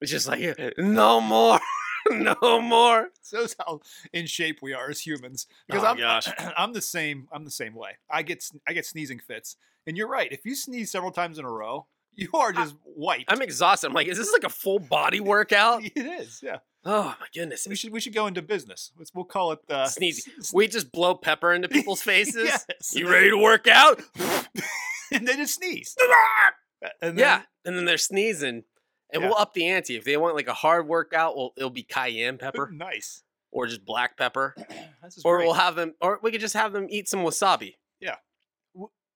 is 0.00 0.10
just 0.10 0.28
like 0.28 0.40
no 0.78 1.20
more, 1.20 1.60
no 2.10 2.60
more. 2.60 3.08
shows 3.28 3.56
how 3.58 3.80
in 4.12 4.26
shape 4.26 4.58
we 4.62 4.72
are 4.72 4.88
as 4.90 5.00
humans. 5.00 5.46
Because 5.66 5.82
Oh, 5.84 5.88
I'm 5.88 5.96
gosh. 5.98 6.28
I'm 6.56 6.72
the 6.72 6.82
same. 6.82 7.28
I'm 7.32 7.44
the 7.44 7.50
same 7.50 7.74
way. 7.74 7.92
I 8.10 8.22
get 8.22 8.44
I 8.68 8.72
get 8.72 8.86
sneezing 8.86 9.18
fits, 9.18 9.56
and 9.86 9.96
you're 9.96 10.08
right. 10.08 10.30
If 10.32 10.44
you 10.44 10.54
sneeze 10.54 10.90
several 10.90 11.12
times 11.12 11.38
in 11.38 11.44
a 11.44 11.50
row, 11.50 11.86
you 12.16 12.28
are 12.34 12.52
just 12.52 12.74
white. 12.84 13.24
I'm 13.28 13.42
exhausted. 13.42 13.86
I'm 13.88 13.92
like, 13.92 14.08
is 14.08 14.18
this 14.18 14.32
like 14.32 14.44
a 14.44 14.48
full 14.48 14.78
body 14.78 15.20
workout? 15.20 15.82
it 15.84 15.92
is. 15.96 16.40
Yeah. 16.42 16.58
Oh 16.84 17.14
my 17.20 17.26
goodness! 17.34 17.66
We 17.68 17.74
should 17.74 17.92
we 17.92 18.00
should 18.00 18.14
go 18.14 18.26
into 18.28 18.42
business. 18.42 18.92
Let's, 18.96 19.12
we'll 19.12 19.24
call 19.24 19.52
it 19.52 19.58
uh, 19.68 19.84
Sneezy. 19.86 20.52
We 20.54 20.68
just 20.68 20.92
blow 20.92 21.14
pepper 21.16 21.52
into 21.52 21.68
people's 21.68 22.00
faces. 22.12 22.44
Yes. 22.44 22.64
You 22.94 23.10
ready 23.10 23.30
to 23.30 23.36
work 23.38 23.66
out? 23.66 24.00
and 25.12 25.26
they 25.26 25.34
just 25.36 25.54
sneeze. 25.54 25.96
And 27.02 27.16
then, 27.16 27.18
yeah, 27.18 27.42
and 27.64 27.76
then 27.76 27.84
they're 27.86 27.98
sneezing, 27.98 28.62
and 29.12 29.22
Yeah. 29.22 29.28
we'll 29.28 29.36
up 29.38 29.54
the 29.54 29.66
ante. 29.66 29.96
If 29.96 30.04
they 30.04 30.16
want 30.16 30.36
like 30.36 30.46
a 30.48 30.54
hard 30.54 30.86
workout, 30.86 31.36
well, 31.36 31.52
it'll 31.56 31.70
be 31.70 31.82
cayenne 31.82 32.38
pepper 32.38 32.70
Nice. 32.72 33.22
or 33.50 33.66
just 33.66 33.84
black 33.84 34.16
pepper, 34.16 34.54
This 35.02 35.16
is 35.18 35.24
or 35.24 35.38
great. 35.38 35.46
we'll 35.46 35.54
have 35.54 35.74
them, 35.74 35.94
or 36.00 36.20
we 36.22 36.30
could 36.30 36.40
just 36.40 36.54
have 36.54 36.72
them 36.72 36.86
eat 36.88 37.08
some 37.08 37.20
wasabi. 37.20 37.74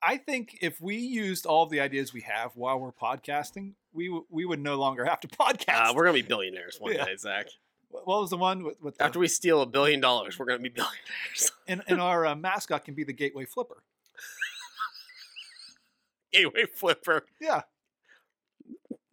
I 0.02 0.16
think 0.16 0.58
if 0.62 0.80
we 0.80 0.96
used 0.96 1.44
all 1.46 1.66
the 1.66 1.80
ideas 1.80 2.12
we 2.14 2.22
have 2.22 2.52
while 2.56 2.78
we're 2.80 2.92
podcasting, 2.92 3.72
we 3.92 4.06
w- 4.06 4.24
we 4.30 4.44
would 4.46 4.60
no 4.60 4.76
longer 4.76 5.04
have 5.04 5.20
to 5.20 5.28
podcast. 5.28 5.90
Uh, 5.90 5.92
we're 5.94 6.04
gonna 6.04 6.14
be 6.14 6.22
billionaires 6.22 6.78
one 6.80 6.94
Yeah. 6.94 7.04
day, 7.04 7.16
Zach. 7.16 7.46
what 7.90 8.06
was 8.06 8.30
the 8.30 8.36
one 8.38 8.64
with, 8.64 8.80
with 8.80 8.96
the, 8.96 9.04
After 9.04 9.18
we 9.18 9.28
steal 9.28 9.60
a 9.62 9.66
billion 9.66 10.00
dollars, 10.00 10.38
we're 10.38 10.46
gonna 10.46 10.58
be 10.60 10.68
billionaires. 10.70 11.52
and, 11.68 11.82
and 11.86 12.00
our 12.00 12.24
uh, 12.26 12.34
mascot 12.34 12.84
can 12.84 12.94
be 12.94 13.04
the 13.04 13.12
Gateway 13.12 13.44
Flipper. 13.44 13.82
Gateway 16.32 16.64
flipper. 16.72 17.26
Yeah, 17.40 17.62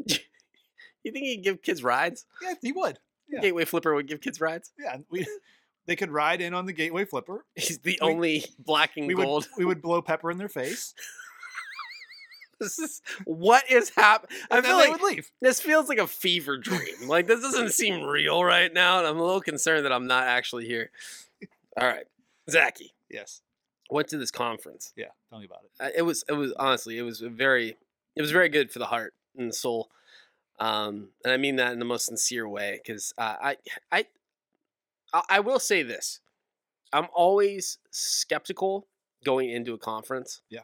You 0.06 1.12
think 1.12 1.26
he'd 1.26 1.43
give 1.43 1.62
kids 1.62 1.84
rides? 1.84 2.26
yeah, 2.41 2.54
he 2.62 2.71
would. 2.71 3.00
Yeah. 3.28 3.41
Gateway 3.41 3.65
flipper 3.65 3.93
would 3.95 4.08
give 4.08 4.21
kids 4.21 4.39
rides. 4.39 4.71
Yeah, 4.80 4.97
we 5.10 5.26
they 5.88 5.95
could 5.95 6.12
ride 6.12 6.41
in 6.41 6.54
on 6.54 6.65
the 6.65 6.73
Gateway 6.73 7.06
Flipper. 7.06 7.45
He's 7.56 7.80
the 7.80 7.97
We- 8.02 8.08
only 8.08 8.45
black 8.60 8.91
and 8.97 9.08
We 9.08 9.15
gold. 9.15 9.47
would 9.52 9.58
we 9.60 9.65
would 9.65 9.82
blow 9.82 10.02
pepper 10.02 10.30
in 10.30 10.38
their 10.38 10.50
face, 10.50 10.93
This 12.60 12.80
is 12.80 13.02
what 13.26 13.69
is 13.69 13.91
happening. 13.95 14.36
I 14.50 14.62
feel 14.62 14.78
like 14.78 14.89
would 15.00 15.02
leave. 15.02 15.30
this 15.41 15.62
feels 15.62 15.89
like 15.89 16.00
a 16.00 16.08
fever 16.08 16.58
dream. 16.58 17.08
Like 17.08 17.28
this 17.28 17.41
doesn't 17.41 17.71
seem 17.73 18.04
real 18.04 18.43
right 18.43 18.73
now, 18.73 18.97
and 18.97 19.06
I'm 19.08 19.17
a 19.19 19.23
little 19.23 19.41
concerned 19.41 19.86
that 19.86 19.91
I'm 19.91 20.08
not 20.08 20.23
actually 20.23 20.65
here. 20.65 20.89
All 21.80 21.88
right, 21.88 22.08
Zachy, 22.50 22.95
Yes. 23.12 23.41
went 23.91 24.08
to 24.08 24.17
this 24.17 24.32
conference. 24.32 24.91
Yeah. 24.95 25.10
Tell 25.30 25.38
me 25.39 25.45
about 25.45 25.60
it. 25.80 25.93
It 25.97 26.02
was 26.02 26.23
it 26.28 26.34
was 26.34 26.52
honestly 26.58 26.97
it 26.97 27.04
was 27.04 27.19
very 27.19 27.78
it 28.15 28.21
was 28.23 28.32
very 28.32 28.50
good 28.50 28.71
for 28.71 28.80
the 28.80 28.88
heart 28.88 29.13
and 29.38 29.50
the 29.50 29.54
soul, 29.54 29.91
um, 30.60 31.10
and 31.23 31.32
I 31.32 31.38
mean 31.38 31.58
that 31.58 31.73
in 31.73 31.78
the 31.80 31.86
most 31.86 32.08
sincere 32.08 32.50
way 32.50 32.80
because 32.84 33.13
uh, 33.19 33.36
I 33.39 33.58
I 33.91 34.06
I 35.13 35.24
I 35.30 35.39
will 35.41 35.60
say 35.60 35.84
this, 35.84 36.20
I'm 36.93 37.08
always 37.13 37.80
skeptical 37.91 38.88
going 39.26 39.50
into 39.50 39.74
a 39.74 39.78
conference. 39.78 40.41
Yeah. 40.50 40.62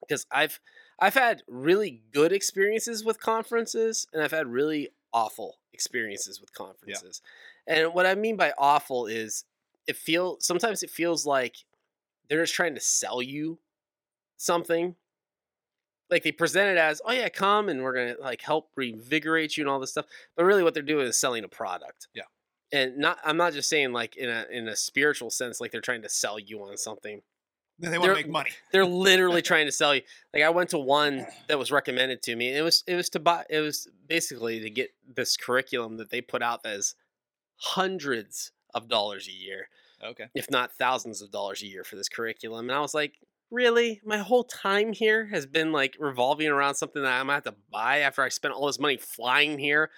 because 0.00 0.26
I've 0.30 0.60
I've 0.98 1.14
had 1.14 1.42
really 1.48 2.02
good 2.12 2.32
experiences 2.32 3.04
with 3.04 3.20
conferences, 3.20 4.06
and 4.12 4.22
I've 4.22 4.32
had 4.32 4.46
really 4.48 4.90
awful 5.12 5.58
experiences 5.72 6.40
with 6.40 6.52
conferences. 6.52 7.22
And 7.66 7.94
what 7.94 8.06
I 8.06 8.14
mean 8.14 8.36
by 8.36 8.52
awful 8.58 9.06
is 9.06 9.44
it 9.86 9.96
feel 9.96 10.36
sometimes 10.40 10.82
it 10.82 10.90
feels 10.90 11.26
like 11.26 11.56
they're 12.28 12.42
just 12.42 12.54
trying 12.54 12.74
to 12.74 12.80
sell 12.80 13.22
you 13.22 13.58
something. 14.36 14.96
Like 16.10 16.22
they 16.24 16.32
present 16.32 16.68
it 16.68 16.76
as, 16.78 17.00
oh 17.04 17.12
yeah, 17.12 17.28
come 17.28 17.68
and 17.68 17.82
we're 17.82 17.94
gonna 17.94 18.16
like 18.20 18.42
help 18.42 18.70
reinvigorate 18.76 19.56
you 19.56 19.62
and 19.64 19.70
all 19.70 19.80
this 19.80 19.92
stuff. 19.92 20.06
But 20.36 20.44
really 20.44 20.62
what 20.64 20.74
they're 20.74 20.82
doing 20.82 21.06
is 21.06 21.18
selling 21.18 21.44
a 21.44 21.48
product. 21.48 22.08
Yeah. 22.14 22.24
And 22.72 22.98
not 22.98 23.18
I'm 23.24 23.36
not 23.36 23.52
just 23.52 23.68
saying 23.68 23.92
like 23.92 24.16
in 24.16 24.28
a 24.28 24.46
in 24.50 24.68
a 24.68 24.76
spiritual 24.76 25.30
sense, 25.30 25.60
like 25.60 25.72
they're 25.72 25.80
trying 25.80 26.02
to 26.02 26.08
sell 26.08 26.38
you 26.38 26.62
on 26.62 26.76
something. 26.76 27.22
They 27.78 27.88
want 27.98 28.02
to 28.02 28.06
They're- 28.08 28.14
make 28.16 28.28
money. 28.28 28.50
They're 28.72 28.84
literally 29.10 29.42
trying 29.42 29.66
to 29.66 29.72
sell 29.72 29.94
you. 29.94 30.02
Like 30.34 30.42
I 30.42 30.50
went 30.50 30.70
to 30.70 30.78
one 30.78 31.26
that 31.48 31.58
was 31.58 31.72
recommended 31.72 32.22
to 32.24 32.36
me. 32.36 32.48
And 32.48 32.56
it 32.58 32.62
was 32.62 32.84
it 32.86 32.94
was 32.94 33.08
to 33.10 33.18
buy 33.20 33.44
it 33.50 33.60
was 33.60 33.88
basically 34.06 34.60
to 34.60 34.70
get 34.70 34.90
this 35.16 35.36
curriculum 35.36 35.96
that 35.96 36.10
they 36.10 36.20
put 36.20 36.42
out 36.42 36.62
that 36.62 36.74
is 36.74 36.94
hundreds 37.56 38.52
of 38.74 38.88
dollars 38.88 39.28
a 39.28 39.32
year 39.32 39.68
Okay. 40.02 40.26
if 40.34 40.50
not 40.50 40.72
thousands 40.72 41.20
of 41.20 41.30
dollars 41.30 41.62
a 41.62 41.66
year 41.66 41.84
for 41.84 41.96
this 41.96 42.08
curriculum. 42.08 42.68
And 42.70 42.76
I 42.76 42.80
was 42.80 42.94
like, 42.94 43.14
really? 43.50 44.00
My 44.04 44.18
whole 44.18 44.44
time 44.44 44.92
here 44.94 45.26
has 45.26 45.44
been 45.44 45.72
like 45.72 45.96
revolving 45.98 46.48
around 46.48 46.76
something 46.76 47.02
that 47.02 47.12
I'm 47.12 47.24
gonna 47.26 47.34
have 47.34 47.44
to 47.44 47.54
buy 47.70 47.98
after 47.98 48.22
I 48.22 48.30
spent 48.30 48.54
all 48.54 48.66
this 48.66 48.78
money 48.78 48.96
flying 48.96 49.58
here 49.58 49.90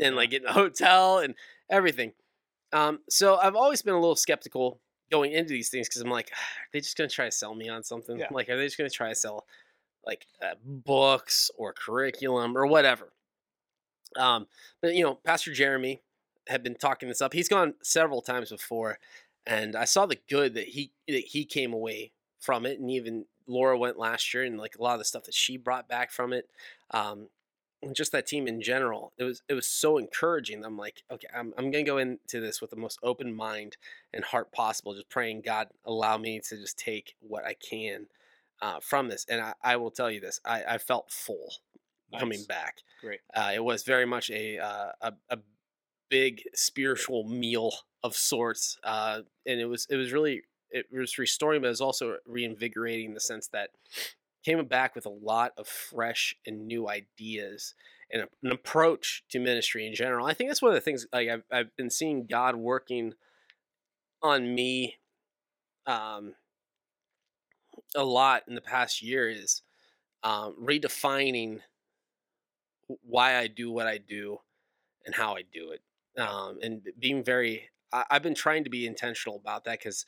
and 0.00 0.16
like 0.16 0.30
getting 0.30 0.48
a 0.48 0.52
hotel 0.52 1.18
and 1.18 1.34
everything. 1.70 2.12
Um, 2.72 3.00
so 3.08 3.36
I've 3.36 3.56
always 3.56 3.82
been 3.82 3.94
a 3.94 4.00
little 4.00 4.16
skeptical 4.16 4.80
going 5.10 5.32
into 5.32 5.52
these 5.52 5.68
things 5.68 5.88
because 5.88 6.00
I'm 6.00 6.10
like, 6.10 6.30
are 6.32 6.68
they 6.72 6.80
just 6.80 6.96
gonna 6.96 7.08
try 7.08 7.26
to 7.26 7.32
sell 7.32 7.54
me 7.54 7.68
on 7.68 7.82
something? 7.82 8.18
Yeah. 8.18 8.28
Like, 8.30 8.48
are 8.48 8.56
they 8.56 8.64
just 8.64 8.78
gonna 8.78 8.90
try 8.90 9.08
to 9.08 9.14
sell 9.14 9.46
like 10.06 10.26
uh, 10.42 10.54
books 10.64 11.50
or 11.56 11.72
curriculum 11.72 12.56
or 12.56 12.66
whatever? 12.66 13.12
Um, 14.16 14.46
but 14.80 14.94
you 14.94 15.04
know, 15.04 15.14
Pastor 15.14 15.52
Jeremy 15.52 16.00
had 16.48 16.62
been 16.62 16.74
talking 16.74 17.08
this 17.08 17.20
up. 17.20 17.32
He's 17.32 17.48
gone 17.48 17.74
several 17.82 18.22
times 18.22 18.50
before, 18.50 18.98
and 19.46 19.76
I 19.76 19.84
saw 19.84 20.06
the 20.06 20.18
good 20.28 20.54
that 20.54 20.68
he 20.68 20.92
that 21.08 21.24
he 21.26 21.44
came 21.44 21.72
away 21.72 22.12
from 22.40 22.64
it, 22.66 22.80
and 22.80 22.90
even 22.90 23.26
Laura 23.46 23.76
went 23.76 23.98
last 23.98 24.32
year, 24.32 24.44
and 24.44 24.58
like 24.58 24.76
a 24.78 24.82
lot 24.82 24.94
of 24.94 25.00
the 25.00 25.04
stuff 25.04 25.24
that 25.24 25.34
she 25.34 25.56
brought 25.56 25.88
back 25.88 26.10
from 26.10 26.32
it. 26.32 26.48
Um, 26.92 27.28
and 27.82 27.94
just 27.94 28.12
that 28.12 28.26
team 28.26 28.46
in 28.46 28.60
general, 28.60 29.12
it 29.18 29.24
was 29.24 29.42
it 29.48 29.54
was 29.54 29.66
so 29.66 29.98
encouraging. 29.98 30.64
I'm 30.64 30.76
like, 30.76 31.02
okay, 31.10 31.28
I'm 31.34 31.52
I'm 31.56 31.70
gonna 31.70 31.84
go 31.84 31.98
into 31.98 32.40
this 32.40 32.60
with 32.60 32.70
the 32.70 32.76
most 32.76 32.98
open 33.02 33.34
mind 33.34 33.76
and 34.12 34.24
heart 34.24 34.52
possible, 34.52 34.94
just 34.94 35.08
praying 35.08 35.42
God 35.42 35.68
allow 35.84 36.18
me 36.18 36.40
to 36.40 36.56
just 36.56 36.78
take 36.78 37.14
what 37.20 37.44
I 37.44 37.54
can 37.54 38.06
uh, 38.60 38.80
from 38.80 39.08
this. 39.08 39.24
And 39.28 39.40
I, 39.40 39.54
I 39.62 39.76
will 39.76 39.90
tell 39.90 40.10
you 40.10 40.20
this, 40.20 40.40
I, 40.44 40.62
I 40.68 40.78
felt 40.78 41.10
full 41.10 41.54
coming 42.18 42.44
back. 42.44 42.78
Great. 43.00 43.20
Uh, 43.34 43.52
it 43.54 43.64
was 43.64 43.84
very 43.84 44.06
much 44.06 44.30
a, 44.30 44.58
uh, 44.58 44.92
a 45.00 45.12
a 45.30 45.38
big 46.08 46.42
spiritual 46.54 47.24
meal 47.24 47.72
of 48.02 48.14
sorts, 48.14 48.78
uh, 48.84 49.20
and 49.46 49.60
it 49.60 49.66
was 49.66 49.86
it 49.90 49.96
was 49.96 50.12
really 50.12 50.42
it 50.70 50.86
was 50.92 51.18
restoring, 51.18 51.60
but 51.60 51.66
it 51.66 51.70
was 51.70 51.80
also 51.80 52.16
reinvigorating 52.26 53.06
in 53.06 53.14
the 53.14 53.20
sense 53.20 53.48
that 53.48 53.70
came 54.44 54.64
back 54.66 54.94
with 54.94 55.06
a 55.06 55.10
lot 55.10 55.52
of 55.56 55.66
fresh 55.66 56.34
and 56.46 56.66
new 56.66 56.88
ideas 56.88 57.74
and 58.10 58.22
a, 58.22 58.28
an 58.42 58.52
approach 58.52 59.24
to 59.30 59.38
ministry 59.38 59.86
in 59.86 59.94
general. 59.94 60.26
I 60.26 60.34
think 60.34 60.50
that's 60.50 60.62
one 60.62 60.70
of 60.70 60.74
the 60.74 60.80
things 60.80 61.06
like 61.12 61.28
I've 61.28 61.44
I've 61.52 61.76
been 61.76 61.90
seeing 61.90 62.26
God 62.26 62.56
working 62.56 63.14
on 64.22 64.54
me 64.54 64.96
um, 65.86 66.34
a 67.94 68.04
lot 68.04 68.44
in 68.48 68.54
the 68.54 68.60
past 68.60 69.02
year 69.02 69.28
is 69.28 69.62
um, 70.22 70.54
redefining 70.62 71.60
why 73.02 73.36
I 73.36 73.46
do 73.46 73.70
what 73.70 73.86
I 73.86 73.98
do 73.98 74.38
and 75.06 75.14
how 75.14 75.36
I 75.36 75.42
do 75.42 75.70
it. 75.70 75.80
Um, 76.20 76.58
and 76.62 76.82
being 76.98 77.24
very, 77.24 77.70
I, 77.92 78.04
I've 78.10 78.22
been 78.22 78.34
trying 78.34 78.64
to 78.64 78.70
be 78.70 78.86
intentional 78.86 79.36
about 79.36 79.64
that 79.64 79.78
because, 79.78 80.04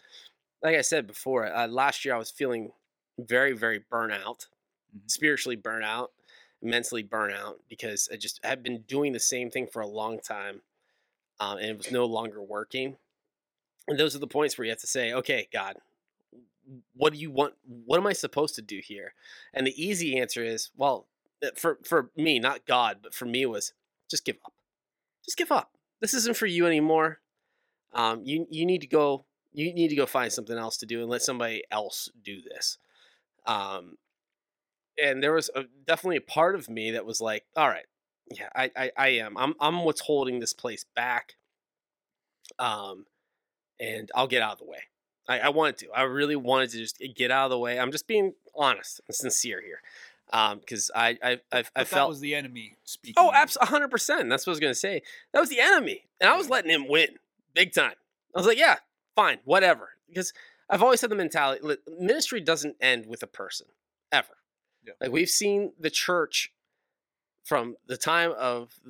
like 0.63 0.77
I 0.77 0.83
said 0.83 1.07
before, 1.07 1.53
uh, 1.53 1.67
last 1.69 2.05
year 2.05 2.15
I 2.15 2.19
was 2.19 2.31
feeling 2.31 2.73
very, 3.19 3.53
very 3.53 3.81
burnout, 3.81 4.47
Mhm. 4.95 5.11
spiritually 5.11 5.57
burnout, 5.57 6.09
mentally 6.61 7.03
burnout 7.03 7.61
because 7.69 8.09
I 8.13 8.17
just 8.17 8.45
had 8.45 8.63
been 8.63 8.83
doing 8.83 9.13
the 9.13 9.21
same 9.21 9.51
thing 9.51 9.67
for 9.67 9.81
a 9.83 9.87
long 9.87 10.21
time 10.21 10.63
um, 11.41 11.59
and 11.59 11.67
it 11.67 11.77
was 11.77 11.91
no 11.91 12.05
longer 12.05 12.41
working. 12.41 12.99
And 13.89 13.99
those 13.99 14.15
are 14.15 14.21
the 14.21 14.29
points 14.29 14.57
where 14.57 14.65
you 14.65 14.71
have 14.71 14.81
to 14.81 14.87
say, 14.87 15.13
okay, 15.13 15.49
God, 15.53 15.79
what 16.95 17.13
do 17.13 17.19
you 17.19 17.31
want? 17.31 17.55
What 17.67 17.99
am 17.99 18.07
I 18.07 18.13
supposed 18.13 18.55
to 18.55 18.63
do 18.63 18.81
here? 18.83 19.15
And 19.53 19.67
the 19.67 19.83
easy 19.83 20.19
answer 20.19 20.45
is, 20.45 20.71
well, 20.77 21.09
uh, 21.43 21.49
for 21.57 21.79
for 21.83 22.11
me, 22.17 22.39
not 22.39 22.65
God, 22.65 22.99
but 23.03 23.13
for 23.13 23.27
me 23.27 23.45
was 23.45 23.73
just 24.09 24.25
give 24.25 24.37
up. 24.45 24.53
Just 25.25 25.37
give 25.37 25.51
up. 25.51 25.73
This 26.01 26.15
isn't 26.15 26.37
for 26.37 26.47
you 26.47 26.67
anymore. 26.67 27.21
Um, 27.93 28.23
you 28.25 28.47
you 28.51 28.65
need 28.65 28.81
to 28.83 28.87
go. 28.87 29.25
You 29.53 29.75
need 29.75 29.89
to 29.89 29.97
go 29.97 30.07
find 30.07 30.33
something 30.33 30.57
else 30.57 30.77
to 30.79 30.87
do 30.87 31.01
and 31.01 31.11
let 31.11 31.23
somebody 31.23 31.65
else 31.71 32.09
do 32.23 32.41
this. 32.41 32.79
Um, 33.47 33.97
and 35.03 35.23
there 35.23 35.33
was 35.33 35.51
a, 35.55 35.65
definitely 35.87 36.17
a 36.17 36.21
part 36.21 36.55
of 36.55 36.69
me 36.69 36.93
that 36.93 37.07
was 37.07 37.21
like, 37.21 37.45
all 37.57 37.69
right, 37.69 37.87
yeah, 38.31 38.49
I, 38.55 38.71
I 38.77 38.91
I 38.97 39.09
am. 39.09 39.37
I'm 39.37 39.55
I'm 39.61 39.85
what's 39.85 40.01
holding 40.03 40.39
this 40.41 40.53
place 40.53 40.85
back. 40.95 41.35
Um, 42.59 43.07
and 43.81 44.11
I'll 44.15 44.27
get 44.27 44.43
out 44.43 44.53
of 44.53 44.59
the 44.59 44.65
way. 44.65 44.85
I, 45.29 45.41
I 45.41 45.49
wanted 45.49 45.79
to. 45.79 45.91
I 45.91 46.03
really 46.03 46.37
wanted 46.37 46.71
to 46.71 46.79
just 46.79 47.03
get 47.15 47.31
out 47.31 47.47
of 47.47 47.51
the 47.51 47.59
way. 47.59 47.79
I'm 47.79 47.93
just 47.93 48.07
being 48.07 48.35
honest 48.55 49.01
and 49.07 49.15
sincere 49.15 49.61
here, 49.61 49.81
Um 50.33 50.59
because 50.59 50.91
I 50.95 51.19
I 51.23 51.33
I, 51.53 51.59
I 51.59 51.65
that 51.77 51.89
felt 51.89 52.09
was 52.11 52.21
the 52.21 52.35
enemy 52.35 52.77
speaking. 52.85 53.15
oh, 53.17 53.31
absolutely, 53.33 53.71
hundred 53.71 53.89
percent. 53.91 54.29
That's 54.29 54.47
what 54.47 54.53
I 54.53 54.55
was 54.55 54.61
gonna 54.61 54.75
say. 54.75 55.03
That 55.33 55.41
was 55.41 55.49
the 55.49 55.61
enemy, 55.61 56.05
and 56.21 56.31
I 56.31 56.37
was 56.37 56.49
letting 56.49 56.71
him 56.71 56.89
win 56.89 57.09
big 57.55 57.73
time. 57.73 57.95
I 58.35 58.39
was 58.39 58.47
like, 58.47 58.59
yeah, 58.59 58.77
fine, 59.15 59.39
whatever. 59.45 59.91
Because 60.09 60.33
I've 60.69 60.83
always 60.83 61.01
had 61.01 61.11
the 61.11 61.17
mentality: 61.17 61.61
li- 61.63 61.77
ministry 61.99 62.41
doesn't 62.41 62.77
end 62.81 63.07
with 63.07 63.23
a 63.23 63.27
person 63.27 63.69
ever. 64.11 64.37
Yeah. 64.87 64.95
Like 65.01 65.13
we've 65.13 65.29
seen 65.29 65.73
the 65.79 65.91
church 65.91 66.53
from 67.45 67.77
the 67.87 67.97
time 67.97 68.33
of 68.39 68.81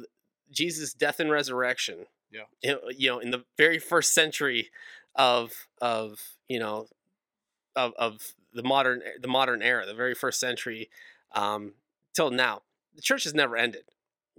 Jesus' 0.50 0.94
death 0.94 1.20
and 1.20 1.30
resurrection. 1.30 2.06
Yeah. 2.30 2.76
You 2.96 3.11
know, 3.11 3.18
in 3.18 3.30
the 3.30 3.44
very 3.58 3.78
first 3.78 4.14
century 4.14 4.70
of 5.14 5.68
of 5.80 6.20
you 6.48 6.58
know 6.58 6.87
of 7.76 7.92
of 7.98 8.35
the 8.52 8.62
modern 8.62 9.02
the 9.20 9.28
modern 9.28 9.62
era, 9.62 9.85
the 9.87 9.94
very 9.94 10.14
first 10.14 10.40
century, 10.40 10.90
um, 11.35 11.74
till 12.14 12.30
now, 12.30 12.62
the 12.94 13.02
church 13.02 13.24
has 13.24 13.35
never 13.35 13.56
ended. 13.56 13.85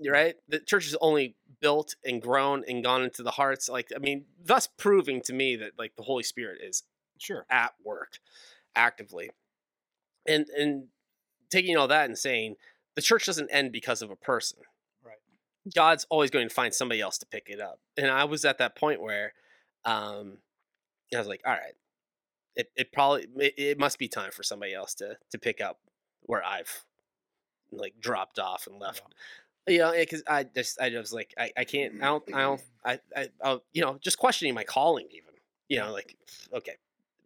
Right? 0.04 0.36
The 0.50 0.60
church 0.60 0.86
has 0.86 0.98
only 1.02 1.36
built 1.60 1.96
and 2.04 2.19
grown 2.19 2.63
and 2.67 2.84
gone 2.84 3.04
into 3.04 3.22
the 3.22 3.32
hearts. 3.32 3.69
Like, 3.69 3.91
I 3.96 4.00
mean, 4.00 4.26
thus 4.43 4.67
proving 4.67 5.22
to 5.22 5.34
me 5.34 5.56
that 5.58 5.78
like 5.78 5.96
the 5.96 6.04
Holy 6.04 6.24
Spirit 6.24 6.62
is 6.62 6.84
Sure. 7.24 7.46
at 7.50 7.74
work 7.84 8.20
actively. 8.76 9.32
And 10.28 10.48
and 10.58 10.88
taking 11.50 11.78
all 11.78 11.88
that 11.88 12.06
and 12.06 12.18
saying 12.18 12.56
the 12.96 13.02
church 13.02 13.26
doesn't 13.26 13.50
end 13.50 13.72
because 13.72 14.02
of 14.02 14.10
a 14.12 14.16
person. 14.16 14.60
Right. 15.04 15.18
god's 15.76 16.06
always 16.10 16.30
going 16.32 16.48
to 16.48 16.54
find 16.54 16.74
somebody 16.74 17.02
else 17.02 17.18
to 17.20 17.26
pick 17.26 17.48
it 17.48 17.60
up. 17.60 17.80
And 17.98 18.08
i 18.10 18.24
was 18.24 18.46
at 18.46 18.58
that 18.58 18.76
point 18.76 19.02
where 19.02 19.34
um 19.86 20.38
i 21.14 21.18
was 21.18 21.28
like 21.28 21.42
all 21.46 21.54
right 21.54 21.76
it, 22.56 22.72
it 22.76 22.92
probably 22.92 23.28
it, 23.38 23.54
it 23.58 23.80
must 23.80 24.00
be 24.00 24.08
time 24.08 24.32
for 24.32 24.44
somebody 24.44 24.74
else 24.74 24.94
to 24.96 25.18
to 25.32 25.38
pick 25.38 25.62
up 25.62 25.80
where 26.22 26.44
i've 26.44 26.86
like 27.72 27.96
dropped 28.00 28.40
off 28.40 28.68
and 28.68 28.80
left. 28.80 29.02
You 29.68 29.80
know 29.80 29.92
because 29.92 30.24
i 30.28 30.44
just 30.44 30.80
i 30.82 30.90
was 30.90 31.14
like 31.14 31.34
I, 31.38 31.52
I 31.58 31.64
can't 31.64 31.96
i 32.02 32.06
don't 32.06 32.24
i 32.34 32.42
don't 32.42 32.62
I, 32.86 33.00
I 33.16 33.30
I'll, 33.42 33.64
you 33.72 33.82
know 33.82 33.98
just 34.02 34.18
questioning 34.18 34.54
my 34.54 34.64
calling 34.64 35.08
even 35.12 35.34
you 35.70 35.80
know 35.80 35.92
like 35.92 36.18
okay 36.54 36.76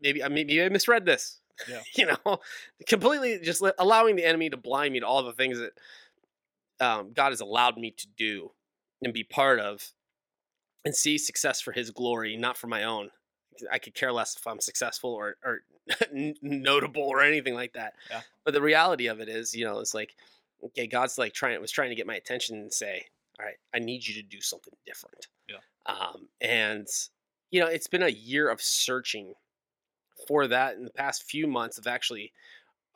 maybe 0.02 0.24
i 0.24 0.28
maybe 0.28 0.62
i 0.64 0.70
misread 0.70 1.06
this 1.06 1.40
Yeah. 1.68 1.82
you 1.96 2.06
know 2.06 2.40
completely 2.88 3.40
just 3.42 3.64
allowing 3.80 4.16
the 4.16 4.24
enemy 4.26 4.50
to 4.50 4.58
blind 4.58 4.94
me 4.94 5.00
to 5.00 5.08
all 5.08 5.24
the 5.24 5.34
things 5.34 5.60
that 5.60 5.74
um, 6.80 7.12
god 7.14 7.30
has 7.32 7.42
allowed 7.42 7.78
me 7.78 7.92
to 7.92 8.08
do 8.18 8.52
and 9.04 9.14
be 9.14 9.24
part 9.24 9.60
of 9.60 9.92
and 10.86 10.96
see 10.96 11.18
success 11.18 11.60
for 11.62 11.72
his 11.72 11.92
glory 11.92 12.36
not 12.38 12.58
for 12.58 12.68
my 12.68 12.84
own 12.84 13.10
i 13.72 13.78
could 13.80 13.96
care 13.96 14.12
less 14.14 14.36
if 14.38 14.46
i'm 14.48 14.60
successful 14.60 15.10
or, 15.12 15.36
or 15.44 15.62
notable 16.42 17.04
or 17.04 17.22
anything 17.22 17.54
like 17.54 17.74
that 17.74 17.94
Yeah. 18.10 18.22
but 18.44 18.54
the 18.54 18.62
reality 18.62 19.08
of 19.08 19.20
it 19.20 19.30
is 19.30 19.56
you 19.56 19.66
know 19.66 19.80
it's 19.80 19.94
like 19.94 20.16
okay 20.64 20.86
god's 20.88 21.18
like 21.18 21.34
trying 21.34 21.60
was 21.62 21.72
trying 21.72 21.90
to 21.90 21.96
get 21.96 22.08
my 22.08 22.16
attention 22.16 22.58
and 22.58 22.72
say 22.74 23.06
all 23.40 23.46
right 23.46 23.56
i 23.74 23.80
need 23.80 24.06
you 24.06 24.14
to 24.16 24.22
do 24.22 24.42
something 24.42 24.74
different 24.86 25.28
Yeah. 25.50 25.58
um, 25.86 26.28
and 26.42 26.88
you 27.52 27.60
know 27.62 27.68
it's 27.68 27.88
been 27.88 28.04
a 28.04 28.10
year 28.10 28.50
of 28.50 28.62
searching 28.62 29.34
for 30.28 30.48
that 30.48 30.76
in 30.76 30.84
the 30.84 30.92
past 30.92 31.24
few 31.24 31.48
months 31.48 31.78
of 31.78 31.88
actually 31.88 32.34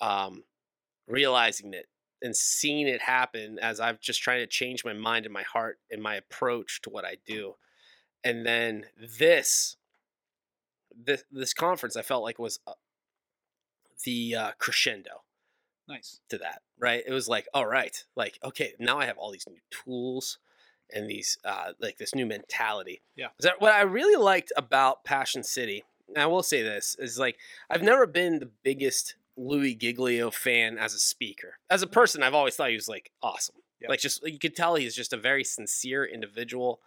um, 0.02 0.44
realizing 1.08 1.74
it 1.74 1.88
and 2.22 2.36
seeing 2.36 2.88
it 2.88 3.02
happen 3.02 3.58
as 3.60 3.80
I've 3.80 4.00
just 4.00 4.22
trying 4.22 4.39
to 4.39 4.48
change 4.48 4.86
my 4.86 4.94
mind 4.94 5.26
and 5.26 5.34
my 5.34 5.44
heart 5.44 5.80
and 5.89 6.02
my 6.02 6.15
approach 6.15 6.82
to 6.84 6.89
what 6.89 7.06
I 7.06 7.17
do. 7.26 7.56
And 8.24 8.46
then 8.46 8.86
this, 9.20 9.78
this, 10.96 11.24
this 11.32 11.54
conference, 11.54 11.96
I 11.96 12.04
felt 12.04 12.24
like 12.24 12.38
was 12.38 12.60
uh, 12.67 12.74
the 14.05 14.36
uh, 14.36 14.51
crescendo 14.60 15.24
Nice. 15.88 16.20
to 16.30 16.38
that, 16.38 16.62
right? 16.80 17.03
It 17.05 17.12
was 17.12 17.28
like, 17.28 17.47
all 17.53 17.66
right, 17.66 18.03
like, 18.16 18.38
okay, 18.43 18.74
now 18.80 18.99
I 18.99 19.05
have 19.05 19.18
all 19.18 19.32
these 19.32 19.47
new 19.49 19.62
tools 19.72 20.38
and 20.93 21.10
these, 21.10 21.38
uh, 21.43 21.74
like 21.80 21.97
this 21.97 22.14
new 22.14 22.26
mentality. 22.26 23.01
Yeah. 23.16 23.28
Is 23.39 23.45
that 23.45 23.60
what 23.60 23.74
I 23.74 23.82
really 23.82 24.22
liked 24.22 24.51
about 24.55 25.03
Passion 25.03 25.43
City? 25.43 25.84
I 26.18 26.26
will 26.26 26.43
say 26.43 26.62
this 26.62 26.95
is 26.99 27.18
like, 27.18 27.38
I've 27.70 27.84
never 27.84 28.05
been 28.07 28.39
the 28.39 28.49
biggest 28.64 29.16
Louie 29.38 29.76
Giglio 29.76 30.32
fan 30.32 30.78
as 30.78 30.93
a 30.93 30.99
speaker. 30.99 31.55
As 31.70 31.82
a 31.82 31.88
person, 31.88 32.24
I've 32.24 32.34
always 32.34 32.55
thought 32.55 32.70
he 32.70 32.76
was 32.76 32.88
like 32.88 33.12
awesome. 33.22 33.55
Yeah. 33.80 33.89
Like, 33.89 33.99
just 33.99 34.26
you 34.26 34.39
could 34.39 34.55
tell 34.55 34.76
he's 34.76 34.95
just 34.95 35.14
a 35.14 35.18
very 35.18 35.43
sincere 35.43 36.05
individual, 36.05 36.82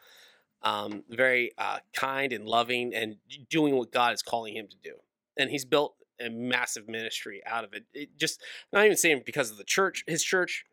um, 0.62 1.02
very 1.08 1.52
uh, 1.58 1.78
kind 1.92 2.32
and 2.32 2.46
loving, 2.46 2.94
and 2.94 3.16
doing 3.50 3.76
what 3.76 3.90
God 3.90 4.14
is 4.14 4.22
calling 4.22 4.54
him 4.54 4.68
to 4.68 4.76
do. 4.82 4.94
And 5.36 5.50
he's 5.50 5.64
built 5.64 5.96
a 6.20 6.30
massive 6.30 6.88
ministry 6.88 7.42
out 7.44 7.64
of 7.64 7.72
it. 7.72 7.84
it 7.92 8.16
just 8.16 8.40
not 8.72 8.84
even 8.84 8.96
saying 8.96 9.22
because 9.26 9.50
of 9.50 9.56
the 9.56 9.64
church, 9.64 10.04
his 10.06 10.22
church, 10.22 10.64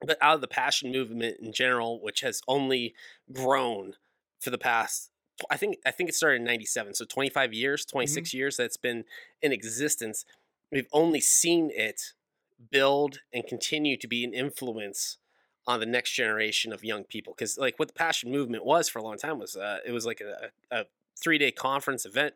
but 0.00 0.18
out 0.20 0.36
of 0.36 0.40
the 0.40 0.48
passion 0.48 0.92
movement 0.92 1.38
in 1.40 1.52
general, 1.52 2.00
which 2.00 2.20
has 2.20 2.40
only 2.46 2.94
grown 3.32 3.94
for 4.40 4.50
the 4.50 4.58
past. 4.58 5.10
I 5.50 5.56
think 5.56 5.76
I 5.84 5.90
think 5.90 6.08
it 6.08 6.14
started 6.14 6.36
in 6.36 6.44
'97, 6.44 6.94
so 6.94 7.04
25 7.04 7.52
years, 7.52 7.84
26 7.84 8.32
years 8.34 8.56
that's 8.56 8.76
been 8.76 9.04
in 9.42 9.52
existence. 9.52 10.24
We've 10.72 10.88
only 10.92 11.20
seen 11.20 11.70
it 11.72 12.14
build 12.70 13.20
and 13.32 13.46
continue 13.46 13.96
to 13.98 14.08
be 14.08 14.24
an 14.24 14.32
influence 14.32 15.18
on 15.66 15.80
the 15.80 15.86
next 15.86 16.12
generation 16.12 16.72
of 16.72 16.84
young 16.84 17.04
people. 17.04 17.34
Because 17.36 17.58
like 17.58 17.78
what 17.78 17.88
the 17.88 17.94
passion 17.94 18.30
movement 18.30 18.64
was 18.64 18.88
for 18.88 18.98
a 18.98 19.02
long 19.02 19.18
time 19.18 19.38
was 19.38 19.56
uh, 19.56 19.78
it 19.84 19.92
was 19.92 20.06
like 20.06 20.20
a, 20.20 20.50
a 20.70 20.84
three 21.20 21.38
day 21.38 21.50
conference 21.50 22.06
event 22.06 22.34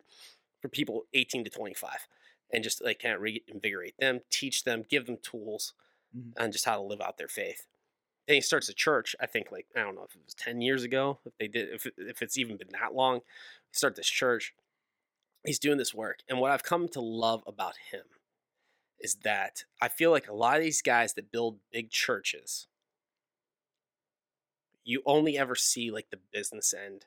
for 0.61 0.69
people 0.69 1.07
18 1.15 1.45
to 1.45 1.51
25 1.51 2.07
and 2.53 2.63
just 2.65 2.85
like 2.85 3.01
kind 3.01 3.15
of 3.15 3.21
reinvigorate 3.23 3.95
them, 3.99 4.21
teach 4.31 4.65
them, 4.65 4.85
give 4.89 5.07
them 5.07 5.17
tools 5.23 5.73
Mhm. 6.17 6.33
on 6.43 6.51
just 6.51 6.65
how 6.65 6.75
to 6.75 6.83
live 6.83 7.01
out 7.01 7.19
their 7.19 7.29
faith. 7.29 7.69
Then 8.31 8.37
he 8.37 8.43
starts 8.43 8.68
a 8.68 8.74
church. 8.74 9.16
I 9.20 9.26
think 9.26 9.51
like 9.51 9.66
I 9.74 9.81
don't 9.81 9.97
know 9.97 10.05
if 10.09 10.14
it 10.14 10.22
was 10.24 10.35
10 10.35 10.61
years 10.61 10.85
ago, 10.85 11.18
if 11.26 11.33
they 11.41 11.49
did, 11.49 11.68
if 11.70 11.85
if 11.99 12.22
it's 12.22 12.39
even 12.39 12.57
been 12.57 12.68
that 12.70 12.95
long. 12.95 13.16
He 13.16 13.72
Start 13.72 13.97
this 13.97 14.07
church. 14.07 14.55
He's 15.45 15.59
doing 15.59 15.78
this 15.78 15.93
work, 15.93 16.20
and 16.28 16.39
what 16.39 16.53
I've 16.53 16.62
come 16.62 16.87
to 16.91 17.01
love 17.01 17.43
about 17.45 17.74
him 17.91 18.05
is 19.01 19.16
that 19.24 19.64
I 19.83 19.89
feel 19.89 20.12
like 20.12 20.28
a 20.28 20.33
lot 20.33 20.59
of 20.59 20.62
these 20.62 20.81
guys 20.81 21.14
that 21.14 21.33
build 21.33 21.59
big 21.72 21.91
churches, 21.91 22.68
you 24.85 25.03
only 25.05 25.37
ever 25.37 25.57
see 25.57 25.91
like 25.91 26.11
the 26.11 26.20
business 26.33 26.72
end 26.72 27.07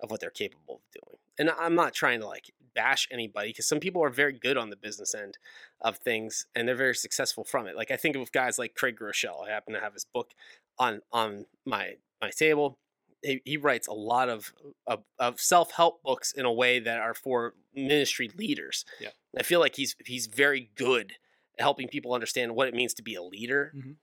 of 0.00 0.08
what 0.08 0.20
they're 0.20 0.30
capable 0.30 0.76
of 0.76 1.02
doing. 1.02 1.18
And 1.38 1.50
I'm 1.50 1.74
not 1.74 1.94
trying 1.94 2.20
to 2.20 2.26
like 2.26 2.52
bash 2.74 3.08
anybody 3.10 3.48
because 3.50 3.66
some 3.66 3.80
people 3.80 4.02
are 4.02 4.10
very 4.10 4.32
good 4.32 4.56
on 4.56 4.70
the 4.70 4.76
business 4.76 5.14
end 5.14 5.38
of 5.80 5.96
things 5.98 6.46
and 6.54 6.66
they're 6.66 6.74
very 6.74 6.94
successful 6.94 7.44
from 7.44 7.66
it. 7.66 7.76
Like 7.76 7.90
I 7.90 7.96
think 7.96 8.16
of 8.16 8.32
guys 8.32 8.58
like 8.58 8.74
Craig 8.74 8.96
Groeschel. 8.98 9.46
I 9.46 9.50
happen 9.50 9.74
to 9.74 9.80
have 9.80 9.94
his 9.94 10.04
book 10.04 10.32
on 10.78 11.00
on 11.12 11.46
my 11.64 11.94
my 12.20 12.30
table. 12.30 12.78
He, 13.22 13.40
he 13.44 13.56
writes 13.56 13.86
a 13.86 13.92
lot 13.92 14.28
of 14.28 14.52
of, 14.86 15.04
of 15.18 15.40
self 15.40 15.72
help 15.72 16.02
books 16.02 16.32
in 16.32 16.44
a 16.44 16.52
way 16.52 16.78
that 16.80 16.98
are 16.98 17.14
for 17.14 17.54
ministry 17.74 18.30
leaders. 18.36 18.84
Yeah. 19.00 19.10
I 19.38 19.42
feel 19.42 19.60
like 19.60 19.76
he's 19.76 19.96
he's 20.04 20.26
very 20.26 20.70
good 20.76 21.12
at 21.58 21.62
helping 21.62 21.88
people 21.88 22.12
understand 22.12 22.54
what 22.54 22.68
it 22.68 22.74
means 22.74 22.94
to 22.94 23.02
be 23.02 23.14
a 23.14 23.22
leader. 23.22 23.72
Mhm. 23.76 23.96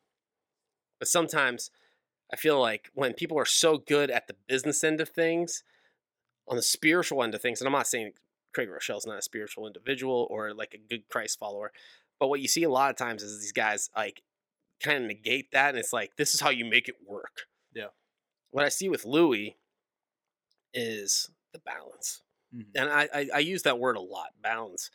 But 1.00 1.08
sometimes 1.08 1.72
I 2.32 2.36
feel 2.38 2.60
like 2.60 2.90
when 2.94 3.14
people 3.14 3.38
are 3.38 3.46
so 3.46 3.78
good 3.78 4.10
at 4.10 4.28
the 4.28 4.36
business 4.48 4.84
end 4.84 5.02
of 5.02 5.10
things, 5.10 5.64
on 6.48 6.56
the 6.56 6.62
spiritual 6.62 7.24
end 7.24 7.36
of 7.36 7.42
things, 7.42 7.62
and 7.62 7.68
I'm 7.68 7.74
not 7.74 7.88
saying 7.88 8.14
Craig 8.54 8.68
Groeschel's 8.70 9.06
not 9.06 9.18
a 9.18 9.22
spiritual 9.22 9.68
individual 9.68 10.28
or 10.30 10.54
like 10.54 10.74
a 10.74 10.78
good 10.78 11.08
Christ 11.10 11.40
follower, 11.40 11.72
but 12.20 12.28
what 12.28 12.42
you 12.42 12.48
see 12.48 12.64
a 12.64 12.70
lot 12.70 12.90
of 12.90 12.98
times 12.98 13.24
is 13.24 13.40
these 13.40 13.52
guys 13.52 13.90
like 13.96 14.22
kind 14.84 14.98
of 15.04 15.08
negate 15.08 15.52
that, 15.52 15.70
and 15.70 15.78
it's 15.78 15.94
like 15.94 16.16
this 16.18 16.34
is 16.34 16.42
how 16.42 16.50
you 16.50 16.66
make 16.66 16.88
it 16.90 16.96
work. 17.08 17.44
Yeah. 17.74 17.88
What 18.52 18.66
I 18.66 18.70
see 18.70 18.90
with 18.90 19.06
Louie 19.06 19.56
is 20.74 21.30
the 21.54 21.60
balance, 21.60 22.22
Mhm. 22.54 22.66
and 22.76 22.90
I, 22.90 23.10
I 23.14 23.30
I 23.36 23.40
use 23.40 23.64
that 23.64 23.80
word 23.80 23.96
a 23.96 24.02
lot, 24.02 24.32
balance, 24.42 24.90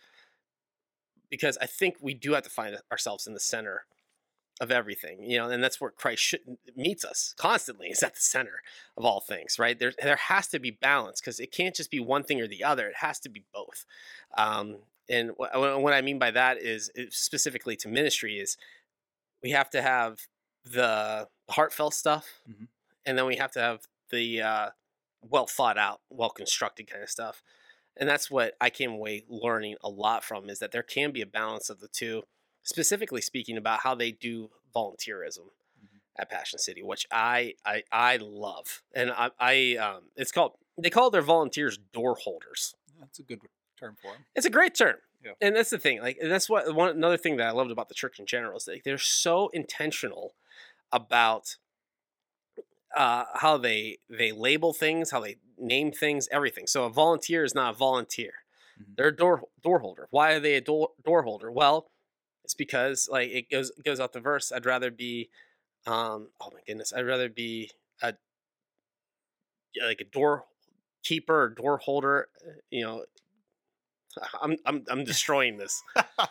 because 1.30 1.56
I 1.58 1.66
think 1.66 1.96
we 2.00 2.14
do 2.14 2.32
have 2.32 2.44
to 2.44 2.50
find 2.50 2.76
ourselves 2.90 3.26
in 3.26 3.34
the 3.34 3.40
center 3.40 3.86
of 4.60 4.70
everything, 4.70 5.22
you 5.22 5.36
know, 5.36 5.50
and 5.50 5.62
that's 5.62 5.80
where 5.80 5.90
Christ 5.90 6.22
should, 6.22 6.40
meets 6.74 7.04
us 7.04 7.34
constantly. 7.36 7.88
Is 7.88 8.02
at 8.02 8.14
the 8.14 8.20
center 8.20 8.62
of 8.96 9.04
all 9.04 9.20
things, 9.20 9.58
right? 9.58 9.78
There, 9.78 9.92
there 10.02 10.16
has 10.16 10.48
to 10.48 10.58
be 10.58 10.70
balance 10.70 11.20
because 11.20 11.38
it 11.40 11.52
can't 11.52 11.74
just 11.74 11.90
be 11.90 12.00
one 12.00 12.22
thing 12.24 12.40
or 12.40 12.48
the 12.48 12.64
other. 12.64 12.88
It 12.88 12.96
has 13.00 13.20
to 13.20 13.28
be 13.28 13.44
both. 13.52 13.84
Um, 14.38 14.78
and 15.08 15.32
what, 15.36 15.50
what 15.82 15.92
I 15.92 16.00
mean 16.00 16.18
by 16.18 16.30
that 16.30 16.60
is 16.60 16.90
specifically 17.10 17.76
to 17.76 17.88
ministry 17.88 18.38
is 18.38 18.56
we 19.42 19.50
have 19.50 19.68
to 19.70 19.82
have 19.82 20.20
the 20.64 21.28
heartfelt 21.50 21.94
stuff, 21.94 22.40
Mhm. 22.48 22.68
and 23.04 23.18
then 23.18 23.26
we 23.26 23.36
have 23.36 23.52
to 23.52 23.60
have 23.60 23.86
the 24.10 24.40
uh, 24.42 24.70
well 25.20 25.46
thought 25.46 25.76
out, 25.78 26.00
well 26.08 26.30
constructed 26.30 26.90
kind 26.90 27.02
of 27.02 27.10
stuff. 27.10 27.42
And 27.98 28.08
that's 28.08 28.30
what 28.30 28.54
I 28.60 28.70
came 28.70 28.92
away 28.92 29.24
learning 29.28 29.76
a 29.82 29.88
lot 29.88 30.24
from 30.24 30.48
is 30.50 30.58
that 30.58 30.72
there 30.72 30.82
can 30.82 31.12
be 31.12 31.22
a 31.22 31.26
balance 31.26 31.70
of 31.70 31.80
the 31.80 31.88
two 31.88 32.24
specifically 32.66 33.22
speaking 33.22 33.58
about 33.58 33.80
how 33.80 33.96
they 33.96 34.12
do 34.12 34.50
volunteerism 34.74 35.48
Mhm. 35.76 36.00
at 36.18 36.30
Passion 36.30 36.58
City, 36.58 36.82
which 36.82 37.06
I 37.12 37.54
I, 37.64 37.84
I 37.92 38.16
love, 38.18 38.82
and 38.94 39.10
I, 39.12 39.30
I 39.40 39.76
um, 39.76 40.10
it's 40.16 40.32
called 40.32 40.52
they 40.78 40.90
call 40.90 41.10
their 41.10 41.22
volunteers 41.22 41.78
door 41.78 42.16
holders. 42.16 42.74
That's 43.00 43.18
a 43.18 43.22
good 43.22 43.42
term 43.78 43.96
for 44.00 44.16
him. 44.16 44.26
It's 44.34 44.46
a 44.46 44.50
great 44.50 44.74
term, 44.74 44.96
Yeah. 45.22 45.32
and 45.40 45.56
that's 45.56 45.70
the 45.70 45.78
thing. 45.78 46.00
Like 46.00 46.18
and 46.20 46.30
that's 46.30 46.48
what 46.48 46.74
one 46.74 46.90
another 46.90 47.16
thing 47.18 47.36
that 47.38 47.48
I 47.48 47.52
loved 47.52 47.70
about 47.70 47.88
the 47.88 47.94
church 47.94 48.18
in 48.20 48.26
general 48.26 48.56
is 48.58 48.64
that 48.66 48.82
they're 48.84 48.98
so 48.98 49.48
intentional 49.48 50.34
about 50.92 51.58
uh, 52.94 53.24
how 53.34 53.56
they 53.56 53.98
they 54.08 54.32
label 54.32 54.72
things, 54.72 55.10
how 55.10 55.20
they 55.20 55.36
name 55.58 55.92
things, 55.92 56.28
everything. 56.30 56.66
So 56.66 56.84
a 56.84 56.90
volunteer 56.90 57.44
is 57.44 57.54
not 57.54 57.74
a 57.74 57.76
volunteer; 57.76 58.32
Mhm. 58.76 58.96
they're 58.96 59.08
a 59.08 59.16
door 59.16 59.44
door 59.62 59.80
holder. 59.80 60.08
Why 60.10 60.32
are 60.34 60.40
they 60.40 60.56
a 60.56 60.60
door 60.60 60.90
door 61.04 61.22
holder? 61.22 61.50
Well, 61.50 61.90
it's 62.46 62.54
because 62.54 63.08
like 63.10 63.28
it 63.30 63.50
goes 63.50 63.72
goes 63.84 63.98
out 63.98 64.12
the 64.12 64.20
verse. 64.20 64.52
I'd 64.52 64.64
rather 64.66 64.92
be, 64.92 65.30
um, 65.84 66.28
oh 66.40 66.50
my 66.52 66.60
goodness, 66.64 66.92
I'd 66.92 67.04
rather 67.04 67.28
be 67.28 67.72
a 68.02 68.14
like 69.84 70.00
a 70.00 70.04
door 70.04 70.44
keeper 71.02 71.42
or 71.42 71.48
door 71.48 71.78
holder. 71.78 72.28
uh, 72.46 72.52
You 72.70 72.84
know, 72.84 73.04
I'm 74.40 74.56
I'm 74.64 74.84
I'm 74.88 75.02
destroying 75.12 75.56
this, 75.56 75.82
I, 75.96 76.04
don't, 76.16 76.28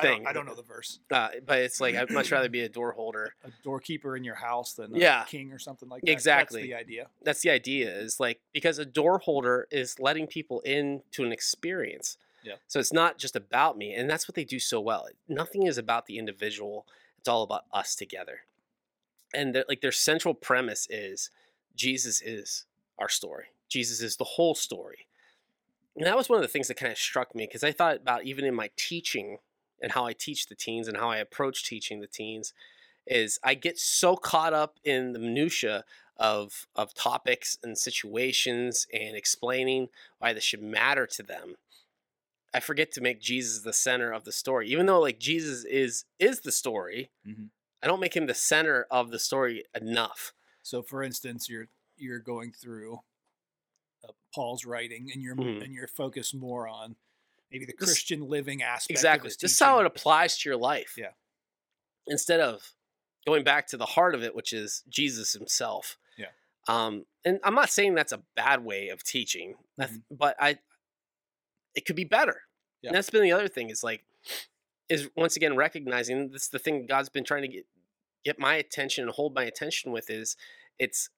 Thing. 0.00 0.26
I 0.26 0.32
don't 0.32 0.46
know 0.46 0.54
the 0.54 0.62
verse. 0.62 0.98
uh, 1.10 1.28
but 1.46 1.58
it's 1.58 1.78
like 1.78 1.94
I'd 1.94 2.10
much 2.10 2.32
rather 2.32 2.48
be 2.58 2.62
a 2.62 2.68
door 2.70 2.92
holder. 2.92 3.34
A 3.44 3.50
doorkeeper 3.62 4.16
in 4.16 4.24
your 4.24 4.36
house 4.36 4.72
than 4.72 4.94
a 4.94 4.98
Yeah. 4.98 5.24
king 5.24 5.52
or 5.52 5.58
something 5.58 5.90
like 5.90 6.02
that. 6.06 6.10
Exactly. 6.10 6.62
That's 6.62 6.68
the 6.70 6.74
idea. 6.74 7.06
That's 7.22 7.40
the 7.42 7.50
idea. 7.50 7.90
Is 7.98 8.18
like 8.18 8.40
because 8.54 8.78
a 8.78 8.86
door 8.86 9.18
holder 9.18 9.68
is 9.70 10.00
letting 10.00 10.26
people 10.26 10.60
into 10.60 11.22
an 11.22 11.32
experience. 11.32 12.16
Yeah. 12.42 12.54
So 12.66 12.80
it's 12.80 12.92
not 12.92 13.18
just 13.18 13.36
about 13.36 13.76
me, 13.76 13.92
and 13.92 14.08
that's 14.08 14.26
what 14.26 14.34
they 14.34 14.44
do 14.44 14.58
so 14.58 14.80
well. 14.80 15.06
Nothing 15.28 15.66
is 15.66 15.78
about 15.78 16.06
the 16.06 16.18
individual. 16.18 16.86
It's 17.18 17.28
all 17.28 17.42
about 17.42 17.64
us 17.72 17.94
together. 17.94 18.40
And 19.34 19.62
like 19.68 19.80
their 19.80 19.92
central 19.92 20.34
premise 20.34 20.86
is 20.90 21.30
Jesus 21.76 22.20
is 22.20 22.64
our 22.98 23.08
story. 23.08 23.46
Jesus 23.68 24.00
is 24.00 24.16
the 24.16 24.24
whole 24.24 24.54
story. 24.54 25.06
And 25.96 26.06
that 26.06 26.16
was 26.16 26.28
one 26.28 26.36
of 26.38 26.42
the 26.42 26.48
things 26.48 26.68
that 26.68 26.76
kind 26.76 26.92
of 26.92 26.98
struck 26.98 27.34
me 27.34 27.46
because 27.46 27.64
I 27.64 27.72
thought 27.72 27.96
about 27.96 28.24
even 28.24 28.44
in 28.44 28.54
my 28.54 28.70
teaching 28.76 29.38
and 29.82 29.92
how 29.92 30.06
I 30.06 30.12
teach 30.12 30.46
the 30.46 30.54
teens 30.54 30.88
and 30.88 30.96
how 30.96 31.10
I 31.10 31.18
approach 31.18 31.64
teaching 31.64 32.00
the 32.00 32.06
teens 32.06 32.52
is 33.06 33.38
I 33.42 33.54
get 33.54 33.78
so 33.78 34.16
caught 34.16 34.52
up 34.52 34.76
in 34.84 35.12
the 35.12 35.18
minutia 35.18 35.84
of 36.16 36.66
of 36.76 36.94
topics 36.94 37.56
and 37.62 37.76
situations 37.76 38.86
and 38.92 39.16
explaining 39.16 39.88
why 40.18 40.32
this 40.32 40.44
should 40.44 40.62
matter 40.62 41.06
to 41.06 41.22
them. 41.22 41.56
I 42.52 42.60
forget 42.60 42.90
to 42.92 43.00
make 43.00 43.20
Jesus 43.20 43.62
the 43.62 43.72
center 43.72 44.12
of 44.12 44.24
the 44.24 44.32
story. 44.32 44.68
Even 44.70 44.86
though 44.86 45.00
like 45.00 45.18
Jesus 45.18 45.64
is 45.64 46.04
is 46.18 46.40
the 46.40 46.52
story, 46.52 47.10
Mhm. 47.26 47.50
I 47.82 47.86
don't 47.86 48.00
make 48.00 48.14
him 48.16 48.26
the 48.26 48.34
center 48.34 48.86
of 48.90 49.10
the 49.10 49.18
story 49.18 49.64
enough. 49.74 50.32
So, 50.62 50.82
for 50.82 51.02
instance, 51.02 51.48
you're 51.48 51.68
you're 51.96 52.18
going 52.18 52.52
through 52.52 53.00
uh, 54.02 54.12
Paul's 54.34 54.64
writing, 54.64 55.10
and 55.12 55.20
you're 55.22 55.36
Mhm. 55.36 55.62
and 55.62 55.74
you're 55.74 55.86
focused 55.86 56.34
more 56.34 56.66
on 56.66 56.96
maybe 57.50 57.66
the 57.66 57.72
Just- 57.72 57.84
Christian 57.84 58.28
living 58.28 58.62
aspect. 58.62 58.90
Exactly. 58.90 59.30
Just 59.38 59.60
how 59.60 59.78
it 59.80 59.86
applies 59.86 60.38
to 60.38 60.48
your 60.48 60.56
life. 60.56 60.94
Yeah. 60.96 61.12
Instead 62.06 62.40
of 62.40 62.72
going 63.26 63.44
back 63.44 63.66
to 63.68 63.76
the 63.76 63.86
heart 63.86 64.14
of 64.14 64.22
it, 64.22 64.34
which 64.34 64.52
is 64.52 64.82
Jesus 64.88 65.32
himself. 65.34 65.98
Yeah. 66.16 66.30
Um, 66.68 67.06
and 67.24 67.38
I'm 67.44 67.54
not 67.54 67.70
saying 67.70 67.94
that's 67.94 68.12
a 68.12 68.18
bad 68.34 68.64
way 68.64 68.88
of 68.88 69.02
teaching, 69.04 69.56
th- 69.78 69.90
but 70.10 70.36
I, 70.40 70.58
it 71.74 71.84
could 71.84 71.96
be 71.96 72.04
better. 72.04 72.42
Yeah. 72.82 72.88
And 72.88 72.96
that's 72.96 73.10
been 73.10 73.22
the 73.22 73.32
other 73.32 73.48
thing 73.48 73.70
is 73.70 73.82
like, 73.84 74.04
is 74.88 75.08
once 75.16 75.36
again 75.36 75.56
recognizing 75.56 76.30
this 76.30 76.44
is 76.44 76.48
the 76.48 76.58
thing 76.58 76.86
God's 76.86 77.08
been 77.08 77.24
trying 77.24 77.42
to 77.42 77.48
get 77.48 77.66
get 78.24 78.38
my 78.38 78.54
attention 78.54 79.04
and 79.04 79.12
hold 79.12 79.34
my 79.34 79.44
attention 79.44 79.92
with 79.92 80.10
is 80.10 80.36
it's, 80.78 81.08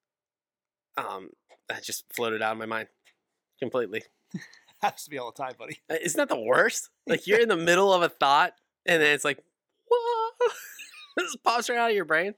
um, 0.96 1.30
that 1.68 1.82
just 1.82 2.04
floated 2.12 2.42
out 2.42 2.52
of 2.52 2.58
my 2.58 2.66
mind 2.66 2.88
completely. 3.58 4.02
happens 4.82 5.04
to 5.04 5.10
be 5.10 5.18
all 5.18 5.32
the 5.32 5.42
time, 5.42 5.54
buddy. 5.58 5.80
Uh, 5.90 5.96
Isn't 6.02 6.18
that 6.18 6.28
the 6.28 6.40
worst? 6.40 6.90
Like 7.04 7.26
you're 7.26 7.40
in 7.40 7.48
the 7.48 7.56
middle 7.56 7.92
of 7.92 8.02
a 8.02 8.08
thought, 8.08 8.52
and 8.86 9.02
then 9.02 9.12
it's 9.12 9.24
like, 9.24 9.42
whoa, 9.90 10.30
this 11.16 11.34
pops 11.42 11.68
right 11.68 11.76
out 11.76 11.90
of 11.90 11.96
your 11.96 12.04
brain. 12.04 12.34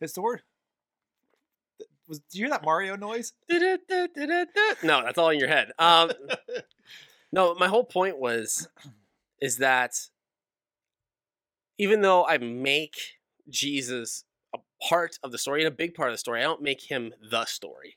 It's 0.00 0.12
the 0.12 0.22
word. 0.22 0.42
Was 2.06 2.20
do 2.20 2.38
you 2.38 2.44
hear 2.44 2.50
that 2.50 2.64
Mario 2.64 2.94
noise? 2.94 3.32
No, 4.84 5.02
that's 5.02 5.18
all 5.18 5.30
in 5.30 5.40
your 5.40 5.48
head. 5.48 5.72
Um, 5.80 6.12
no, 7.34 7.54
my 7.56 7.66
whole 7.68 7.84
point 7.84 8.18
was, 8.18 8.68
is 9.40 9.58
that 9.58 9.94
even 11.78 12.00
though 12.00 12.24
I 12.24 12.38
make 12.38 12.96
Jesus 13.48 14.24
a 14.54 14.58
part 14.88 15.18
of 15.24 15.32
the 15.32 15.38
story 15.38 15.64
and 15.64 15.68
a 15.68 15.76
big 15.76 15.94
part 15.94 16.10
of 16.10 16.14
the 16.14 16.18
story, 16.18 16.40
I 16.40 16.44
don't 16.44 16.62
make 16.62 16.82
him 16.82 17.12
the 17.20 17.44
story, 17.44 17.96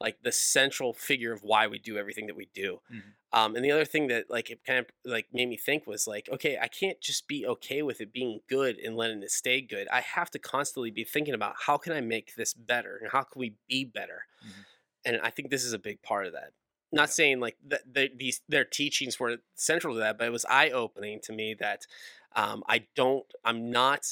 like 0.00 0.18
the 0.22 0.30
central 0.30 0.92
figure 0.92 1.32
of 1.32 1.42
why 1.42 1.66
we 1.66 1.80
do 1.80 1.98
everything 1.98 2.28
that 2.28 2.36
we 2.36 2.46
do. 2.54 2.80
Mhm. 2.88 3.14
Um, 3.32 3.56
and 3.56 3.64
the 3.64 3.72
other 3.72 3.84
thing 3.84 4.06
that 4.06 4.30
like 4.30 4.48
it 4.48 4.64
kind 4.64 4.78
of 4.78 4.86
like 5.04 5.26
made 5.32 5.48
me 5.48 5.56
think 5.56 5.86
was 5.86 6.06
like, 6.06 6.28
okay, 6.30 6.56
I 6.56 6.68
can't 6.68 7.00
just 7.00 7.26
be 7.26 7.44
okay 7.46 7.82
with 7.82 8.00
it 8.00 8.12
being 8.12 8.40
good 8.48 8.78
and 8.78 8.96
letting 8.96 9.22
it 9.24 9.32
stay 9.32 9.60
good. 9.60 9.88
I 9.88 10.00
have 10.00 10.30
to 10.30 10.38
constantly 10.38 10.92
be 10.92 11.04
thinking 11.04 11.34
about 11.34 11.56
how 11.66 11.76
can 11.78 11.92
I 11.92 12.00
make 12.00 12.36
this 12.36 12.54
better 12.54 12.96
and 12.96 13.10
how 13.10 13.24
can 13.24 13.40
we 13.40 13.56
be 13.66 13.84
better. 13.84 14.26
Mhm. 14.46 14.64
And 15.04 15.20
I 15.20 15.30
think 15.30 15.50
this 15.50 15.64
is 15.64 15.72
a 15.72 15.78
big 15.78 16.00
part 16.00 16.26
of 16.26 16.32
that. 16.32 16.52
Not 16.92 17.10
saying 17.10 17.40
like 17.40 17.56
that 17.66 17.82
the, 17.92 18.10
these 18.16 18.40
their 18.48 18.64
teachings 18.64 19.20
were 19.20 19.38
central 19.54 19.94
to 19.94 20.00
that, 20.00 20.18
but 20.18 20.26
it 20.26 20.30
was 20.32 20.44
eye 20.46 20.70
opening 20.70 21.20
to 21.22 21.32
me 21.32 21.54
that 21.54 21.86
um, 22.34 22.62
I 22.68 22.86
don't, 22.94 23.26
I'm 23.44 23.70
not 23.70 24.06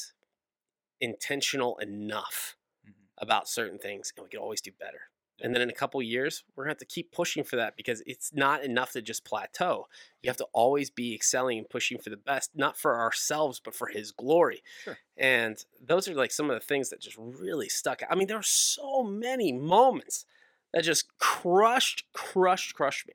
intentional 0.99 1.77
enough 1.77 2.55
Mhm. 2.83 2.93
about 3.19 3.49
certain 3.49 3.79
things, 3.79 4.13
and 4.15 4.23
we 4.23 4.29
can 4.29 4.39
always 4.39 4.61
do 4.61 4.71
better. 4.73 5.09
And 5.41 5.53
then 5.55 5.61
in 5.61 5.69
a 5.69 5.73
couple 5.73 6.01
years, 6.01 6.43
we're 6.55 6.65
gonna 6.65 6.71
have 6.71 6.79
to 6.79 6.85
keep 6.85 7.11
pushing 7.11 7.43
for 7.43 7.57
that 7.57 7.77
because 7.77 8.01
it's 8.07 8.33
not 8.33 8.63
enough 8.63 8.91
to 8.93 9.01
just 9.03 9.25
plateau. 9.25 9.87
You 10.23 10.29
have 10.29 10.37
to 10.37 10.47
always 10.53 10.89
be 10.89 11.13
excelling 11.15 11.59
and 11.59 11.69
pushing 11.69 11.99
for 11.99 12.09
the 12.09 12.17
best, 12.17 12.55
not 12.55 12.77
for 12.77 12.99
ourselves, 12.99 13.59
but 13.59 13.75
for 13.75 13.87
His 13.87 14.11
glory. 14.11 14.63
Sure. 14.77 14.99
And 15.17 15.63
those 15.81 16.07
are 16.07 16.15
like 16.15 16.31
some 16.31 16.49
of 16.49 16.55
the 16.59 16.65
things 16.65 16.89
that 16.89 17.01
just 17.01 17.17
really 17.17 17.69
stuck. 17.69 18.01
I 18.09 18.15
mean, 18.15 18.27
there 18.27 18.37
are 18.39 18.43
so 18.43 19.03
many 19.03 19.51
moments 19.53 20.25
that 20.73 20.83
just 20.83 21.05
crushed, 21.17 22.03
crushed, 22.13 22.73
crushed 22.75 23.07
me. 23.07 23.13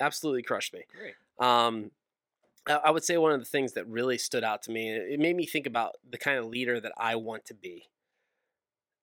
Absolutely 0.00 0.42
crushed 0.42 0.72
me. 0.74 0.84
Great. 0.96 1.14
Um, 1.38 1.90
I 2.66 2.90
would 2.90 3.04
say 3.04 3.16
one 3.16 3.32
of 3.32 3.38
the 3.38 3.46
things 3.46 3.74
that 3.74 3.86
really 3.86 4.18
stood 4.18 4.42
out 4.42 4.62
to 4.64 4.72
me, 4.72 4.90
it 4.90 5.20
made 5.20 5.36
me 5.36 5.46
think 5.46 5.66
about 5.66 5.92
the 6.08 6.18
kind 6.18 6.36
of 6.38 6.46
leader 6.46 6.80
that 6.80 6.92
I 6.96 7.14
want 7.14 7.44
to 7.46 7.54
be. 7.54 7.84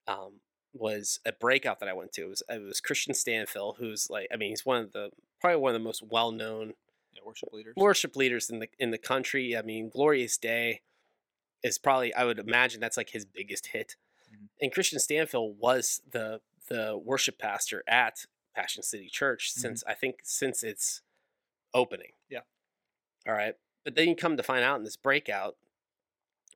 Um, 0.08 0.42
was 0.74 1.20
a 1.26 1.32
breakout 1.32 1.80
that 1.80 1.88
I 1.88 1.94
went 1.94 2.12
to. 2.14 2.24
It 2.24 2.30
was 2.30 2.44
it 2.50 2.62
was 2.62 2.82
Kristian 2.82 3.12
Stanfill, 3.12 3.78
who's 3.78 4.10
like, 4.10 4.28
I 4.34 4.38
mean, 4.38 4.50
he's 4.50 4.66
one 4.66 4.82
of 4.82 4.92
the 4.92 5.12
probably 5.40 5.58
one 5.62 5.70
of 5.74 5.80
the 5.80 5.86
most 5.86 6.02
well 6.04 6.32
known 6.32 6.74
Yeah, 7.14 7.22
worship 7.24 7.50
leaders. 7.54 7.74
worship 7.78 8.16
leaders 8.16 8.50
in 8.50 8.60
the 8.60 8.68
in 8.80 8.90
the 8.92 8.98
country. 8.98 9.56
I 9.56 9.62
mean, 9.62 9.90
Glorious 9.90 10.36
Day 10.38 10.82
is 11.62 11.78
probably 11.78 12.14
I 12.16 12.26
would 12.26 12.40
imagine 12.40 12.82
that's 12.82 12.98
like 12.98 13.12
his 13.12 13.24
biggest 13.24 13.68
hit. 13.68 13.96
Mhm. 14.34 14.48
And 14.62 14.74
Kristian 14.74 14.96
Stanfill 14.98 15.54
was 15.56 16.02
the 16.12 16.42
the 16.68 16.98
worship 16.98 17.38
pastor 17.38 17.84
at 17.88 18.26
Passion 18.56 18.84
City 18.84 19.10
Church 19.10 19.52
Mhm. 19.54 19.60
since 19.62 19.84
I 19.86 19.94
think 19.94 20.20
since 20.24 20.64
its 20.64 21.02
opening. 21.74 22.14
Yeah. 22.30 22.42
All 23.28 23.34
right. 23.34 23.56
But 23.84 23.96
then 23.96 24.10
you 24.10 24.16
come 24.16 24.38
to 24.38 24.44
find 24.44 24.64
out 24.64 24.78
in 24.78 24.84
this 24.84 24.98
breakout 24.98 25.58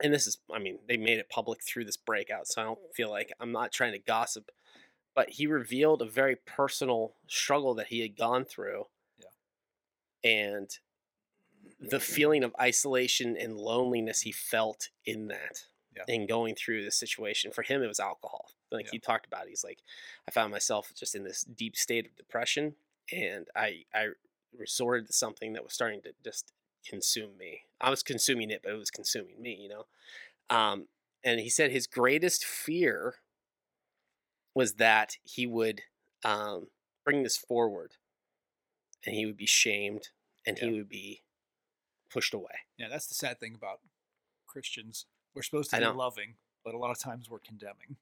and 0.01 0.13
this 0.13 0.27
is 0.27 0.37
I 0.51 0.59
mean, 0.59 0.79
they 0.87 0.97
made 0.97 1.17
it 1.17 1.29
public 1.29 1.63
through 1.63 1.85
this 1.85 1.97
breakout, 1.97 2.47
so 2.47 2.61
I 2.61 2.65
don't 2.65 2.95
feel 2.95 3.09
like 3.09 3.33
I'm 3.39 3.51
not 3.51 3.71
trying 3.71 3.93
to 3.93 3.99
gossip, 3.99 4.51
but 5.15 5.31
he 5.31 5.47
revealed 5.47 6.01
a 6.01 6.05
very 6.05 6.35
personal 6.35 7.15
struggle 7.27 7.73
that 7.75 7.87
he 7.87 8.01
had 8.01 8.15
gone 8.15 8.45
through. 8.45 8.87
Yeah. 9.17 9.29
And 10.23 10.79
the 11.79 11.99
feeling 11.99 12.43
of 12.43 12.55
isolation 12.59 13.35
and 13.35 13.57
loneliness 13.57 14.21
he 14.21 14.31
felt 14.31 14.89
in 15.05 15.27
that 15.27 15.65
Yeah. 15.97 16.13
and 16.15 16.27
going 16.27 16.55
through 16.55 16.83
this 16.83 16.97
situation 16.97 17.51
for 17.51 17.61
him 17.63 17.81
it 17.83 17.87
was 17.87 17.99
alcohol 17.99 18.51
like 18.71 18.85
Yeah. 18.85 18.91
he 18.93 18.99
talked 18.99 19.25
about 19.25 19.45
it, 19.45 19.49
he's 19.49 19.63
like 19.63 19.79
i 20.27 20.31
found 20.31 20.51
myself 20.51 20.91
just 20.95 21.15
in 21.15 21.23
this 21.23 21.43
deep 21.43 21.75
state 21.75 22.05
of 22.05 22.15
depression 22.15 22.75
and 23.11 23.47
i 23.55 23.83
i 23.93 24.09
resorted 24.57 25.07
to 25.07 25.13
something 25.13 25.53
that 25.53 25.63
was 25.63 25.73
starting 25.73 26.01
to 26.03 26.11
just 26.23 26.53
consume 26.87 27.37
me 27.37 27.61
i 27.81 27.89
was 27.89 28.03
consuming 28.03 28.49
it 28.49 28.61
but 28.63 28.71
it 28.71 28.77
was 28.77 28.91
consuming 28.91 29.41
me 29.41 29.57
you 29.59 29.69
know 29.69 29.85
um 30.49 30.87
and 31.23 31.39
he 31.39 31.49
said 31.49 31.71
his 31.71 31.87
greatest 31.87 32.45
fear 32.45 33.15
was 34.53 34.75
that 34.75 35.17
he 35.23 35.45
would 35.45 35.81
um 36.23 36.67
bring 37.03 37.23
this 37.23 37.37
forward 37.37 37.93
and 39.05 39.15
he 39.15 39.25
would 39.25 39.37
be 39.37 39.45
shamed 39.45 40.09
and 40.45 40.59
he 40.59 40.69
would 40.71 40.89
be 40.89 41.21
pushed 42.09 42.33
away 42.33 42.55
Yeah, 42.77 42.87
that's 42.89 43.07
the 43.07 43.13
sad 43.13 43.39
thing 43.39 43.53
about 43.55 43.79
Christians. 44.47 45.05
We're 45.37 45.43
supposed 45.43 45.69
to 45.69 45.75
I 45.75 45.79
be 45.79 45.85
know. 45.85 45.93
loving, 45.93 46.33
but 46.65 46.73
a 46.73 46.79
lot 46.79 46.89
of 46.89 46.97
times 46.97 47.29
we're 47.29 47.37
condemning. 47.37 47.97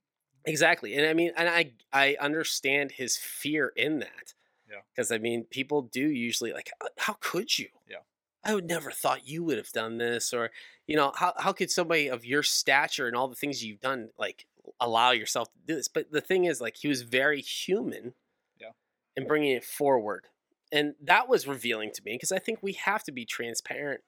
Exactly. 0.46 0.96
And 0.96 1.06
I 1.06 1.14
mean, 1.14 1.32
and 1.36 1.50
I 1.50 1.74
I 1.92 2.16
understand 2.18 2.94
his 2.94 3.18
fear 3.18 3.74
in 3.76 4.00
that. 4.00 4.34
Yeah. 4.70 4.78
Because 4.96 5.12
I 5.12 5.18
mean, 5.18 5.44
people 5.50 5.82
do 5.82 6.08
usually 6.08 6.54
like, 6.54 6.72
"Uh, 6.80 6.88
how 6.98 7.18
could 7.20 7.60
you? 7.60 7.68
Yeah. 7.90 7.98
I 8.42 8.54
would 8.54 8.66
never 8.66 8.90
thought 8.90 9.28
you 9.28 9.44
would 9.44 9.58
have 9.58 9.72
done 9.72 9.98
this, 9.98 10.34
or 10.34 10.52
you 10.88 10.96
know, 10.96 11.12
how 11.16 11.34
how 11.38 11.52
could 11.52 11.72
somebody 11.72 12.08
of 12.08 12.24
your 12.24 12.42
stature 12.42 13.06
and 13.06 13.18
all 13.18 13.28
the 13.28 13.36
things 13.36 13.66
you've 13.66 13.82
done 13.82 14.12
like 14.18 14.46
allow 14.80 15.12
yourself 15.12 15.52
to 15.52 15.60
do 15.68 15.76
this? 15.76 15.90
But 15.90 16.12
the 16.12 16.22
thing 16.22 16.46
is, 16.46 16.62
like, 16.62 16.78
he 16.78 16.88
was 16.88 17.02
very 17.02 17.42
human. 17.42 18.14
Yeah. 18.62 18.70
And 19.18 19.28
bringing 19.28 19.52
it 19.52 19.66
forward, 19.66 20.28
and 20.72 20.96
that 21.02 21.28
was 21.28 21.48
revealing 21.48 21.92
to 21.96 22.02
me 22.06 22.14
because 22.14 22.32
I 22.32 22.40
think 22.40 22.60
we 22.62 22.74
have 22.74 23.04
to 23.04 23.12
be 23.12 23.26
transparent 23.26 24.02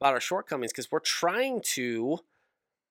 about 0.00 0.14
our 0.14 0.20
shortcomings 0.20 0.72
because 0.72 0.90
we're 0.90 1.00
trying 1.00 1.60
to 1.74 2.20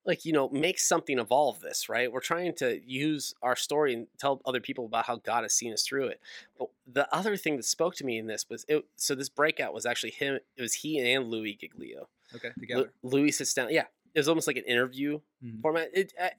like 0.06 0.26
you 0.26 0.32
know 0.32 0.50
make 0.50 0.80
something 0.80 1.20
of 1.20 1.32
all 1.32 1.50
of 1.52 1.60
this 1.60 1.90
right 1.90 2.12
we're 2.12 2.20
trying 2.22 2.54
to 2.56 2.80
use 2.86 3.34
our 3.42 3.56
story 3.56 3.94
and 3.94 4.08
tell 4.18 4.42
other 4.46 4.60
people 4.62 4.86
about 4.86 5.06
how 5.06 5.18
god 5.18 5.44
has 5.44 5.54
seen 5.54 5.74
us 5.74 5.84
through 5.84 6.08
it 6.08 6.20
but 6.58 6.70
the 6.92 7.14
other 7.16 7.36
thing 7.38 7.58
that 7.58 7.64
spoke 7.64 7.94
to 7.96 8.06
me 8.06 8.18
in 8.18 8.26
this 8.28 8.46
was 8.50 8.66
it 8.68 8.84
so 8.96 9.14
this 9.14 9.30
breakout 9.30 9.74
was 9.74 9.86
actually 9.86 10.12
him 10.12 10.40
it 10.56 10.62
was 10.62 10.74
he 10.76 11.00
and 11.00 11.28
louie 11.30 11.56
giglio 11.56 12.08
Okay, 12.36 12.50
Lu- 12.58 12.62
together. 12.62 12.94
louie 13.04 13.32
sits 13.32 13.54
down 13.54 13.68
yeah 13.72 13.86
it 14.14 14.20
was 14.20 14.28
almost 14.30 14.48
like 14.48 14.58
an 14.58 14.64
interview 14.66 15.20
Mhm. 15.44 15.62
format 15.62 15.90
it, 15.94 16.14
uh, 16.20 16.30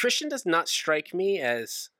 kristian 0.00 0.28
does 0.28 0.44
not 0.44 0.68
strike 0.68 1.14
me 1.14 1.38
as 1.40 1.90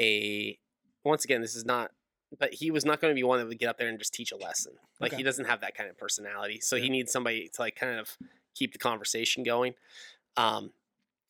a 0.00 0.58
once 1.04 1.24
again 1.24 1.40
this 1.40 1.54
is 1.54 1.64
not 1.64 1.90
but 2.38 2.54
he 2.54 2.70
was 2.70 2.84
not 2.84 3.00
going 3.00 3.10
to 3.10 3.14
be 3.14 3.22
one 3.24 3.38
that 3.38 3.46
would 3.48 3.58
get 3.58 3.68
up 3.68 3.76
there 3.78 3.88
and 3.88 3.98
just 3.98 4.14
teach 4.14 4.32
a 4.32 4.36
lesson 4.36 4.72
like 5.00 5.12
Okay. 5.12 5.18
he 5.18 5.22
doesn't 5.22 5.46
have 5.46 5.60
that 5.62 5.74
kind 5.76 5.88
of 5.90 5.96
personality 5.98 6.60
so 6.60 6.76
he 6.76 6.88
needs 6.88 7.10
somebody 7.12 7.48
to 7.54 7.60
like 7.62 7.76
kind 7.76 7.98
of 7.98 8.16
keep 8.54 8.72
the 8.72 8.78
conversation 8.78 9.42
going 9.42 9.74
um 10.36 10.72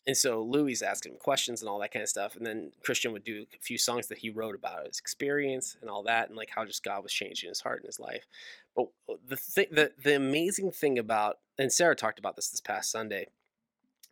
and 0.06 0.16
so 0.16 0.42
louie 0.42 0.76
asking 0.84 1.12
him 1.12 1.18
questions 1.18 1.60
and 1.60 1.68
all 1.68 1.78
that 1.78 1.92
kind 1.92 2.02
of 2.02 2.08
stuff 2.08 2.36
and 2.36 2.46
then 2.46 2.72
kristian 2.86 3.12
would 3.12 3.24
do 3.24 3.46
a 3.54 3.58
few 3.60 3.78
songs 3.78 4.08
that 4.08 4.18
he 4.18 4.30
wrote 4.30 4.54
about 4.54 4.86
his 4.86 4.98
experience 4.98 5.76
and 5.80 5.90
all 5.90 6.02
that 6.02 6.28
and 6.28 6.36
like 6.36 6.50
how 6.50 6.64
just 6.64 6.82
god 6.84 7.02
was 7.02 7.12
changing 7.12 7.48
his 7.48 7.60
heart 7.60 7.80
and 7.80 7.86
his 7.86 8.00
life. 8.00 8.26
But 8.76 8.88
the 9.26 9.36
thing 9.36 9.66
the, 9.70 9.92
the 10.02 10.14
amazing 10.16 10.70
thing 10.72 10.98
about 10.98 11.40
and 11.58 11.72
sarah 11.72 11.96
talked 11.96 12.18
about 12.18 12.36
this 12.36 12.48
this 12.48 12.60
past 12.60 12.90
sunday 12.90 13.26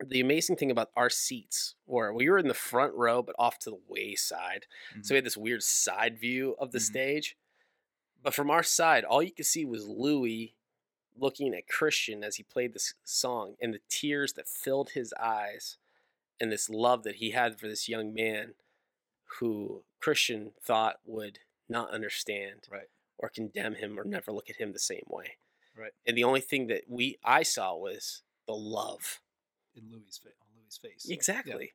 the 0.05 0.21
amazing 0.21 0.57
thing 0.57 0.71
about 0.71 0.91
our 0.97 1.11
seats 1.11 1.75
were 1.87 2.13
we 2.13 2.29
were 2.29 2.39
in 2.39 2.49
the 2.49 2.55
front 2.55 2.95
row 2.95 3.23
but 3.23 3.35
off 3.39 3.59
to 3.61 3.71
the 3.71 3.81
wayside. 3.89 4.67
So 5.03 5.15
we 5.15 5.17
had 5.17 5.25
this 5.27 5.37
weird 5.37 5.63
side 5.63 6.19
view 6.19 6.55
of 6.59 6.71
the 6.71 6.79
Mhm. 6.79 6.83
stage 6.83 7.37
but 8.23 8.35
from 8.35 8.51
our 8.51 8.63
side 8.63 9.05
all 9.05 9.23
you 9.23 9.33
could 9.33 9.47
see 9.47 9.65
was 9.65 9.87
louie 9.89 10.57
looking 11.21 11.55
at 11.55 11.69
kristian 11.69 12.23
as 12.23 12.37
he 12.37 12.43
played 12.43 12.73
this 12.73 12.95
song 13.05 13.55
and 13.61 13.75
the 13.75 13.81
tears 13.89 14.33
that 14.35 14.49
filled 14.49 14.91
his 14.91 15.12
eyes 15.21 15.77
and 16.41 16.51
this 16.53 16.69
love 16.71 17.03
that 17.05 17.16
he 17.16 17.31
had 17.33 17.59
for 17.59 17.66
this 17.69 17.89
young 17.89 18.12
man 18.14 18.55
who 19.41 19.83
kristian 20.03 20.53
thought 20.62 20.97
would 21.05 21.41
not 21.69 21.91
understand 21.91 22.66
Right. 22.71 22.89
or 23.19 23.29
condemn 23.29 23.75
him 23.75 23.99
or 23.99 24.05
never 24.05 24.33
look 24.33 24.49
at 24.51 24.57
him 24.57 24.73
the 24.73 24.79
same 24.79 25.05
way 25.09 25.37
Right. 25.77 25.93
and 26.07 26.16
the 26.16 26.25
only 26.25 26.41
thing 26.41 26.66
that 26.69 26.85
we 26.89 27.19
i 27.25 27.43
saw 27.43 27.75
was 27.77 28.23
the 28.47 28.55
love 28.55 29.21
in 29.77 29.91
Louis'. 29.93 30.19
On 30.25 30.49
Louis' 30.57 30.79
face. 30.79 31.07
Exactly. 31.09 31.75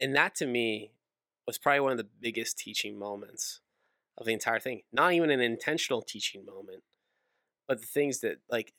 And 0.00 0.14
that 0.16 0.34
to 0.36 0.46
me 0.46 0.90
was 1.46 1.58
probably 1.58 1.80
one 1.80 1.92
of 1.92 1.98
the 1.98 2.08
biggest 2.20 2.58
teaching 2.58 2.98
moments 2.98 3.60
of 4.18 4.26
the 4.26 4.32
entire 4.32 4.58
thing. 4.58 4.82
Not 4.92 5.12
even 5.12 5.30
an 5.30 5.40
intentional 5.40 6.02
teaching 6.02 6.44
moment, 6.44 6.82
but 7.68 7.80
the 7.80 7.86
things 7.86 8.20
that 8.20 8.38
like 8.50 8.72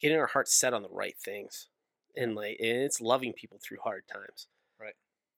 getting 0.00 0.18
our 0.18 0.26
hearts 0.26 0.58
set 0.58 0.74
on 0.74 0.82
the 0.82 0.88
right 0.90 1.16
things. 1.18 1.68
And 2.16 2.34
like 2.34 2.56
and 2.58 2.78
it's 2.78 3.00
loving 3.00 3.32
people 3.32 3.60
through 3.62 3.78
hard 3.84 4.04
times. 4.12 4.48
Right. 4.80 4.94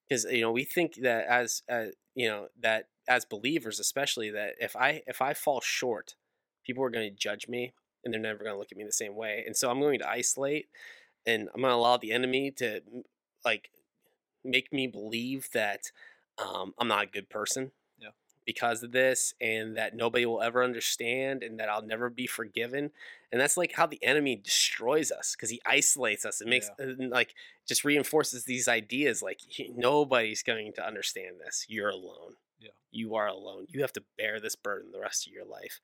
Because 0.09 0.25
you 0.25 0.41
know, 0.41 0.53
we 0.53 0.65
think 0.65 0.95
that 1.03 1.27
as 1.27 1.63
uh, 1.71 1.87
you 2.15 2.29
know, 2.29 2.49
that 2.61 2.87
as 3.09 3.25
believers 3.25 3.79
especially 3.81 4.31
that 4.31 4.55
if 4.59 4.75
I 4.77 5.03
if 5.07 5.21
I 5.21 5.35
fall 5.35 5.61
short, 5.61 6.15
people 6.65 6.83
are 6.83 6.91
going 6.91 7.11
to 7.11 7.17
judge 7.17 7.47
me 7.49 7.75
and 8.05 8.13
they're 8.13 8.21
never 8.21 8.43
going 8.43 8.55
to 8.55 8.59
look 8.59 8.73
at 8.73 8.79
me 8.79 8.85
the 8.85 8.93
same 8.93 9.15
way. 9.15 9.45
And 9.47 9.57
so 9.57 9.71
I'm 9.71 9.81
going 9.81 9.99
to 9.99 10.09
isolate 10.09 10.67
and 11.27 11.49
I'm 11.55 11.61
going 11.61 11.73
to 11.73 11.77
allow 11.77 11.99
the 11.99 12.13
enemy 12.13 12.51
to 12.53 12.81
like 13.45 13.71
make 14.45 14.73
me 14.73 14.87
believe 14.87 15.49
that 15.53 15.91
um, 16.39 16.73
I'm 16.79 16.89
not 16.89 17.05
a 17.05 17.09
good 17.09 17.29
person. 17.29 17.73
Yeah. 18.47 18.53
Because 18.53 18.83
of 18.83 18.93
this, 18.93 19.35
and 19.41 19.77
that 19.77 19.95
nobody 19.95 20.27
will 20.27 20.43
ever 20.43 20.63
understand, 20.65 21.43
and 21.43 21.59
that 21.61 21.69
I'll 21.69 21.83
never 21.83 22.11
be 22.11 22.27
forgiven, 22.27 22.91
and 23.31 23.41
that's 23.41 23.57
like 23.57 23.73
how 23.73 23.87
the 23.87 24.03
enemy 24.03 24.37
destroys 24.37 25.11
us 25.13 25.35
because 25.37 25.51
he 25.51 25.61
isolates 25.67 26.25
us 26.25 26.41
and 26.41 26.51
makes 26.51 26.69
and, 26.79 27.11
like 27.11 27.35
just 27.67 27.85
reinforces 27.85 28.45
these 28.45 28.69
ideas 28.69 29.23
like 29.23 29.41
"He- 29.47 29.73
nobody's 29.77 30.43
going 30.43 30.73
to 30.75 30.87
understand 30.87 31.37
this. 31.41 31.67
You're 31.69 31.91
alone. 31.91 32.35
Yeah. 32.59 32.71
You 32.91 33.15
are 33.15 33.27
alone. 33.29 33.67
You 33.69 33.81
have 33.83 33.93
to 33.95 34.05
bear 34.19 34.41
this 34.41 34.57
burden 34.57 34.91
the 34.93 35.01
rest 35.01 35.27
of 35.27 35.33
your 35.33 35.45
life, 35.47 35.81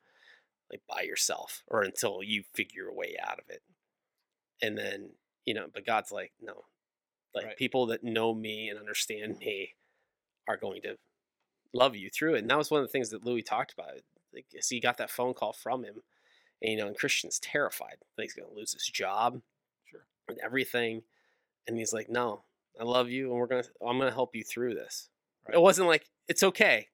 like 0.70 0.82
by 0.88 1.02
yourself, 1.02 1.62
or 1.68 1.82
until 1.82 2.22
you 2.22 2.42
figure 2.54 2.88
a 2.88 2.94
way 2.94 3.16
out 3.22 3.38
of 3.38 3.48
it. 3.48 3.62
And 4.62 4.76
then 4.76 5.10
you 5.46 5.54
know, 5.54 5.66
but 5.72 5.86
God's 5.86 6.12
like, 6.12 6.32
no, 6.42 6.64
like 7.34 7.46
Right. 7.46 7.56
people 7.56 7.86
that 7.86 8.04
know 8.04 8.34
me 8.34 8.68
and 8.68 8.78
understand 8.78 9.38
me 9.38 9.74
are 10.46 10.56
going 10.58 10.82
to 10.82 10.96
love 11.72 11.96
you 11.96 12.10
through 12.10 12.34
it. 12.34 12.40
And 12.40 12.50
that 12.50 12.58
was 12.58 12.70
one 12.70 12.80
of 12.80 12.86
the 12.86 12.92
things 12.92 13.10
that 13.10 13.24
Louie 13.24 13.42
talked 13.42 13.72
about. 13.72 13.92
Like, 14.34 14.46
so 14.60 14.74
he 14.74 14.80
got 14.80 14.98
that 14.98 15.10
phone 15.10 15.34
call 15.34 15.52
from 15.52 15.84
him, 15.84 16.02
and 16.62 16.72
you 16.72 16.78
know, 16.78 16.86
and 16.86 16.98
Kristian's 16.98 17.38
terrified 17.38 17.96
that 18.16 18.22
he's 18.22 18.34
going 18.34 18.48
to 18.48 18.54
lose 18.54 18.72
his 18.72 18.84
job 18.84 19.40
Sure. 19.90 20.06
and 20.28 20.38
everything. 20.42 21.02
And 21.66 21.76
he's 21.78 21.92
like, 21.92 22.08
no, 22.08 22.44
I 22.80 22.84
love 22.84 23.10
you, 23.10 23.30
and 23.30 23.38
we're 23.38 23.46
gonna, 23.46 23.64
I'm 23.86 23.98
gonna 23.98 24.10
help 24.10 24.34
you 24.34 24.44
through 24.44 24.74
this. 24.74 25.08
It 25.52 25.60
wasn't 25.60 25.88
like 25.88 26.08
it's 26.28 26.42
okay. 26.42 26.88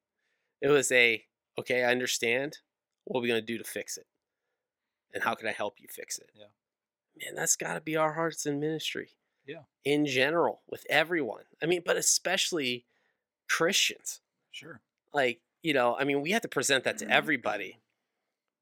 It 0.61 0.69
was 0.69 0.91
a 0.93 1.25
okay. 1.59 1.85
I 1.85 1.91
understand. 1.91 2.59
What 3.05 3.19
are 3.19 3.23
we 3.23 3.29
gonna 3.29 3.43
do 3.43 3.59
to 3.59 3.65
fix 3.65 3.97
it? 3.97 4.07
And 5.13 5.23
how 5.23 5.35
can 5.35 5.49
I 5.49 5.53
help 5.53 5.75
you 5.81 5.89
fix 5.91 6.19
it? 6.19 6.31
Yeah. 6.35 6.47
Man, 7.25 7.35
that's 7.37 7.57
got 7.57 7.75
to 7.75 7.81
be 7.81 7.97
our 7.97 8.13
hearts 8.15 8.47
in 8.47 8.59
ministry. 8.59 9.11
Yeah. 9.47 9.63
In 9.85 10.07
general, 10.07 10.63
with 10.69 10.85
everyone. 10.91 11.45
I 11.63 11.67
mean, 11.67 11.83
but 11.85 11.97
especially 11.97 12.87
Christians. 13.49 14.21
Sure. 14.55 14.81
like 15.13 15.41
you 15.65 15.75
know 15.75 15.97
i 15.99 16.05
mean 16.05 16.21
we 16.23 16.31
have 16.31 16.43
to 16.43 16.49
present 16.49 16.85
that 16.85 16.97
to 16.99 17.05
mm-hmm. 17.05 17.13
everybody 17.13 17.81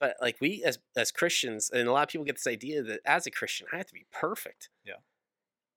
but 0.01 0.16
like 0.22 0.38
we 0.40 0.62
as 0.64 0.78
as 0.97 1.12
christians 1.12 1.68
and 1.70 1.86
a 1.86 1.93
lot 1.93 2.05
of 2.05 2.09
people 2.09 2.24
get 2.24 2.36
this 2.36 2.47
idea 2.47 2.82
that 2.82 3.01
as 3.05 3.26
a 3.26 3.30
christian 3.30 3.66
i 3.72 3.76
have 3.76 3.86
to 3.88 3.93
be 3.93 4.07
perfect 4.11 4.70
Yeah. 4.86 4.95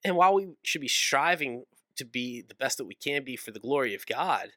and 0.05 0.15
while 0.15 0.33
we 0.33 0.53
should 0.63 0.79
be 0.79 0.87
striving 0.87 1.65
to 1.97 2.05
be 2.05 2.41
the 2.41 2.55
best 2.55 2.77
that 2.77 2.85
we 2.85 2.95
can 2.95 3.25
be 3.25 3.35
for 3.35 3.51
the 3.51 3.59
glory 3.59 3.93
of 3.93 4.05
god 4.05 4.51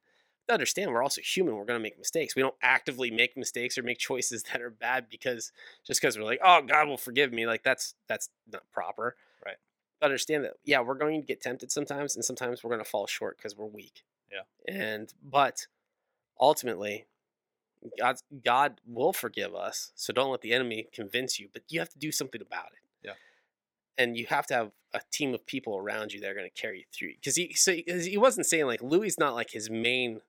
to 0.47 0.55
understand 0.55 0.93
we're 0.93 1.03
also 1.03 1.23
human 1.23 1.57
we're 1.57 1.65
going 1.65 1.79
to 1.79 1.83
make 1.83 1.99
mistakes 1.99 2.37
we 2.37 2.43
don't 2.43 2.55
actively 2.63 3.11
make 3.11 3.37
mistakes 3.37 3.77
or 3.77 3.83
make 3.83 3.99
choices 3.99 4.43
that 4.53 4.63
are 4.63 4.71
bad 4.71 5.09
because 5.11 5.51
just 5.85 6.01
because 6.01 6.17
we're 6.17 6.25
like 6.25 6.41
oh 6.45 6.63
god 6.63 6.87
will 6.87 6.97
forgive 6.97 7.33
me 7.33 7.47
like 7.47 7.65
that's 7.65 7.95
that's 8.09 8.29
not 8.53 8.63
proper 8.73 9.17
Right. 9.45 9.57
but 10.01 10.07
understand 10.07 10.45
that 10.45 10.53
yeah 10.65 10.81
we're 10.83 10.95
going 10.95 11.21
to 11.21 11.27
get 11.27 11.41
tempted 11.41 11.73
sometimes 11.73 12.15
and 12.15 12.25
sometimes 12.25 12.63
we're 12.63 12.71
going 12.71 12.85
to 12.85 12.89
fall 12.89 13.09
short 13.09 13.37
because 13.39 13.57
we're 13.57 13.67
weak 13.67 14.05
Yeah. 14.33 14.43
and 14.75 15.13
but 15.23 15.67
ultimately 16.41 17.07
god 17.99 18.17
god 18.45 18.81
will 18.87 19.13
forgive 19.13 19.55
us 19.55 19.93
so 19.95 20.13
don't 20.13 20.31
let 20.31 20.41
the 20.41 20.53
enemy 20.53 20.89
convince 20.93 21.39
you 21.39 21.49
but 21.53 21.63
you 21.69 21.79
have 21.81 21.89
to 21.91 21.99
do 21.99 22.11
something 22.13 22.41
about 22.41 22.67
it 22.73 23.07
Yeah. 23.07 23.13
and 23.97 24.17
you 24.17 24.27
have 24.27 24.47
to 24.49 24.55
have 24.55 24.71
a 24.95 25.01
team 25.11 25.35
of 25.35 25.47
people 25.47 25.77
around 25.77 26.13
you 26.13 26.21
that 26.21 26.31
are 26.31 26.35
going 26.35 26.49
to 26.51 26.61
carry 26.61 26.79
you 26.79 26.85
through 26.93 27.15
because 27.15 27.37
he 27.37 27.53
so 27.55 27.75
'cause 27.87 28.05
he 28.07 28.17
wasn't 28.19 28.47
saying 28.47 28.67
like 28.67 28.83
louie 28.83 29.11
not 29.19 29.35
like 29.35 29.51
his 29.51 29.69
main 29.71 30.21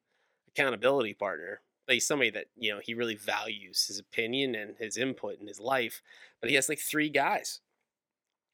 accountability 0.50 1.14
partner 1.14 1.62
but 1.86 1.94
he's 1.96 2.06
somebody 2.06 2.30
that 2.30 2.46
you 2.56 2.72
know 2.72 2.80
he 2.84 2.94
really 2.94 3.16
values 3.16 3.86
his 3.88 3.98
opinion 4.00 4.54
and 4.56 4.76
his 4.78 4.98
input 4.98 5.40
in 5.40 5.48
his 5.48 5.60
life 5.60 6.02
but 6.42 6.50
he 6.50 6.56
has 6.56 6.70
like 6.70 6.80
three 6.80 7.10
guys 7.10 7.62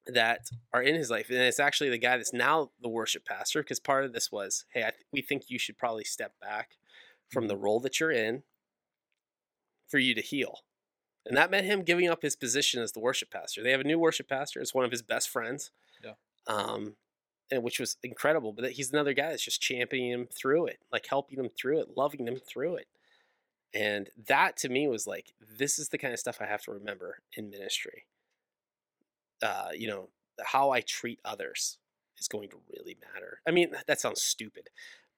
that 0.07 0.49
are 0.73 0.83
in 0.83 0.95
his 0.95 1.09
life 1.09 1.29
and 1.29 1.39
it's 1.39 1.59
actually 1.59 1.89
the 1.89 1.97
guy 1.97 2.15
that's 2.17 2.33
now 2.33 2.69
the 2.81 2.89
worship 2.89 3.25
pastor 3.25 3.63
because 3.63 3.79
part 3.79 4.05
of 4.05 4.13
this 4.13 4.31
was 4.31 4.65
hey 4.73 4.81
I 4.81 4.91
th- 4.91 5.05
we 5.11 5.21
think 5.21 5.43
you 5.49 5.57
should 5.57 5.77
probably 5.77 6.03
step 6.03 6.33
back 6.39 6.71
from 7.31 7.47
the 7.47 7.57
role 7.57 7.79
that 7.79 7.99
you're 7.99 8.11
in 8.11 8.43
for 9.89 9.97
you 9.97 10.13
to 10.15 10.21
heal. 10.21 10.59
And 11.25 11.35
that 11.37 11.49
meant 11.49 11.65
him 11.65 11.81
giving 11.81 12.07
up 12.07 12.21
his 12.21 12.35
position 12.35 12.81
as 12.83 12.91
the 12.91 12.99
worship 12.99 13.31
pastor. 13.31 13.63
They 13.63 13.71
have 13.71 13.81
a 13.81 13.85
new 13.85 13.97
worship 13.97 14.29
pastor. 14.29 14.59
It's 14.61 14.75
one 14.75 14.85
of 14.85 14.91
his 14.91 15.01
best 15.01 15.27
friends 15.29 15.71
Yeah. 16.03 16.13
um 16.47 16.95
and 17.51 17.63
which 17.63 17.79
was 17.79 17.97
incredible 18.03 18.51
but 18.53 18.71
he's 18.71 18.91
another 18.91 19.13
guy 19.13 19.29
that's 19.29 19.43
just 19.45 19.61
championing 19.61 20.11
him 20.11 20.27
through 20.27 20.65
it 20.67 20.79
like 20.91 21.05
helping 21.09 21.39
him 21.39 21.49
through 21.49 21.79
it 21.79 21.95
loving 21.97 22.27
him 22.27 22.37
through 22.37 22.75
it. 22.75 22.87
And 23.73 24.09
that 24.27 24.55
to 24.57 24.69
me 24.69 24.87
was 24.87 25.05
like 25.07 25.33
this 25.57 25.79
is 25.79 25.89
the 25.89 25.97
kind 25.97 26.13
of 26.13 26.19
stuff 26.19 26.37
i 26.41 26.45
have 26.45 26.61
to 26.63 26.71
remember 26.71 27.17
in 27.35 27.49
ministry 27.49 28.03
uh, 29.45 29.69
you 29.73 29.87
know, 29.87 30.09
how 30.43 30.71
I 30.71 30.81
treat 30.81 31.19
others 31.23 31.77
is 32.19 32.27
going 32.27 32.49
to 32.49 32.57
really 32.75 32.97
matter. 33.13 33.39
I 33.47 33.51
mean, 33.51 33.71
that 33.87 33.99
sounds 34.01 34.21
stupid, 34.21 34.69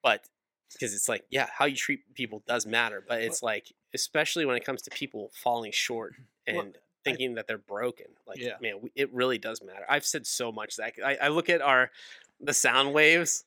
but 0.04 0.26
because 0.74 0.94
it's 0.94 1.08
like, 1.08 1.24
yeah, 1.30 1.48
how 1.58 1.66
you 1.66 1.76
treat 1.76 2.14
people 2.14 2.44
does 2.48 2.66
matter, 2.66 3.02
but 3.08 3.22
it's 3.22 3.42
like, 3.42 3.72
especially 3.94 4.46
when 4.46 4.58
it 4.58 4.66
comes 4.66 4.82
to 4.84 4.90
people 4.92 5.32
falling 5.34 5.72
short 5.72 6.14
and 6.46 6.58
Well, 6.58 6.68
thinking 7.06 7.36
that 7.36 7.48
they're 7.48 7.58
broken. 7.58 8.08
Like, 8.28 8.40
Yeah. 8.40 8.58
man, 8.62 8.82
we, 8.82 8.92
it 8.94 9.14
really 9.14 9.38
does 9.38 9.62
matter. 9.64 9.86
I've 9.88 10.06
said 10.06 10.28
so 10.28 10.52
much 10.52 10.76
that 10.76 10.94
I, 11.04 11.16
I 11.22 11.28
look 11.30 11.50
at 11.50 11.62
our 11.62 11.90
the 12.42 12.54
sound 12.54 12.94
waves. 12.94 13.46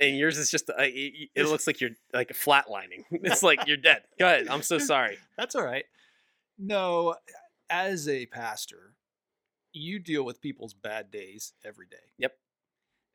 And 0.00 0.16
yours 0.16 0.38
is 0.38 0.50
just, 0.50 0.70
uh, 0.70 0.74
it, 0.78 1.28
it 1.34 1.44
looks 1.44 1.66
like 1.66 1.82
you're 1.82 1.90
like 2.14 2.30
flatlining. 2.30 3.04
It's 3.10 3.42
like 3.42 3.66
you're 3.66 3.76
dead. 3.76 4.02
Go 4.18 4.24
ahead. 4.24 4.48
I'm 4.48 4.62
so 4.62 4.78
sorry. 4.92 5.18
That's 5.36 5.54
all 5.54 5.64
right. 5.64 5.84
No, 6.58 7.16
as 7.68 8.08
a 8.08 8.24
pastor, 8.26 8.94
you 9.72 9.98
deal 9.98 10.24
with 10.24 10.40
people's 10.40 10.74
bad 10.74 11.10
days 11.10 11.52
every 11.64 11.86
day. 11.86 11.96
Yep. 12.18 12.36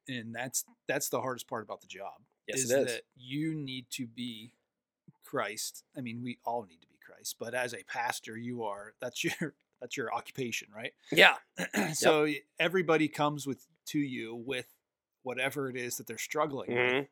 And 0.07 0.35
that's 0.35 0.63
that's 0.87 1.09
the 1.09 1.21
hardest 1.21 1.47
part 1.47 1.63
about 1.63 1.81
the 1.81 1.87
job. 1.87 2.13
Yes, 2.47 2.59
is 2.59 2.71
it 2.71 2.79
is. 2.79 2.85
that 2.93 3.01
you 3.15 3.55
need 3.55 3.87
to 3.91 4.05
be 4.05 4.53
Christ. 5.23 5.83
I 5.97 6.01
mean, 6.01 6.21
we 6.23 6.37
all 6.45 6.63
need 6.63 6.81
to 6.81 6.87
be 6.87 6.97
Christ, 7.03 7.37
but 7.39 7.53
as 7.55 7.73
a 7.73 7.83
pastor, 7.87 8.37
you 8.37 8.63
are 8.63 8.93
that's 9.01 9.23
your 9.41 9.55
that's 9.81 9.97
your 9.97 10.13
occupation, 10.13 10.67
right? 10.75 10.93
Yeah. 11.11 11.35
so 11.93 12.23
y- 12.23 12.41
everybody 12.59 13.07
comes 13.07 13.45
with 13.47 13.65
to 13.87 13.99
you 13.99 14.35
with 14.35 14.67
whatever 15.23 15.69
it 15.69 15.75
is 15.75 15.97
that 15.97 16.07
they're 16.07 16.17
struggling 16.17 16.69
with. 16.73 16.91
Mhm. 16.93 17.07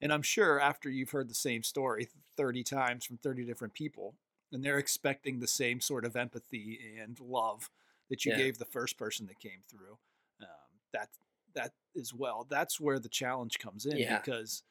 And 0.00 0.12
I'm 0.12 0.22
sure 0.22 0.60
after 0.60 0.90
you've 0.90 1.10
heard 1.10 1.28
the 1.28 1.34
same 1.34 1.62
story 1.62 2.08
30 2.36 2.64
times 2.64 3.04
from 3.04 3.18
30 3.18 3.44
different 3.44 3.74
people, 3.74 4.14
and 4.50 4.64
they're 4.64 4.78
expecting 4.78 5.38
the 5.38 5.46
same 5.46 5.80
sort 5.80 6.04
of 6.04 6.16
empathy 6.16 6.78
and 7.00 7.18
love 7.20 7.70
that 8.12 8.24
you 8.26 8.32
Yeah. 8.32 8.38
gave 8.38 8.58
the 8.58 8.66
first 8.66 8.98
person 8.98 9.26
that 9.26 9.40
came 9.40 9.62
through. 9.70 9.98
Um, 10.40 10.48
that 10.92 11.08
that 11.54 11.72
as 11.98 12.12
well. 12.14 12.46
That's 12.48 12.78
where 12.78 12.98
the 12.98 13.08
challenge 13.08 13.58
comes 13.58 13.86
in 13.86 13.96
Yeah. 13.96 14.18
because, 14.18 14.62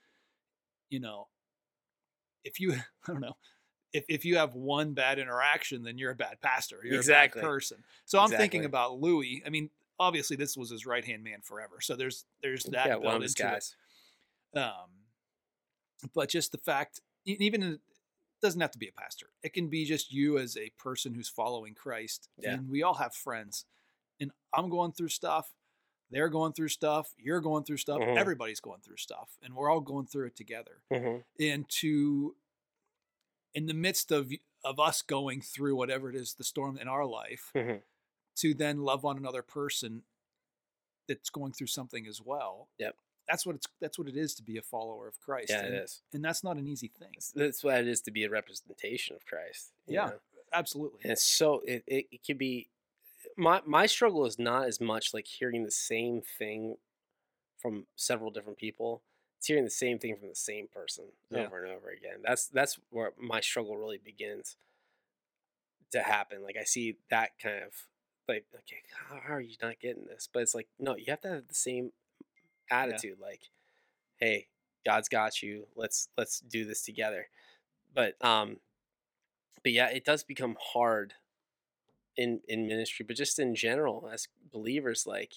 you 0.89 0.99
know, 0.99 1.27
if 2.43 2.59
you 2.59 2.73
I 3.07 3.11
don't 3.11 3.21
know. 3.21 3.35
If, 3.93 4.05
if 4.07 4.23
you 4.23 4.37
have 4.37 4.55
one 4.55 4.93
bad 4.93 5.19
interaction, 5.19 5.83
then 5.83 5.97
you're 5.97 6.11
a 6.11 6.15
bad 6.15 6.39
pastor. 6.39 6.79
You're 6.81 6.95
Exactly. 6.95 7.41
a 7.41 7.43
bad 7.43 7.47
person. 7.49 7.83
So 8.05 8.19
I'm 8.19 8.29
thinking 8.29 8.63
about 8.63 8.99
Louie. 9.01 9.43
I 9.45 9.49
mean, 9.49 9.69
obviously 9.99 10.37
this 10.37 10.55
was 10.55 10.69
his 10.69 10.85
right 10.85 11.03
hand 11.03 11.23
man 11.25 11.41
forever. 11.41 11.81
So 11.81 11.95
there's 11.97 12.25
there's 12.41 12.63
that 12.65 12.87
yeah, 12.87 12.95
one 12.95 13.15
of 13.15 13.21
his 13.21 13.33
into 13.33 13.47
it. 13.49 13.51
guys. 13.51 13.75
Um, 14.55 14.89
but 16.13 16.29
just 16.29 16.51
the 16.53 16.57
fact, 16.57 17.01
even 17.25 17.79
doesn't 18.41 18.61
have 18.61 18.71
to 18.71 18.79
be 18.79 18.87
a 18.87 18.91
pastor. 18.91 19.27
It 19.43 19.53
can 19.53 19.67
be 19.69 19.85
just 19.85 20.11
you 20.11 20.37
as 20.37 20.57
a 20.57 20.69
person 20.77 21.13
who's 21.13 21.29
following 21.29 21.73
Christ. 21.73 22.29
Yeah. 22.37 22.53
And 22.53 22.69
we 22.69 22.83
all 22.83 22.95
have 22.95 23.13
friends. 23.13 23.65
And 24.19 24.31
I'm 24.53 24.69
going 24.69 24.91
through 24.93 25.09
stuff. 25.09 25.53
They're 26.09 26.29
going 26.29 26.53
through 26.53 26.67
stuff. 26.69 27.13
You're 27.17 27.39
going 27.39 27.63
through 27.63 27.77
stuff. 27.77 27.99
Mhm. 28.01 28.17
Everybody's 28.17 28.59
going 28.59 28.81
through 28.81 28.97
stuff, 28.97 29.37
and 29.41 29.55
we're 29.55 29.69
all 29.69 29.79
going 29.79 30.07
through 30.07 30.27
it 30.27 30.35
together. 30.35 30.83
Mhm. 30.91 31.23
And 31.39 31.69
to, 31.69 32.35
in 33.53 33.65
the 33.67 33.73
midst 33.73 34.11
of 34.11 34.31
of 34.63 34.79
us 34.79 35.01
going 35.01 35.41
through 35.41 35.75
whatever 35.75 36.07
it 36.07 36.15
is, 36.15 36.35
the 36.35 36.43
storm 36.43 36.77
in 36.77 36.87
our 36.87 37.03
life, 37.03 37.51
Mhm. 37.55 37.81
to 38.35 38.53
then 38.53 38.81
love 38.83 39.03
on 39.03 39.17
another 39.17 39.41
person 39.41 40.03
that's 41.07 41.31
going 41.31 41.51
through 41.51 41.65
something 41.65 42.05
as 42.05 42.21
well. 42.21 42.69
Yep. 42.77 42.95
That's 43.31 43.45
what 43.45 43.55
it's 43.55 43.67
that's 43.79 43.97
what 43.97 44.09
it 44.09 44.17
is 44.17 44.35
to 44.35 44.43
be 44.43 44.57
a 44.57 44.61
follower 44.61 45.07
of 45.07 45.17
Christ. 45.21 45.47
Yeah, 45.49 45.59
and, 45.59 45.73
it 45.73 45.83
is. 45.83 46.01
and 46.13 46.23
that's 46.23 46.43
not 46.43 46.57
an 46.57 46.67
easy 46.67 46.91
thing. 46.99 47.13
That's- 47.33 47.63
what 47.63 47.77
it 47.79 47.87
is 47.87 48.01
to 48.01 48.11
be 48.11 48.25
a 48.25 48.29
representation 48.29 49.15
of 49.15 49.25
Christ. 49.25 49.71
Yeah. 49.87 50.07
know? 50.07 50.13
Absolutely. 50.53 50.99
And 51.05 51.17
so 51.17 51.61
it, 51.65 51.83
it, 51.87 52.07
it 52.11 52.19
could 52.27 52.37
be 52.37 52.67
my 53.37 53.61
my 53.65 53.85
struggle 53.85 54.25
is 54.25 54.37
not 54.37 54.67
as 54.67 54.81
much 54.81 55.13
like 55.13 55.27
hearing 55.27 55.63
the 55.63 55.71
same 55.71 56.21
thing 56.21 56.75
from 57.57 57.85
several 57.95 58.31
different 58.31 58.57
people. 58.57 59.01
It's 59.37 59.47
hearing 59.47 59.63
the 59.63 59.69
same 59.69 59.97
thing 59.97 60.17
from 60.17 60.27
the 60.27 60.35
same 60.35 60.67
person 60.67 61.05
Yeah. 61.29 61.45
over 61.45 61.63
and 61.63 61.73
over 61.73 61.89
again. 61.89 62.19
That's 62.23 62.47
that's 62.47 62.77
where 62.89 63.13
my 63.17 63.39
struggle 63.39 63.77
really 63.77 63.99
begins 64.03 64.57
to 65.91 66.01
happen. 66.01 66.43
Like 66.43 66.57
I 66.59 66.65
see 66.65 66.97
that 67.09 67.31
kind 67.41 67.63
of 67.63 67.73
like 68.27 68.45
okay, 68.53 68.81
how 69.09 69.33
are 69.33 69.41
you 69.41 69.55
not 69.61 69.79
getting 69.79 70.05
this? 70.05 70.27
But 70.31 70.41
it's 70.43 70.53
like 70.53 70.67
no, 70.77 70.97
you 70.97 71.05
have 71.07 71.21
to 71.21 71.29
have 71.29 71.47
the 71.47 71.55
same 71.55 71.91
attitude. 72.71 73.17
Like, 73.21 73.41
hey, 74.17 74.47
God's 74.85 75.09
got 75.09 75.43
you. 75.43 75.67
Let's 75.75 76.07
let's 76.17 76.39
do 76.39 76.65
this 76.65 76.81
together. 76.81 77.27
But 77.93 78.15
um, 78.25 78.57
but 79.63 79.71
yeah, 79.71 79.89
it 79.89 80.05
does 80.05 80.23
become 80.23 80.57
hard 80.73 81.13
in 82.17 82.41
in 82.47 82.67
ministry, 82.67 83.05
but 83.05 83.15
just 83.15 83.39
in 83.39 83.55
general 83.55 84.09
as 84.11 84.27
believers, 84.51 85.05
like 85.05 85.33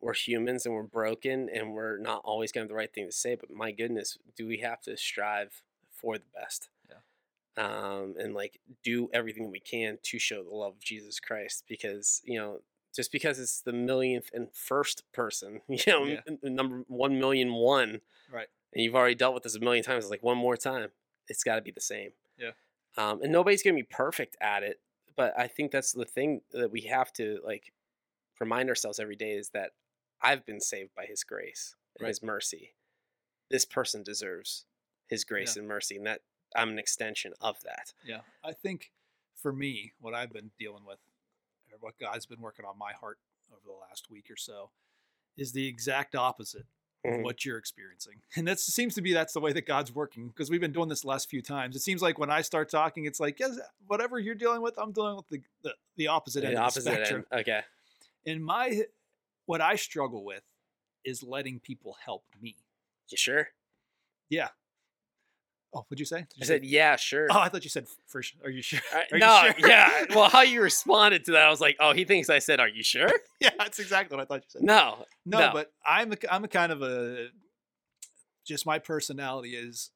we're 0.00 0.14
humans 0.14 0.66
and 0.66 0.74
we're 0.74 0.82
broken 0.82 1.48
and 1.52 1.72
we're 1.72 1.98
not 1.98 2.22
always 2.24 2.52
gonna 2.52 2.64
have 2.64 2.68
the 2.68 2.74
right 2.74 2.92
thing 2.92 3.06
to 3.06 3.12
say. 3.12 3.34
But 3.34 3.50
my 3.50 3.72
goodness, 3.72 4.18
do 4.36 4.46
we 4.46 4.58
have 4.58 4.80
to 4.82 4.96
strive 4.96 5.62
for 5.90 6.18
the 6.18 6.24
best? 6.34 6.68
Yeah. 6.88 7.64
Um, 7.64 8.14
and 8.18 8.34
like 8.34 8.58
do 8.82 9.08
everything 9.12 9.50
we 9.50 9.60
can 9.60 9.98
to 10.02 10.18
show 10.18 10.42
the 10.42 10.50
love 10.50 10.74
of 10.74 10.80
Jesus 10.80 11.20
Christ, 11.20 11.64
because 11.68 12.22
you 12.24 12.38
know, 12.38 12.60
just 12.94 13.10
because 13.12 13.38
it's 13.38 13.60
the 13.60 13.72
millionth 13.72 14.30
and 14.32 14.48
first 14.54 15.02
person, 15.12 15.60
you 15.68 15.78
know, 15.86 16.04
Yeah. 16.04 16.20
number 16.42 16.84
one 16.88 17.18
million 17.18 17.54
one, 17.54 18.00
Right. 18.30 18.48
and 18.72 18.82
you've 18.84 18.94
already 18.94 19.14
dealt 19.14 19.34
with 19.34 19.42
this 19.44 19.54
a 19.56 19.60
million 19.60 19.84
times. 19.84 20.04
It's 20.04 20.10
like 20.10 20.22
one 20.22 20.38
more 20.38 20.56
time, 20.56 20.90
it's 21.28 21.44
got 21.44 21.56
to 21.56 21.62
be 21.62 21.70
the 21.70 21.80
same. 21.80 22.12
Yeah. 22.36 22.52
Um, 22.96 23.22
and 23.22 23.32
nobody's 23.32 23.62
gonna 23.62 23.76
be 23.76 23.82
perfect 23.84 24.36
at 24.40 24.62
it, 24.62 24.80
but 25.16 25.32
I 25.38 25.46
think 25.48 25.70
that's 25.72 25.92
the 25.92 26.04
thing 26.04 26.42
that 26.52 26.70
we 26.70 26.82
have 26.82 27.12
to 27.14 27.40
like 27.44 27.72
remind 28.40 28.68
ourselves 28.68 28.98
every 28.98 29.16
day 29.16 29.32
is 29.32 29.50
that 29.50 29.72
I've 30.20 30.44
been 30.44 30.60
saved 30.60 30.94
by 30.94 31.06
His 31.06 31.24
grace 31.24 31.74
and 31.96 32.02
Right. 32.04 32.08
His 32.08 32.22
mercy. 32.22 32.74
This 33.50 33.64
person 33.64 34.02
deserves 34.02 34.66
His 35.08 35.24
grace 35.24 35.56
and 35.56 35.66
mercy, 35.66 35.96
and 35.96 36.06
that 36.06 36.20
I'm 36.54 36.68
an 36.70 36.78
extension 36.78 37.32
of 37.40 37.62
that. 37.62 37.92
Yeah. 38.04 38.20
I 38.44 38.52
think 38.52 38.92
for 39.34 39.52
me, 39.52 39.92
what 40.00 40.14
I've 40.14 40.32
been 40.32 40.50
dealing 40.58 40.84
with, 40.86 40.98
what 41.82 41.98
God's 41.98 42.26
been 42.26 42.40
working 42.40 42.64
on 42.64 42.78
my 42.78 42.92
heart 42.92 43.18
over 43.52 43.60
the 43.66 43.72
last 43.88 44.10
week 44.10 44.30
or 44.30 44.36
so, 44.36 44.70
is 45.36 45.52
the 45.52 45.66
exact 45.66 46.14
opposite 46.14 46.66
of 47.04 47.14
Mhm. 47.14 47.22
what 47.24 47.44
you're 47.44 47.58
experiencing. 47.58 48.22
And 48.36 48.46
that 48.46 48.60
seems 48.60 48.94
to 48.94 49.02
be 49.02 49.12
that's 49.12 49.32
the 49.32 49.40
way 49.40 49.52
that 49.52 49.66
God's 49.66 49.92
working 49.92 50.28
because 50.28 50.50
we've 50.50 50.60
been 50.60 50.72
doing 50.72 50.88
this 50.88 51.00
the 51.02 51.08
last 51.08 51.28
few 51.28 51.42
times. 51.42 51.74
It 51.76 51.80
seems 51.80 52.00
like 52.00 52.18
when 52.18 52.30
I 52.30 52.42
start 52.42 52.70
talking, 52.70 53.04
it's 53.06 53.18
like, 53.20 53.40
yes, 53.40 53.58
whatever 53.86 54.18
you're 54.18 54.34
dealing 54.36 54.62
with, 54.62 54.78
I'm 54.78 54.92
dealing 54.92 55.16
with 55.16 55.28
the 55.28 55.42
the, 55.62 55.74
the 55.96 56.06
opposite 56.08 56.44
end 56.44 56.56
The 56.56 56.62
of 56.62 56.74
the 56.74 56.80
spectrum. 56.80 57.26
end. 57.32 57.40
Okay. 57.40 57.62
And 58.24 58.44
my 58.44 58.82
what 59.46 59.60
I 59.60 59.74
struggle 59.76 60.24
with 60.24 60.44
is 61.04 61.22
letting 61.24 61.58
people 61.58 61.96
help 62.04 62.24
me. 62.40 62.54
You 63.08 63.16
sure? 63.16 63.48
Yeah. 64.28 64.50
Oh, 65.74 65.80
what'd 65.88 65.98
you 66.00 66.04
say? 66.06 66.18
You 66.18 66.42
I 66.42 66.44
say- 66.44 66.54
said, 66.56 66.64
"Yeah, 66.66 66.96
sure." 66.96 67.28
Oh, 67.30 67.38
I 67.38 67.48
thought 67.48 67.64
you 67.64 67.70
said 67.70 67.86
for 68.06 68.22
sure. 68.22 68.40
Are 68.44 68.50
you 68.50 68.60
sure? 68.62 68.80
Uh, 68.94 68.98
Are 68.98 69.04
you 69.12 69.18
no, 69.18 69.52
sure? 69.58 69.68
yeah. 69.68 70.04
Well, 70.14 70.28
how 70.28 70.42
you 70.42 70.60
responded 70.70 71.24
to 71.26 71.32
that, 71.32 71.46
I 71.46 71.50
was 71.50 71.60
like, 71.62 71.76
"Oh, 71.80 71.92
he 71.94 72.04
thinks 72.04 72.28
I 72.28 72.40
said, 72.40 72.60
are 72.60 72.68
you 72.68 72.82
sure?" 72.82 73.08
yeah, 73.40 73.50
that's 73.58 73.78
exactly 73.78 74.16
what 74.16 74.22
I 74.22 74.26
thought 74.26 74.42
you 74.42 74.48
said. 74.50 74.62
No, 74.62 75.06
No, 75.24 75.38
no. 75.38 75.50
but 75.52 75.72
I'm 75.86 76.12
a, 76.12 76.16
I'm 76.30 76.44
a 76.44 76.48
kind 76.48 76.72
of 76.72 76.82
a 76.82 77.28
just 78.44 78.66
my 78.66 78.78
personality 78.78 79.54
is 79.56 79.90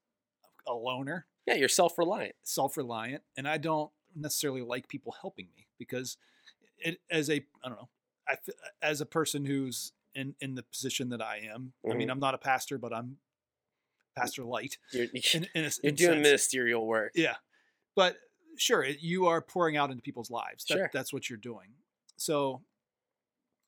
a 0.67 0.73
loner, 0.73 1.27
yeah, 1.47 1.55
you're 1.55 1.69
self-reliant. 1.69 2.35
self-reliant, 2.43 3.23
and 3.37 3.47
I 3.47 3.59
don't 3.59 3.91
necessarily 4.15 4.63
like 4.63 4.89
people 4.89 5.15
helping 5.21 5.49
me 5.55 5.67
because 5.79 6.17
it 6.79 7.01
as 7.11 7.29
a 7.29 7.35
I 7.65 7.69
don't 7.69 7.77
know, 7.79 7.89
I 8.29 8.37
as 8.83 9.01
a 9.03 9.07
person 9.07 9.45
who's 9.45 9.93
in 10.15 10.35
in 10.41 10.55
the 10.55 10.63
position 10.63 11.11
that 11.11 11.21
I 11.21 11.49
am. 11.53 11.73
I 11.91 11.95
mean, 11.95 12.09
Mhm. 12.09 12.13
I'm 12.13 12.21
not 12.21 12.35
a 12.35 12.39
pastor, 12.39 12.79
but 12.79 12.93
I'm 12.95 13.19
pastor 14.17 14.45
light. 14.45 14.79
You're, 14.93 15.05
In, 15.35 15.47
in 15.55 15.65
a, 15.65 15.71
you're 15.83 15.91
in 15.91 15.95
doing 15.95 16.11
sense. 16.15 16.23
ministerial 16.23 16.87
work. 16.87 17.13
Yeah. 17.15 17.37
But 17.95 18.17
sure, 18.57 18.85
you 18.85 19.27
are 19.27 19.41
pouring 19.41 19.77
out 19.77 19.91
into 19.91 20.03
people's 20.03 20.31
lives. 20.31 20.65
That, 20.67 20.75
Sure. 20.77 20.91
That's 20.93 21.13
what 21.13 21.29
you're 21.31 21.39
doing. 21.39 21.69
So, 22.17 22.63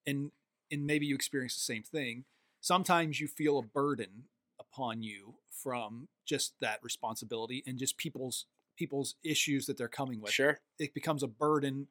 and 0.06 0.30
and 0.70 0.86
maybe 0.86 1.06
you 1.06 1.14
experience 1.14 1.54
the 1.54 1.60
same 1.60 1.82
thing. 1.82 2.24
Sometimes 2.60 3.20
you 3.20 3.28
feel 3.28 3.58
a 3.58 3.62
burden 3.62 4.24
upon 4.60 5.02
you 5.02 5.34
from 5.50 6.08
just 6.26 6.54
that 6.60 6.78
responsibility 6.82 7.62
and 7.66 7.78
just 7.78 7.96
people's 7.96 8.46
people's 8.76 9.16
issues 9.24 9.66
that 9.66 9.76
they're 9.76 9.88
coming 9.88 10.20
with. 10.20 10.32
Sure. 10.32 10.58
It 10.78 10.94
becomes 10.94 11.22
a 11.22 11.28
burden 11.28 11.88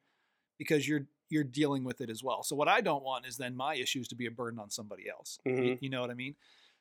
because 0.58 0.88
you're 0.88 1.08
you're 1.30 1.43
dealing 1.43 1.84
with 1.84 1.99
it 2.01 2.10
as 2.10 2.24
well. 2.24 2.43
So 2.43 2.55
what 2.55 2.68
I 2.70 2.80
don't 2.82 3.03
want 3.03 3.26
is 3.26 3.36
then 3.38 3.55
my 3.55 3.76
issues 3.76 4.08
to 4.10 4.16
be 4.16 4.26
a 4.28 4.32
burden 4.32 4.60
on 4.60 4.70
somebody 4.70 5.10
else. 5.10 5.39
You- 5.45 5.51
Mhm. 5.53 5.78
you 5.82 5.89
know 5.89 5.99
what 6.01 6.10
I 6.10 6.14
mean? 6.14 6.36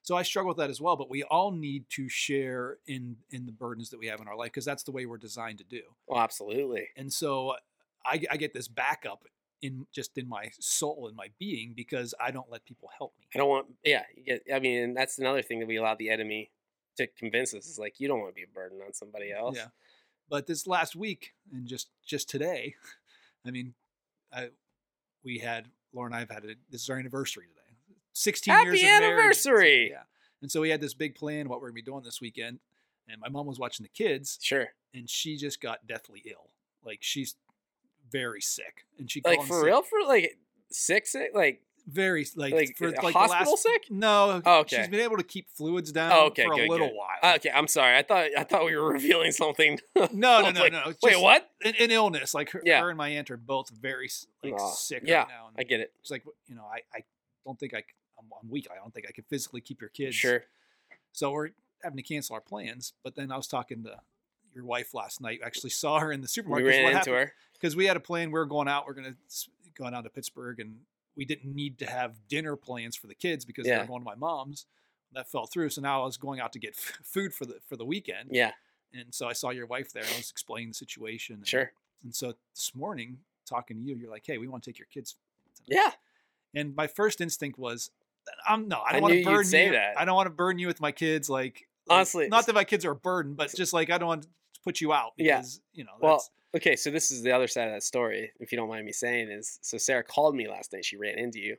So 0.07 0.17
I 0.17 0.23
struggle 0.23 0.51
with 0.51 0.59
that 0.59 0.71
as 0.71 0.81
well, 0.81 0.95
but 0.95 1.11
we 1.11 1.25
all 1.25 1.51
need 1.51 1.91
to 1.91 2.09
share 2.09 2.79
in 2.87 3.17
in 3.33 3.45
the 3.45 3.51
burdens 3.51 3.91
that 3.91 3.99
we 3.99 4.07
have 4.07 4.21
in 4.21 4.29
our 4.29 4.37
life 4.37 4.53
because 4.53 4.65
that's 4.65 4.85
the 4.85 4.93
way 4.93 5.05
we're 5.05 5.19
designed 5.19 5.59
to 5.59 5.65
do. 5.65 5.83
Oh, 6.09 6.17
absolutely. 6.17 6.87
And 6.97 7.13
so 7.13 7.57
I, 8.05 8.23
I 8.31 8.37
get 8.37 8.55
this 8.55 8.69
backup 8.69 9.25
in 9.63 9.85
just 9.93 10.17
in 10.17 10.29
my 10.29 10.51
soul 10.61 11.07
and 11.09 11.17
my 11.17 11.31
being 11.41 11.73
because 11.75 12.15
I 12.21 12.31
don't 12.31 12.49
let 12.49 12.65
people 12.65 12.89
help 12.97 13.15
me. 13.19 13.27
I 13.35 13.39
don't 13.39 13.49
want. 13.49 13.67
Yeah, 13.83 14.05
I 14.55 14.61
mean, 14.61 14.95
that's 14.95 15.19
another 15.19 15.43
thing 15.43 15.59
that 15.59 15.67
we 15.67 15.75
allow 15.75 15.97
the 15.97 16.11
enemy 16.11 16.53
to 16.99 17.09
convince 17.09 17.53
us 17.53 17.67
is 17.67 17.77
like 17.77 17.99
you 17.99 18.07
don't 18.07 18.21
want 18.21 18.31
to 18.31 18.35
be 18.35 18.45
a 18.45 18.55
burden 18.55 18.79
on 18.87 18.93
somebody 18.93 19.31
mm, 19.31 19.39
else. 19.39 19.57
Yeah. 19.57 19.67
But 20.31 20.47
this 20.47 20.69
last 20.69 20.95
week 20.95 21.33
and 21.53 21.67
just 21.67 21.89
just 22.07 22.31
today, 22.31 22.77
I 23.45 23.51
mean, 23.51 23.75
I 24.33 24.51
we 25.25 25.39
had 25.39 25.67
Laura 25.93 26.07
and 26.07 26.15
I 26.15 26.21
have 26.21 26.31
had 26.31 26.45
a, 26.45 26.55
this 26.71 26.83
is 26.83 26.91
our 26.91 26.97
anniversary 26.97 27.47
today. 27.49 27.66
16 28.17 28.53
Happy 28.55 28.67
years 28.79 28.81
of 28.83 28.83
marriage. 28.83 29.37
So, 29.37 29.51
anniversary! 29.51 29.91
yeah. 29.91 30.03
And 30.43 30.51
so 30.51 30.61
we 30.61 30.71
had 30.71 30.81
this 30.81 30.95
big 30.95 31.15
plan 31.15 31.49
what 31.49 31.61
we're 31.61 31.69
going 31.69 31.77
to 31.77 31.83
be 31.85 31.91
doing 31.91 32.03
this 32.05 32.21
weekend 32.21 32.61
and 33.09 33.21
my 33.21 33.29
mom 33.29 33.47
was 33.47 33.59
watching 33.59 33.85
the 33.85 33.91
kids 33.91 34.39
Sure. 34.43 34.69
and 34.95 35.09
she 35.09 35.37
just 35.37 35.61
got 35.61 35.87
deathly 35.87 36.23
ill. 36.27 36.51
Like 36.85 36.99
she's 37.03 37.37
very 38.11 38.41
sick 38.41 38.85
and 38.99 39.11
she 39.11 39.21
Like 39.25 39.43
for 39.43 39.59
sick. 39.61 39.65
real? 39.67 39.83
For 39.83 39.99
like 40.07 40.39
sick, 40.71 41.07
sick? 41.07 41.31
Like 41.35 41.63
very 41.89 42.27
like, 42.37 42.53
Like, 42.53 42.77
for 42.77 42.91
like 42.91 43.15
hospital 43.15 43.45
the 43.45 43.51
last, 43.51 43.63
sick? 43.63 43.83
No, 43.91 44.43
Oh, 44.45 44.61
okay. 44.61 44.77
she's 44.79 44.89
been 44.89 45.01
able 45.01 45.17
to 45.19 45.23
keep 45.25 45.49
fluids 45.51 45.93
down 45.93 46.13
Oh, 46.13 46.27
okay, 46.27 46.45
for 46.45 46.53
a 46.53 46.69
little 46.69 46.89
good. 46.89 46.97
while. 46.97 47.09
Ah, 47.23 47.35
okay, 47.37 47.51
I'm 47.55 47.69
sorry. 47.69 47.97
I 47.97 48.03
thought 48.03 48.27
I 48.37 48.45
thought 48.45 48.65
we 48.65 48.77
were 48.77 48.93
revealing 48.93 49.33
something. 49.33 49.79
no, 49.97 50.07
no, 50.13 50.51
no, 50.51 50.61
like, 50.61 50.73
no. 50.73 50.83
it's 50.87 50.99
Wait, 51.03 51.21
what? 51.21 51.49
An, 51.65 51.75
an 51.81 51.91
illness. 51.91 52.35
Like 52.35 52.51
her, 52.51 52.63
Yeah. 52.65 52.81
her 52.81 52.89
and 52.91 52.99
my 52.99 53.09
aunt 53.11 53.31
are 53.31 53.37
both 53.37 53.71
very 53.71 54.09
like 54.43 54.55
Aw, 54.55 54.71
sick 54.73 55.03
yeah, 55.07 55.19
right 55.21 55.29
now. 55.29 55.47
And 55.49 55.57
I 55.59 55.63
get 55.63 55.81
it. 55.81 55.93
it's 56.01 56.11
like 56.11 56.25
you 56.49 56.55
know, 56.57 56.65
I, 56.65 56.79
I 56.95 57.01
don't 57.45 57.59
think 57.59 57.73
I 57.75 57.85
I'm, 58.19 58.27
I'm 58.43 58.51
weak. 58.51 58.69
I 58.71 58.77
don't 58.77 58.93
think 58.95 59.07
I 59.09 59.13
can 59.13 59.25
physically 59.29 59.61
keep 59.61 59.81
your 59.81 59.91
kids. 59.91 60.15
Sure. 60.17 60.45
So 61.13 61.31
we're 61.33 61.51
having 61.83 61.97
to 61.97 62.03
cancel 62.03 62.35
our 62.35 62.41
plans. 62.41 62.93
But 63.05 63.15
then 63.17 63.31
I 63.33 63.37
was 63.37 63.47
talking 63.47 63.83
to 63.85 63.99
your 64.55 64.65
wife 64.65 64.95
last 64.95 65.21
night. 65.21 65.41
Actually 65.45 65.71
saw 65.71 65.99
her 66.01 66.13
in 66.13 66.21
the 66.21 66.29
supermarket. 66.29 66.67
We 66.67 66.71
ran 66.71 66.97
into 66.97 67.13
her. 67.13 67.33
because 67.55 67.77
we 67.77 67.87
had 67.87 67.97
a 67.97 68.01
plan. 68.01 68.29
We 68.29 68.39
were 68.39 68.47
going 68.47 68.69
out. 68.69 68.87
We 68.87 68.91
are 68.93 68.95
going 68.95 69.15
to 69.15 69.49
going 69.75 69.93
down 69.93 70.05
to 70.05 70.11
Pittsburgh, 70.11 70.59
and 70.61 70.77
we 71.17 71.25
didn't 71.27 71.55
need 71.55 71.79
to 71.79 71.87
have 71.87 72.15
dinner 72.29 72.57
plans 72.57 72.97
for 72.97 73.07
the 73.09 73.15
kids 73.15 73.45
because 73.45 73.65
they 73.65 73.71
Yeah. 73.71 73.81
were 73.83 73.87
going 73.87 74.01
to 74.01 74.05
my 74.07 74.15
mom's. 74.15 74.67
That 75.13 75.31
fell 75.31 75.47
through. 75.47 75.71
So 75.71 75.81
now 75.81 76.03
I 76.03 76.05
was 76.05 76.17
going 76.17 76.41
out 76.41 76.53
to 76.55 76.59
get 76.59 76.71
f- 76.77 76.99
food 77.05 77.33
for 77.33 77.47
the 77.47 77.59
for 77.67 77.77
the 77.77 77.85
weekend. 77.85 78.31
Yeah. 78.33 78.53
And 78.93 79.15
so 79.15 79.29
I 79.29 79.33
saw 79.35 79.51
your 79.51 79.67
wife 79.67 79.93
there, 79.93 80.03
and 80.03 80.13
I 80.13 80.17
was 80.17 80.31
explaining 80.31 80.69
the 80.69 80.75
situation. 80.75 81.37
And, 81.37 81.47
Sure. 81.47 81.71
And 82.03 82.15
so 82.15 82.35
this 82.55 82.75
morning, 82.75 83.19
talking 83.47 83.77
to 83.79 83.83
you, 83.83 83.97
you're 83.97 84.11
like, 84.11 84.25
"Hey, 84.27 84.37
we 84.39 84.49
want 84.49 84.63
to 84.65 84.71
take 84.71 84.79
your 84.79 84.89
kids." 84.93 85.17
Yeah. 85.67 85.91
And 86.55 86.75
my 86.75 86.87
first 86.87 87.21
instinct 87.21 87.59
was, 87.59 87.91
"I'm 88.49 88.69
no, 88.69 88.81
I 88.87 88.93
don't 88.93 89.03
want 89.03 89.15
to 89.15 89.25
burden 89.25 89.45
say 89.45 89.67
you. 89.67 89.73
that. 89.73 89.99
I 89.99 90.05
don't 90.05 90.15
want 90.17 90.27
to 90.27 90.31
burden 90.35 90.59
you 90.59 90.67
with 90.67 90.81
my 90.81 90.93
kids. 90.93 91.29
Like, 91.31 91.67
like, 91.89 91.97
Honestly, 91.97 92.29
not 92.29 92.47
that 92.47 92.55
my 92.55 92.65
kids 92.65 92.85
are 92.85 92.93
a 92.93 92.97
burden, 92.97 93.35
but 93.35 93.55
just 93.55 93.73
like 93.73 93.91
I 93.91 93.99
don't 93.99 94.09
want 94.09 94.23
to 94.23 94.29
put 94.65 94.81
you 94.81 94.93
out 94.93 95.13
Yeah. 95.17 95.37
because 95.39 95.61
you 95.73 95.85
know. 95.85 95.93
Well, 96.01 96.25
Okay, 96.55 96.75
so 96.77 96.91
this 96.91 97.11
is 97.11 97.23
the 97.23 97.33
other 97.33 97.49
side 97.49 97.69
of 97.69 97.75
that 97.75 97.83
story, 97.83 98.33
if 98.41 98.51
you 98.51 98.57
don't 98.57 98.69
mind 98.71 98.87
me 98.87 98.93
saying, 98.93 99.29
is 99.31 99.59
so 99.61 99.77
Sarah 99.77 100.03
called 100.03 100.35
me 100.35 100.49
last 100.49 100.73
night. 100.73 100.85
She 100.87 100.97
ran 100.97 101.19
into 101.19 101.39
you, 101.39 101.57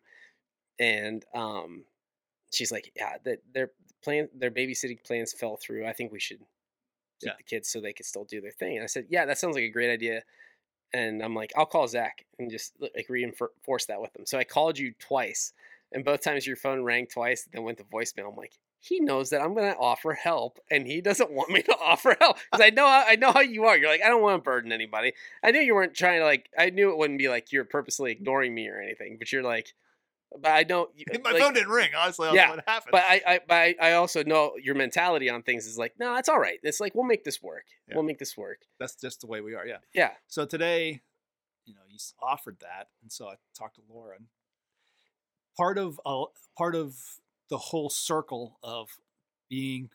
and 0.80 1.24
um, 1.36 1.84
she's 2.52 2.72
like, 2.72 2.92
"Yeah, 2.96 3.18
that 3.24 3.40
their 3.54 3.72
plan, 4.04 4.30
their 4.34 4.50
babysitting 4.52 5.04
plans 5.04 5.34
fell 5.34 5.58
through. 5.58 5.86
I 5.86 5.94
think 5.94 6.12
we 6.12 6.20
should 6.20 6.40
keep 7.20 7.28
Yeah. 7.30 7.34
the 7.38 7.44
kids 7.44 7.70
so 7.70 7.80
they 7.80 7.94
could 7.94 8.06
still 8.08 8.26
do 8.26 8.42
their 8.42 8.52
thing." 8.52 8.76
And 8.78 8.84
I 8.84 8.88
said, 8.88 9.06
"Yeah, 9.10 9.26
that 9.26 9.38
sounds 9.38 9.56
like 9.56 9.66
a 9.66 9.70
great 9.70 9.92
idea." 9.92 10.24
And 10.94 11.22
I'm 11.22 11.36
like, 11.36 11.52
"I'll 11.56 11.66
call 11.66 11.88
Zach 11.88 12.26
and 12.40 12.50
just 12.50 12.74
like 12.80 13.06
reinforce 13.10 13.86
that 13.88 14.02
with 14.02 14.16
him." 14.16 14.26
So 14.26 14.40
I 14.40 14.46
called 14.46 14.80
you 14.80 14.94
twice, 15.00 15.54
and 15.92 16.06
both 16.06 16.22
times 16.22 16.46
your 16.46 16.56
phone 16.56 16.84
rang 16.84 17.08
twice, 17.08 17.48
then 17.52 17.64
went 17.64 17.78
to 17.80 17.84
voicemail. 17.84 18.30
I'm 18.30 18.36
like. 18.36 18.54
He 18.80 19.00
knows 19.00 19.32
that 19.32 19.42
I'm 19.42 19.56
going 19.56 19.74
to 19.74 19.80
offer 19.80 20.14
help, 20.14 20.60
and 20.70 20.86
he 20.86 21.02
doesn't 21.02 21.32
want 21.38 21.50
me 21.50 21.64
to 21.64 21.76
offer 21.82 22.16
help 22.22 22.38
because 22.52 22.64
I 22.64 22.70
know 22.70 22.86
how, 22.86 23.06
I 23.08 23.16
know 23.16 23.32
how 23.32 23.40
you 23.42 23.66
are. 23.66 23.76
You're 23.76 23.90
like 23.90 24.04
I 24.04 24.08
don't 24.08 24.22
want 24.22 24.38
to 24.38 24.44
burden 24.44 24.72
anybody. 24.72 25.14
I 25.44 25.50
knew 25.50 25.60
you 25.60 25.74
weren't 25.74 25.96
trying 25.96 26.20
to 26.20 26.26
like. 26.26 26.48
I 26.58 26.70
knew 26.70 26.92
it 26.92 26.98
wouldn't 26.98 27.18
be 27.18 27.28
like 27.28 27.52
you're 27.52 27.66
purposely 27.66 28.12
ignoring 28.12 28.54
me 28.54 28.70
or 28.70 28.80
anything. 28.80 29.18
But 29.18 29.32
you're 29.32 29.42
like, 29.42 29.74
but 30.32 30.52
I 30.52 30.64
don't. 30.64 30.90
my 31.24 31.32
like- 31.32 31.42
phone 31.42 31.54
didn't 31.54 31.70
ring. 31.70 31.90
Honestly, 31.98 32.28
I 32.28 32.34
Yeah, 32.34 32.50
what 32.52 32.64
happened. 32.68 32.92
But 32.92 33.04
I, 33.08 33.22
I, 33.26 33.40
but 33.48 33.56
I, 33.56 33.76
I 33.82 33.94
also 33.94 34.24
know 34.24 34.54
your 34.62 34.76
mentality 34.76 35.30
on 35.30 35.42
things 35.44 35.66
is 35.66 35.78
like, 35.78 35.94
no, 36.00 36.16
it's 36.16 36.30
all 36.30 36.40
right. 36.40 36.60
It's 36.64 36.80
like 36.80 36.94
we'll 36.96 37.06
make 37.06 37.24
this 37.24 37.42
work. 37.42 37.66
Yeah. 37.88 37.96
We'll 37.96 38.04
make 38.04 38.20
this 38.20 38.38
work. 38.38 38.60
that's 38.80 38.96
just 38.96 39.22
the 39.22 39.28
way 39.28 39.42
we 39.42 39.56
are. 39.56 39.66
Yeah. 39.66 39.78
Yeah. 39.94 40.12
So 40.28 40.46
today, 40.46 41.02
you 41.66 41.74
know, 41.74 41.82
you 41.90 41.98
offered 42.22 42.58
that, 42.62 42.90
and 43.02 43.12
so 43.12 43.28
I 43.28 43.36
talked 43.58 43.76
to 43.76 43.82
Laura. 43.90 44.16
And 44.18 44.28
part 45.58 45.78
of 45.78 46.00
uh, 46.06 46.26
part 46.58 46.76
of 46.76 46.96
the 47.50 47.58
whole 47.58 47.90
circle 47.90 48.58
of 48.64 48.90
being 49.50 49.90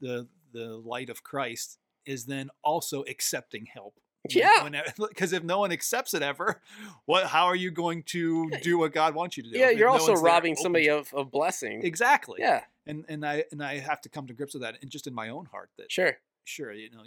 the 0.00 0.28
the 0.52 0.76
light 0.76 1.10
of 1.10 1.22
Christ 1.22 1.78
is 2.06 2.26
then 2.26 2.50
also 2.64 3.02
accepting 3.02 3.66
help. 3.66 3.94
Yeah. 4.28 4.68
Because 4.98 5.32
if 5.34 5.42
no 5.42 5.60
one 5.60 5.72
accepts 5.72 6.12
it 6.14 6.22
ever, 6.22 6.60
what? 7.06 7.26
How 7.26 7.46
are 7.46 7.56
you 7.56 7.70
going 7.70 8.02
to 8.04 8.50
do 8.62 8.78
what 8.78 8.92
God 8.92 9.14
wants 9.14 9.36
you 9.36 9.42
to 9.44 9.50
do? 9.50 9.58
Yeah, 9.58 9.70
if 9.70 9.78
you're 9.78 9.88
no 9.88 9.94
also 9.94 10.12
one's 10.12 10.22
there 10.22 10.32
robbing 10.32 10.56
somebody 10.56 10.88
of, 10.88 11.12
of 11.14 11.30
blessing. 11.30 11.82
exactly. 11.84 12.36
Yeah, 12.40 12.62
And 12.86 13.04
and 13.08 13.24
I 13.24 13.44
and 13.50 13.62
I 13.62 13.78
have 13.78 14.00
to 14.02 14.08
come 14.08 14.26
to 14.26 14.34
grips 14.34 14.54
with 14.54 14.62
that, 14.62 14.76
and 14.82 14.90
just 14.90 15.06
in 15.06 15.14
my 15.14 15.28
own 15.28 15.46
heart 15.46 15.70
that 15.78 15.90
sure. 15.90 16.18
sure 16.44 16.72
you 16.72 16.90
know 16.90 17.02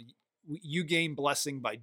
you 0.46 0.84
gain 0.84 1.14
blessing 1.14 1.60
by 1.60 1.78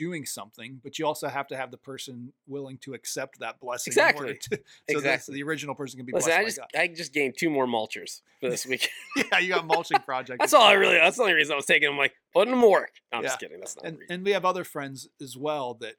doing 0.00 0.24
something 0.24 0.80
but 0.82 0.98
you 0.98 1.06
also 1.06 1.28
have 1.28 1.46
to 1.46 1.54
have 1.56 1.70
the 1.70 1.76
person 1.76 2.32
willing 2.46 2.78
to 2.78 2.94
accept 2.94 3.38
that 3.38 3.60
blessing 3.60 3.90
Exactly. 3.90 4.38
to, 4.38 4.50
so 4.56 4.56
that 4.56 5.14
Exactly. 5.14 5.34
the 5.34 5.42
original 5.42 5.74
person 5.74 5.98
can 5.98 6.06
be 6.06 6.12
Listen, 6.12 6.32
I 6.32 6.40
blessed 6.40 6.56
just 6.56 6.72
by 6.72 6.80
I 6.80 6.86
just 6.88 7.12
gained 7.12 7.34
two 7.38 7.50
more 7.50 7.66
mulchers 7.66 8.22
for 8.40 8.48
this 8.48 8.64
week. 8.72 8.88
Yeah 9.16 9.38
you 9.40 9.50
got 9.54 9.66
mulching 9.66 9.98
project 10.06 10.38
that's 10.40 10.54
all 10.54 10.62
I 10.62 10.72
really. 10.72 10.94
That's 10.96 11.16
the 11.18 11.22
only 11.24 11.34
reason 11.34 11.52
I 11.52 11.56
was 11.56 11.66
taking. 11.66 11.88
them. 11.90 11.98
like 11.98 12.14
putting 12.32 12.52
them 12.52 12.62
work. 12.62 12.92
No, 13.12 13.18
I'm 13.18 13.24
just 13.24 13.38
kidding. 13.38 13.58
That's 13.58 13.76
not. 13.76 13.84
and 13.84 13.98
and 14.08 14.24
we 14.24 14.30
have 14.32 14.44
other 14.46 14.64
friends 14.64 15.08
as 15.20 15.36
well 15.36 15.74
that 15.82 15.96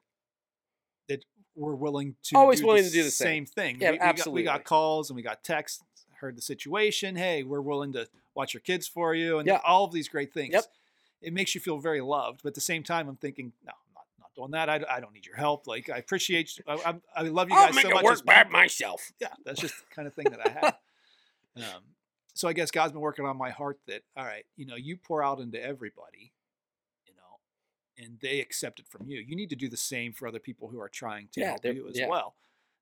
that 1.08 1.24
were 1.54 1.76
willing 1.76 2.16
to 2.24 2.36
Always 2.36 2.60
do 2.60 2.66
willing 2.66 2.82
the 2.82 2.88
to 2.88 2.94
do 2.94 3.02
the 3.04 3.10
same. 3.10 3.46
thing 3.46 3.76
Yeah, 3.80 3.90
we, 3.92 3.98
we 3.98 4.12
got, 4.14 4.26
we 4.28 4.42
got 4.42 4.64
calls 4.64 5.10
and 5.10 5.16
we 5.16 5.22
got 5.22 5.44
texts 5.44 5.82
heard 6.20 6.36
the 6.36 6.42
situation 6.42 7.16
hey 7.16 7.42
we're 7.42 7.60
willing 7.60 7.92
to 7.92 8.06
watch 8.34 8.54
your 8.54 8.60
kids 8.60 8.86
for 8.88 9.14
you 9.14 9.38
and 9.38 9.46
Yeah. 9.46 9.58
all 9.64 9.84
of 9.84 9.92
these 9.92 10.08
great 10.08 10.32
things 10.32 10.52
Yep. 10.54 10.64
it 11.20 11.32
makes 11.32 11.54
you 11.54 11.60
feel 11.60 11.78
very 11.78 12.00
loved 12.00 12.40
but 12.44 12.50
at 12.50 12.54
the 12.54 12.60
same 12.60 12.82
time 12.84 13.08
i'm 13.08 13.16
thinking 13.16 13.52
no 13.66 13.72
i'm 14.38 14.50
not, 14.50 14.66
not 14.66 14.78
doing 14.78 14.80
that 14.80 14.90
I, 14.90 14.96
I 14.96 15.00
don't 15.00 15.12
need 15.12 15.26
your 15.26 15.36
help 15.36 15.66
like 15.66 15.90
i 15.90 15.98
appreciate 15.98 16.56
you 16.56 16.64
I, 16.66 16.74
I, 16.90 16.94
I 17.16 17.22
love 17.22 17.50
you 17.50 17.56
I'll 17.56 17.66
guys 17.66 17.74
make 17.74 17.82
so 17.84 17.90
it 17.90 17.94
much 17.94 18.04
work 18.04 18.12
as 18.14 18.22
by 18.22 18.44
myself. 18.44 19.12
yeah 19.20 19.28
that's 19.44 19.60
just 19.60 19.74
the 19.78 19.94
kind 19.94 20.06
of 20.08 20.14
thing 20.14 20.26
that 20.30 20.40
i 20.40 20.48
have 20.50 20.74
um, 21.56 21.82
so 22.34 22.48
i 22.48 22.52
guess 22.52 22.70
god's 22.70 22.92
been 22.92 23.00
working 23.00 23.26
on 23.26 23.36
my 23.36 23.50
heart 23.50 23.78
that 23.86 24.02
all 24.16 24.24
right 24.24 24.44
you 24.56 24.66
know 24.66 24.76
you 24.76 24.96
pour 24.96 25.22
out 25.22 25.38
into 25.40 25.62
everybody 25.62 26.32
you 27.06 27.12
know 27.14 28.04
and 28.04 28.18
they 28.20 28.40
accept 28.40 28.80
it 28.80 28.86
from 28.88 29.06
you 29.06 29.18
you 29.20 29.36
need 29.36 29.50
to 29.50 29.56
do 29.56 29.68
the 29.68 29.76
same 29.76 30.12
for 30.12 30.26
other 30.28 30.38
people 30.40 30.68
who 30.68 30.80
are 30.80 30.88
trying 30.88 31.28
to 31.32 31.40
Yeah, 31.40 31.48
help 31.50 31.64
you 31.64 31.88
as 31.88 31.98
yeah. 31.98 32.08
well 32.08 32.34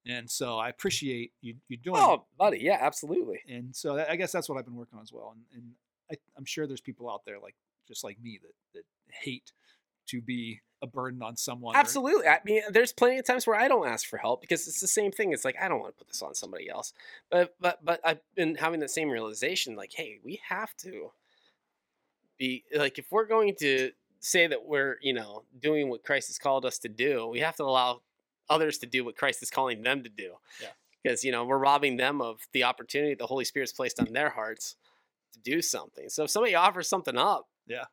and 0.07 0.31
so 0.31 0.59
i 0.59 0.69
appreciate 0.69 1.33
you 1.41 1.55
you 1.69 1.77
doing 1.77 2.01
Oh, 2.03 2.25
buddy, 2.39 2.59
yeah, 2.61 2.79
absolutely. 2.81 3.41
and 3.49 3.75
so 3.75 3.97
that, 3.97 4.09
i 4.11 4.17
guess 4.17 4.33
that's 4.33 4.49
what 4.49 4.57
i've 4.59 4.65
been 4.65 4.77
working 4.77 4.97
on 4.99 5.03
as 5.03 5.13
well 5.13 5.35
and, 5.35 5.45
and 5.55 5.73
I, 6.13 6.15
i'm 6.39 6.45
sure 6.45 6.67
there's 6.67 6.81
people 6.81 7.11
out 7.11 7.23
there 7.27 7.39
like 7.39 7.55
just 7.89 8.05
like 8.05 8.19
me 8.23 8.39
that 8.43 8.55
that 8.75 8.85
hate 9.13 9.53
to 10.11 10.21
be 10.21 10.61
a 10.83 10.87
burden 10.87 11.23
on 11.23 11.37
someone 11.37 11.75
or- 11.75 11.79
Absolutely. 11.79 12.27
I 12.27 12.39
mean, 12.45 12.63
there's 12.71 12.93
plenty 12.93 13.19
of 13.19 13.27
times 13.27 13.47
where 13.47 13.57
I 13.59 13.69
don't 13.69 13.87
ask 13.87 14.07
for 14.07 14.17
help 14.17 14.41
because 14.41 14.67
it's 14.67 14.81
the 14.81 14.87
same 14.87 15.13
thing. 15.13 15.33
It's 15.33 15.45
like 15.45 15.57
I 15.61 15.69
don't 15.69 15.81
want 15.81 15.95
to 15.95 15.99
put 15.99 16.09
this 16.09 16.23
on 16.23 16.35
somebody 16.35 16.69
else. 16.71 16.93
But 17.31 17.55
but 17.61 17.85
but 17.85 18.01
I've 18.05 18.21
been 18.35 18.55
having 18.55 18.81
the 18.81 18.89
same 18.89 19.11
realization. 19.11 19.77
Like, 19.77 19.93
hey, 19.95 20.19
we 20.25 20.41
have 20.49 20.75
to 20.79 21.11
be 22.39 22.65
like 22.75 22.99
if 22.99 23.07
we're 23.11 23.27
going 23.27 23.55
to 23.61 23.91
say 24.21 24.47
that 24.47 24.65
we're 24.65 24.97
you 25.03 25.13
know 25.13 25.43
doing 25.61 25.89
what 25.89 26.03
Christ 26.03 26.29
has 26.29 26.39
called 26.39 26.65
us 26.65 26.79
to 26.79 26.89
do, 26.89 27.27
we 27.27 27.41
have 27.41 27.57
to 27.57 27.65
allow 27.65 28.01
others 28.49 28.79
to 28.79 28.87
do 28.87 29.05
what 29.05 29.17
Christ 29.17 29.43
is 29.43 29.51
calling 29.51 29.83
them 29.83 30.03
to 30.03 30.09
do. 30.09 30.33
Yeah. 30.61 30.69
Because 31.03 31.25
you 31.25 31.33
know 31.33 31.45
we're 31.45 31.59
robbing 31.59 31.97
them 31.99 32.21
of 32.23 32.41
the 32.53 32.65
opportunity 32.65 33.15
the 33.15 33.27
Holy 33.27 33.45
Spirit's 33.45 33.73
placed 33.73 34.01
on 34.01 34.13
their 34.13 34.31
hearts 34.31 34.77
to 35.35 35.39
do 35.41 35.61
something. 35.63 36.09
So 36.09 36.25
if 36.25 36.31
somebody 36.31 36.55
offers 36.55 36.89
something 36.89 37.17
up, 37.17 37.49
Yeah. 37.67 37.85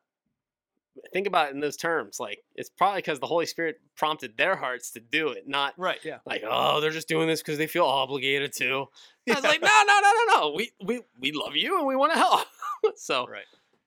Think 1.12 1.26
about 1.26 1.48
it 1.48 1.54
in 1.54 1.60
those 1.60 1.76
terms. 1.76 2.18
Like 2.20 2.42
it's 2.54 2.68
probably 2.70 2.98
because 2.98 3.20
the 3.20 3.26
Holy 3.26 3.46
Spirit 3.46 3.80
prompted 3.96 4.36
their 4.36 4.56
hearts 4.56 4.90
to 4.92 5.00
do 5.00 5.28
it, 5.30 5.48
not 5.48 5.74
Right. 5.76 5.98
Yeah. 6.04 6.18
like 6.26 6.42
oh 6.48 6.80
they're 6.80 6.90
just 6.90 7.08
doing 7.08 7.26
this 7.28 7.40
because 7.42 7.58
they 7.58 7.66
feel 7.66 7.84
obligated 7.84 8.52
to. 8.54 8.86
I 9.30 9.34
was 9.34 9.44
like 9.44 9.60
no 9.62 9.68
no 9.86 10.00
no 10.00 10.12
no 10.12 10.34
no 10.40 10.54
we 10.56 10.70
we 10.84 11.00
we 11.20 11.32
love 11.32 11.54
you 11.56 11.78
and 11.78 11.86
we 11.86 11.96
want 11.96 12.12
to 12.12 12.18
help. 12.18 12.46
so 12.96 13.26
Right. 13.26 13.44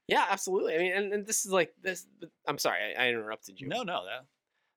yeah, 0.08 0.26
absolutely. 0.30 0.76
I 0.76 0.78
mean, 0.80 0.92
and, 0.94 1.14
and 1.14 1.26
this 1.26 1.46
is 1.46 1.52
like 1.52 1.74
this. 1.82 2.06
I'm 2.48 2.58
sorry, 2.58 2.80
I, 2.98 3.06
I 3.06 3.10
interrupted 3.10 3.60
you. 3.60 3.68
No, 3.68 3.84
no, 3.84 4.04
that 4.06 4.26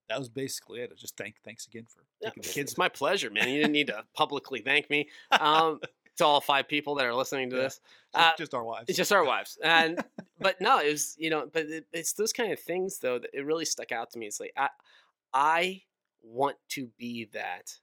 that 0.09 0.19
was 0.19 0.29
basically 0.29 0.81
it. 0.81 0.97
Just 0.99 1.17
thank 1.17 1.37
thanks 1.45 1.67
again 1.67 1.87
for 1.89 2.03
Yeah, 2.21 2.29
taking 2.31 2.43
the 2.43 2.49
kids. 2.49 2.73
It's 2.73 2.79
my 2.79 2.89
pleasure, 2.89 3.31
man. 3.31 3.49
You 3.49 3.57
didn't 3.57 3.73
need 3.73 3.87
to 3.89 4.05
publicly 4.15 4.61
thank 4.61 4.91
me. 4.91 5.09
Um, 5.41 5.81
to 6.17 6.25
all 6.25 6.41
five 6.41 6.69
people 6.69 6.95
that 6.97 7.07
are 7.07 7.15
listening 7.15 7.51
to 7.51 7.57
Yeah. 7.57 7.63
this, 7.63 7.81
just, 8.15 8.15
uh, 8.15 8.33
just 8.39 8.55
our 8.55 8.65
wives. 8.65 8.85
it's 8.89 8.97
just 8.97 9.13
our 9.13 9.25
wives. 9.25 9.59
And 9.63 10.03
but 10.39 10.61
no, 10.61 10.79
it 10.81 10.91
was 10.91 11.17
you 11.19 11.31
know, 11.31 11.49
but 11.53 11.67
it, 11.67 11.87
it's 11.93 12.13
those 12.13 12.33
kind 12.33 12.53
of 12.53 12.61
things 12.61 12.99
though 12.99 13.19
that 13.19 13.31
it 13.33 13.45
really 13.45 13.65
stuck 13.65 13.93
out 13.93 14.11
to 14.13 14.19
me. 14.19 14.27
It's 14.27 14.41
like 14.41 14.53
I 14.57 14.69
I 15.33 15.83
want 16.23 16.57
to 16.71 16.89
be 16.99 17.27
that. 17.33 17.79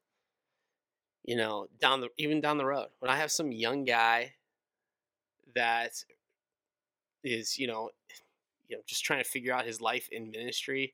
You 1.23 1.35
know, 1.35 1.67
down 1.79 2.01
the 2.01 2.09
even 2.17 2.41
down 2.41 2.57
the 2.57 2.65
road 2.65 2.87
when 2.99 3.11
I 3.11 3.17
have 3.17 3.31
some 3.31 3.51
young 3.51 3.85
guy 3.85 4.33
that 5.53 6.03
is 7.23 7.57
you 7.59 7.67
know 7.67 7.89
you 8.67 8.75
know 8.75 8.81
just 8.87 9.03
trying 9.03 9.23
to 9.23 9.29
figure 9.29 9.53
out 9.53 9.65
his 9.65 9.81
life 9.81 10.07
in 10.11 10.31
ministry 10.31 10.93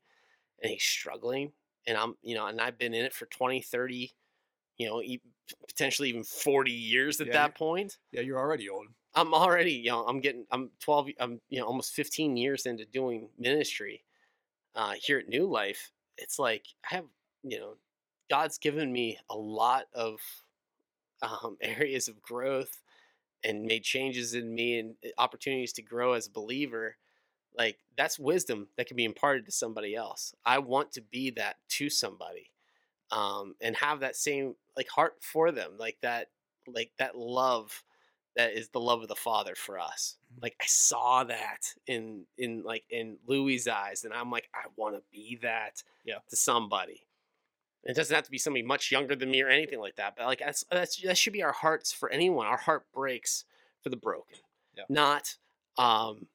and 0.62 0.72
he's 0.72 0.84
struggling 0.84 1.52
and 1.86 1.98
i'm 1.98 2.16
you 2.22 2.36
know 2.36 2.48
and 2.48 2.60
i've 2.60 2.78
been 2.78 2.94
in 2.94 3.06
it 3.06 3.14
for 3.14 3.26
20 3.28 3.62
30 3.62 4.14
you 4.78 4.88
know 4.88 5.02
potentially 5.68 6.10
even 6.10 6.24
40 6.24 6.72
years 6.72 7.20
at 7.22 7.28
Yeah, 7.28 7.34
that 7.34 7.56
point. 7.56 7.98
Yeah, 8.12 8.22
you're 8.22 8.40
already 8.40 8.70
old. 8.70 8.88
i'm 9.16 9.34
already 9.34 9.72
you 9.74 9.90
know 9.90 10.06
i'm 10.06 10.20
getting 10.20 10.46
i'm 10.52 10.72
12 10.80 11.10
i'm 11.20 11.42
you 11.50 11.60
know 11.60 11.66
almost 11.66 11.94
15 11.94 12.38
years 12.38 12.66
into 12.66 12.86
doing 12.86 13.30
ministry 13.38 14.04
uh 14.76 14.94
here 15.02 15.20
at 15.20 15.30
new 15.30 15.48
life. 15.48 15.92
It's 16.18 16.40
like 16.40 16.66
i 16.90 16.96
have 16.96 17.06
you 17.44 17.60
know 17.60 17.78
god's 18.30 18.58
given 18.58 18.92
me 18.92 19.20
a 19.30 19.38
lot 19.38 19.86
of 19.94 20.20
um 21.22 21.58
areas 21.62 22.08
of 22.08 22.22
growth 22.22 22.82
and 23.44 23.64
made 23.66 23.84
changes 23.84 24.34
in 24.34 24.54
me 24.56 24.80
and 24.80 24.96
uh, 25.06 25.10
opportunities 25.18 25.74
to 25.74 25.82
grow 25.84 26.14
as 26.14 26.28
a 26.28 26.32
believer. 26.32 26.98
Like 27.58 27.80
that's 27.98 28.20
wisdom 28.20 28.70
that 28.78 28.88
can 28.88 28.98
be 28.98 29.06
imparted 29.06 29.46
to 29.48 29.52
somebody 29.52 29.96
else. 29.96 30.36
I 30.46 30.60
want 30.60 30.92
to 30.94 31.02
be 31.02 31.32
that 31.32 31.58
to 31.70 31.90
somebody 31.90 32.52
um 33.12 33.56
and 33.62 33.76
have 33.76 34.00
that 34.02 34.16
same 34.16 34.56
like 34.76 34.88
heart 34.90 35.14
for 35.22 35.52
them 35.52 35.74
like 35.78 35.98
that 36.02 36.28
like 36.68 36.92
that 37.00 37.18
love 37.18 37.84
that 38.36 38.54
is 38.54 38.70
the 38.70 38.80
love 38.80 39.02
of 39.02 39.08
the 39.08 39.16
father 39.16 39.56
for 39.56 39.80
us 39.80 40.18
Mhm. 40.34 40.44
like 40.44 40.56
i 40.62 40.66
saw 40.66 41.24
that 41.24 41.74
in 41.88 42.26
in 42.38 42.64
like 42.64 42.84
in 42.90 43.18
louie's 43.26 43.68
eyes 43.68 44.04
and 44.04 44.14
i'm 44.14 44.30
like 44.32 44.50
i 44.54 44.64
want 44.76 44.96
to 44.96 45.02
be 45.12 45.38
that 45.42 45.82
Yeah. 46.04 46.20
to 46.30 46.36
somebody 46.36 47.04
it 47.84 47.96
doesn't 47.96 48.14
have 48.14 48.26
to 48.26 48.32
be 48.32 48.38
somebody 48.38 48.64
much 48.64 48.92
younger 48.92 49.16
than 49.16 49.32
me 49.32 49.42
or 49.42 49.50
anything 49.50 49.80
like 49.80 49.96
that 49.96 50.16
but 50.18 50.26
like 50.26 50.40
that's, 50.40 50.66
that's 50.70 50.98
that 51.02 51.18
should 51.18 51.34
be 51.34 51.44
our 51.44 51.54
hearts 51.54 51.94
for 51.94 52.10
anyone 52.10 52.46
our 52.48 52.58
heart 52.58 52.86
breaks 52.94 53.46
for 53.82 53.90
the 53.90 53.96
broken 53.98 54.40
Yeah. 54.76 54.84
not 54.90 55.36
um 55.78 56.28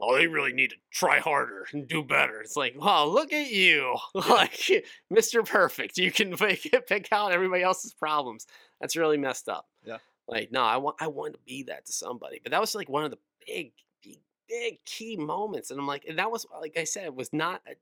oh 0.00 0.16
they 0.16 0.26
really 0.26 0.52
need 0.52 0.70
to 0.70 0.76
try 0.90 1.18
harder 1.18 1.66
and 1.72 1.86
do 1.86 2.02
better. 2.02 2.40
It's 2.40 2.56
like 2.56 2.74
wow 2.76 3.06
look 3.06 3.32
at 3.32 3.50
you. 3.50 3.96
Like 4.14 4.84
mr 5.12 5.46
perfect 5.46 5.98
you 5.98 6.10
can 6.10 6.36
pick, 6.36 6.86
pick 6.86 7.08
out 7.12 7.32
everybody 7.32 7.62
else's 7.62 7.92
problems. 7.92 8.46
That's 8.80 8.96
really 8.96 9.18
messed 9.18 9.48
up. 9.48 9.66
Yeah. 9.84 9.98
like 10.28 10.52
no 10.52 10.62
i 10.62 10.76
want 10.76 10.96
i 11.00 11.06
want 11.06 11.34
to 11.34 11.40
be 11.46 11.64
that 11.64 11.86
to 11.86 11.92
somebody 11.92 12.40
but 12.42 12.52
that 12.52 12.60
was 12.60 12.74
like 12.74 12.88
one 12.88 13.04
of 13.04 13.10
the 13.10 13.18
big 13.46 13.72
big 14.02 14.18
big 14.48 14.84
key 14.84 15.16
moments 15.16 15.70
and 15.70 15.80
i'm 15.80 15.86
like 15.86 16.04
and 16.06 16.18
that 16.18 16.30
was 16.30 16.46
like 16.60 16.76
i 16.76 16.84
said 16.84 17.04
it 17.04 17.14
was 17.14 17.32
not 17.32 17.62
a, 17.66 17.72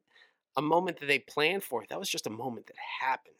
a 0.56 0.62
moment 0.62 0.98
that 0.98 1.06
they 1.06 1.20
planned 1.20 1.62
for. 1.62 1.84
That 1.88 2.00
was 2.00 2.08
just 2.08 2.26
a 2.26 2.30
moment 2.30 2.66
that 2.66 2.76
happened. 3.00 3.34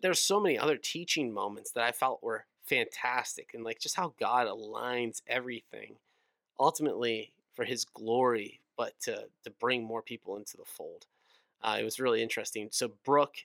There's 0.00 0.20
so 0.22 0.40
many 0.40 0.58
other 0.58 0.76
teaching 0.78 1.32
moments 1.32 1.70
that 1.72 1.84
i 1.84 1.92
felt 1.92 2.22
were 2.22 2.46
fantastic 2.64 3.50
and 3.54 3.62
like 3.62 3.78
just 3.78 3.96
how 3.96 4.14
god 4.18 4.46
aligns 4.46 5.22
everything. 5.26 5.96
Ultimately 6.58 7.32
for 7.56 7.64
his 7.64 7.84
glory 7.84 8.60
but 8.76 8.92
to 9.00 9.24
to 9.42 9.50
bring 9.58 9.82
more 9.82 10.02
people 10.02 10.36
into 10.36 10.56
the 10.56 10.64
fold 10.64 11.06
uh, 11.62 11.76
it 11.80 11.84
was 11.84 11.98
really 11.98 12.22
interesting 12.22 12.68
so 12.70 12.92
brooke 13.04 13.38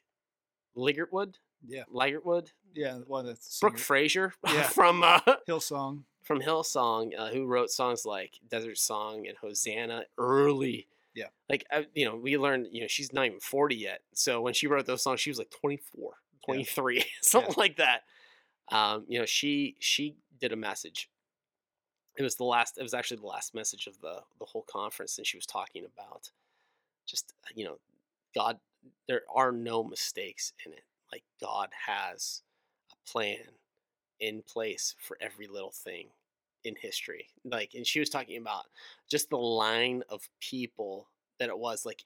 ligertwood 0.78 1.36
Yeah, 1.68 1.84
ligertwood 1.93 2.49
yeah. 2.74 2.97
One 3.07 3.26
that's 3.26 3.59
brooke 3.59 3.78
fraser 3.78 4.34
Yeah. 4.47 4.64
from 4.64 5.03
uh, 5.03 5.20
Hillsong. 5.47 6.03
from 6.24 6.41
Hillsong, 6.41 7.12
uh, 7.18 7.28
who 7.30 7.45
wrote 7.45 7.70
songs 7.72 8.05
like 8.05 8.39
Desert 8.49 8.78
Song 8.78 9.28
and 9.28 9.38
Hosanna 9.38 10.03
early. 10.18 10.88
Yeah. 11.14 11.28
Like, 11.49 11.66
I, 11.70 11.88
you 11.93 12.05
know, 12.05 12.16
we 12.16 12.38
learned, 12.38 12.68
you 12.72 12.80
know, 12.82 12.88
she's 12.88 13.12
not 13.12 13.26
even 13.26 13.41
40 13.41 13.76
yet. 13.76 13.99
So 14.14 14.39
when 14.41 14.53
she 14.53 14.68
wrote 14.68 14.86
those 14.86 15.03
songs, 15.03 15.20
she 15.20 15.30
was 15.30 15.38
like 15.39 15.49
24, 15.51 16.14
23, 16.45 17.03
something 17.22 17.55
like 17.57 17.76
that. 17.78 18.03
Um, 18.72 19.03
you 19.09 19.20
know, 19.20 19.26
she, 19.26 19.76
she 19.80 20.16
did 20.39 20.53
a 20.53 20.55
message. 20.55 21.09
It 22.18 22.24
was 22.24 22.36
the 22.36 22.43
last, 22.43 22.78
it 22.78 22.84
was 22.84 22.93
actually 22.93 23.22
the 23.22 23.28
last 23.28 23.55
message 23.55 23.88
of 23.88 23.99
the, 24.01 24.22
the 24.39 24.45
whole 24.45 24.66
conference. 24.70 25.18
And 25.18 25.26
she 25.26 25.38
was 25.38 25.45
talking 25.45 25.86
about 25.86 26.30
just, 27.07 27.34
uh, 27.45 27.49
you 27.55 27.66
know, 27.66 27.78
God, 28.36 28.59
there 29.07 29.22
are 29.34 29.51
no 29.51 29.84
mistakes 29.84 30.53
in 30.66 30.74
it. 30.74 30.84
Like 31.12 31.24
God 31.41 31.70
has 31.88 32.41
a 32.91 33.09
plan 33.09 33.38
in 34.20 34.43
place 34.47 34.95
for 34.99 35.18
every 35.22 35.47
little 35.47 35.72
thing 35.72 36.07
in 36.64 36.76
history. 36.80 37.28
Like, 37.43 37.74
and 37.76 37.86
she 37.86 37.99
was 37.99 38.09
talking 38.09 38.38
about 38.38 38.66
just 39.09 39.30
the 39.30 39.38
line 39.38 40.03
of 40.09 40.30
people 40.39 41.07
that 41.39 41.49
it 41.49 41.57
was. 41.57 41.86
Like, 41.86 42.03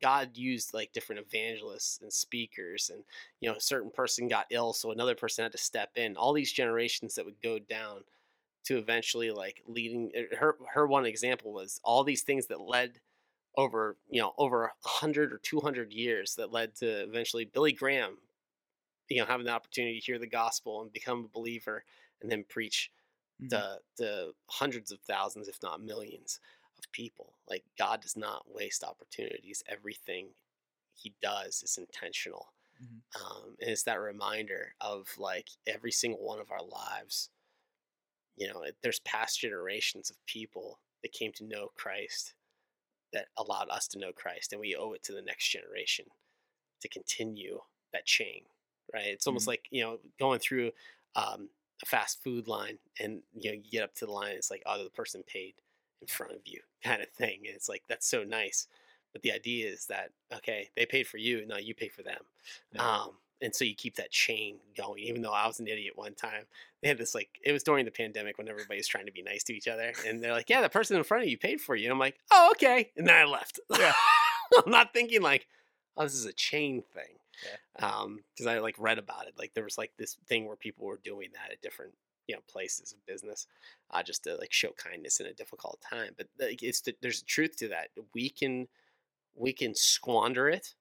God 0.00 0.30
used 0.34 0.74
like 0.74 0.92
different 0.92 1.24
evangelists 1.24 2.00
and 2.02 2.12
speakers, 2.12 2.90
and 2.92 3.04
you 3.40 3.48
know, 3.48 3.56
a 3.56 3.60
certain 3.60 3.90
person 3.90 4.28
got 4.28 4.46
ill, 4.50 4.72
so 4.72 4.90
another 4.90 5.14
person 5.14 5.44
had 5.44 5.52
to 5.52 5.58
step 5.58 5.90
in. 5.96 6.16
All 6.16 6.32
these 6.32 6.52
generations 6.52 7.14
that 7.14 7.24
would 7.24 7.40
go 7.42 7.58
down 7.60 8.02
to 8.64 8.78
eventually 8.78 9.30
like 9.30 9.62
leading. 9.66 10.12
uh, 10.16 10.36
Her 10.36 10.56
her 10.74 10.86
one 10.86 11.06
example 11.06 11.52
was 11.52 11.80
all 11.84 12.04
these 12.04 12.22
things 12.22 12.46
that 12.48 12.60
led 12.60 13.00
over 13.56 13.98
you 14.08 14.20
know 14.22 14.34
over 14.38 14.66
a 14.66 14.72
hundred 14.84 15.32
or 15.32 15.38
two 15.38 15.60
hundred 15.60 15.92
years 15.92 16.36
that 16.36 16.52
led 16.52 16.74
to 16.76 16.86
eventually 17.04 17.44
Billy 17.46 17.72
Graham 17.72 18.18
you 19.08 19.18
know 19.18 19.26
having 19.26 19.46
the 19.46 19.52
opportunity 19.52 19.98
to 20.00 20.06
hear 20.06 20.18
the 20.18 20.26
gospel 20.26 20.82
and 20.82 20.92
become 20.92 21.24
a 21.24 21.28
believer 21.28 21.84
and 22.20 22.30
then 22.30 22.44
preach 22.44 22.90
Mhm. 23.38 23.48
to, 23.50 23.80
to 23.98 24.34
hundreds 24.48 24.92
of 24.92 25.00
thousands 25.00 25.48
if 25.48 25.62
not 25.62 25.82
millions 25.82 26.40
of 26.78 26.90
people 26.92 27.34
like 27.48 27.64
god 27.78 28.00
does 28.02 28.16
not 28.16 28.52
waste 28.52 28.84
opportunities 28.84 29.62
everything 29.68 30.30
he 30.94 31.14
does 31.22 31.62
is 31.62 31.78
intentional 31.78 32.54
Mhm. 32.80 33.02
um, 33.20 33.56
and 33.60 33.70
it's 33.70 33.84
that 33.84 34.00
reminder 34.00 34.74
of 34.80 35.08
like 35.18 35.48
every 35.66 35.92
single 35.92 36.24
one 36.24 36.40
of 36.40 36.50
our 36.52 36.62
lives 36.64 37.30
you 38.36 38.48
know 38.48 38.64
there's 38.82 39.00
past 39.00 39.40
generations 39.40 40.10
of 40.10 40.24
people 40.26 40.80
that 41.02 41.12
came 41.12 41.32
to 41.32 41.44
know 41.44 41.68
christ 41.76 42.34
that 43.12 43.28
allowed 43.36 43.68
us 43.70 43.88
to 43.88 43.98
know 43.98 44.12
christ 44.12 44.52
and 44.52 44.60
we 44.60 44.76
owe 44.76 44.92
it 44.92 45.02
to 45.02 45.12
the 45.12 45.22
next 45.22 45.48
generation 45.48 46.06
to 46.80 46.88
continue 46.88 47.60
that 47.92 48.06
chain 48.06 48.44
right 48.92 49.06
it's 49.06 49.26
almost 49.26 49.46
Mhm. 49.46 49.48
like 49.48 49.66
you 49.70 49.82
know 49.82 49.98
going 50.18 50.38
through 50.40 50.72
um, 51.14 51.50
a 51.82 51.86
fast 51.86 52.22
food 52.22 52.48
line 52.48 52.78
and 53.00 53.22
you 53.34 53.50
know 53.50 53.56
you 53.56 53.70
get 53.70 53.84
up 53.84 53.94
to 53.94 54.06
the 54.06 54.12
line 54.12 54.34
it's 54.36 54.50
like 54.50 54.62
oh 54.66 54.82
the 54.84 54.90
person 54.90 55.22
paid 55.24 55.54
in 56.00 56.06
front 56.06 56.32
of 56.32 56.40
you 56.46 56.60
kind 56.84 57.02
of 57.02 57.10
thing 57.10 57.42
and 57.46 57.54
it's 57.56 57.68
like 57.68 57.84
that's 57.88 58.06
so 58.08 58.24
nice 58.24 58.68
but 59.12 59.22
the 59.22 59.32
idea 59.32 59.68
is 59.68 59.86
that 59.86 60.12
okay 60.32 60.70
they 60.76 60.86
paid 60.86 61.06
for 61.06 61.18
you 61.18 61.46
now 61.46 61.58
you 61.58 61.74
pay 61.74 61.88
for 61.88 62.02
them 62.02 62.24
Yeah. 62.72 62.82
um, 62.82 63.18
and 63.42 63.54
so 63.54 63.64
you 63.64 63.74
keep 63.74 63.96
that 63.96 64.10
chain 64.10 64.56
going 64.76 65.02
even 65.02 65.20
though 65.20 65.32
i 65.32 65.46
was 65.46 65.60
an 65.60 65.66
idiot 65.66 65.92
one 65.96 66.14
time. 66.14 66.44
They 66.80 66.88
had 66.88 66.98
this 66.98 67.14
like 67.14 67.28
it 67.44 67.52
was 67.52 67.62
during 67.62 67.84
the 67.84 67.90
pandemic 67.90 68.38
when 68.38 68.48
everybody's 68.48 68.88
trying 68.88 69.06
to 69.06 69.12
be 69.12 69.22
nice 69.22 69.44
to 69.44 69.54
each 69.54 69.68
other 69.68 69.92
and 70.06 70.22
they're 70.22 70.32
like 70.32 70.48
yeah 70.48 70.62
the 70.62 70.68
person 70.68 70.96
in 70.96 71.04
front 71.04 71.24
of 71.24 71.28
you 71.28 71.38
paid 71.38 71.60
for 71.60 71.76
you 71.76 71.84
and 71.84 71.92
i'm 71.92 71.98
like 71.98 72.16
oh 72.30 72.50
okay 72.52 72.90
and 72.96 73.06
then 73.06 73.14
i 73.14 73.24
left. 73.24 73.60
Yeah. 73.78 73.92
i'm 74.64 74.70
not 74.70 74.92
thinking 74.92 75.22
like 75.22 75.46
oh 75.96 76.04
this 76.04 76.14
is 76.14 76.26
a 76.26 76.32
chain 76.32 76.82
thing 76.94 77.16
um 77.78 78.20
because 78.34 78.46
i 78.46 78.58
like 78.58 78.76
read 78.78 78.98
about 78.98 79.26
it. 79.26 79.34
Like 79.38 79.54
there 79.54 79.64
was 79.64 79.78
like 79.78 79.92
this 79.98 80.16
thing 80.26 80.46
where 80.46 80.56
people 80.56 80.86
were 80.86 81.00
doing 81.02 81.28
that 81.34 81.52
at 81.52 81.62
different 81.62 81.92
you 82.26 82.34
know 82.34 82.42
places 82.48 82.92
of 82.92 83.04
business 83.06 83.46
uh 83.90 84.02
just 84.02 84.24
to 84.24 84.36
like 84.36 84.52
show 84.52 84.70
kindness 84.76 85.18
in 85.20 85.26
a 85.26 85.32
difficult 85.32 85.80
time 85.88 86.10
but 86.16 86.28
like 86.38 86.62
it's 86.62 86.80
the, 86.80 86.94
there's 87.00 87.22
a 87.22 87.24
truth 87.24 87.56
to 87.56 87.68
that. 87.68 87.88
We 88.14 88.28
can 88.28 88.68
we 89.34 89.52
can 89.52 89.74
squander 89.74 90.48
it 90.48 90.74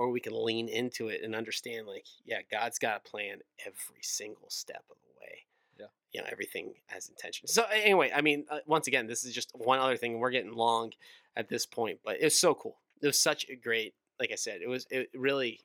or 0.00 0.08
we 0.08 0.18
can 0.18 0.32
lean 0.32 0.66
into 0.66 1.08
it 1.08 1.20
and 1.22 1.34
understand 1.34 1.86
like 1.86 2.06
yeah 2.24 2.38
god's 2.50 2.78
got 2.78 2.96
a 2.96 3.08
plan 3.10 3.36
every 3.66 4.00
single 4.00 4.48
step 4.48 4.82
of 4.90 4.96
the 5.02 5.12
way 5.20 5.44
Yeah. 5.78 5.86
you 6.14 6.22
know 6.22 6.26
everything 6.32 6.72
has 6.86 7.10
intention. 7.10 7.46
So 7.48 7.64
anyway, 7.70 8.10
I 8.14 8.22
mean, 8.22 8.46
uh, 8.50 8.60
once 8.66 8.86
again, 8.86 9.06
this 9.06 9.24
is 9.24 9.34
just 9.34 9.50
one 9.54 9.78
other 9.78 9.98
thing. 9.98 10.18
We're 10.18 10.30
getting 10.30 10.54
long 10.54 10.92
at 11.36 11.48
this 11.50 11.66
point, 11.66 11.98
but 12.02 12.16
it 12.18 12.24
was 12.24 12.38
so 12.38 12.54
cool. 12.54 12.78
It 13.02 13.06
was 13.06 13.18
such 13.18 13.46
a 13.50 13.54
great, 13.56 13.92
like 14.18 14.32
I 14.32 14.36
said, 14.36 14.60
it 14.62 14.68
was 14.68 14.86
it 14.90 15.10
really 15.14 15.60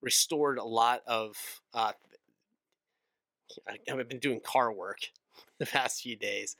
restored 0.00 0.58
a 0.58 0.64
lot 0.64 1.02
of. 1.06 1.36
Uh, 1.74 1.92
I, 3.68 3.78
I've 3.90 4.08
been 4.08 4.20
doing 4.20 4.40
car 4.40 4.72
work 4.72 5.00
the 5.58 5.66
past 5.66 6.02
few 6.02 6.14
days, 6.14 6.56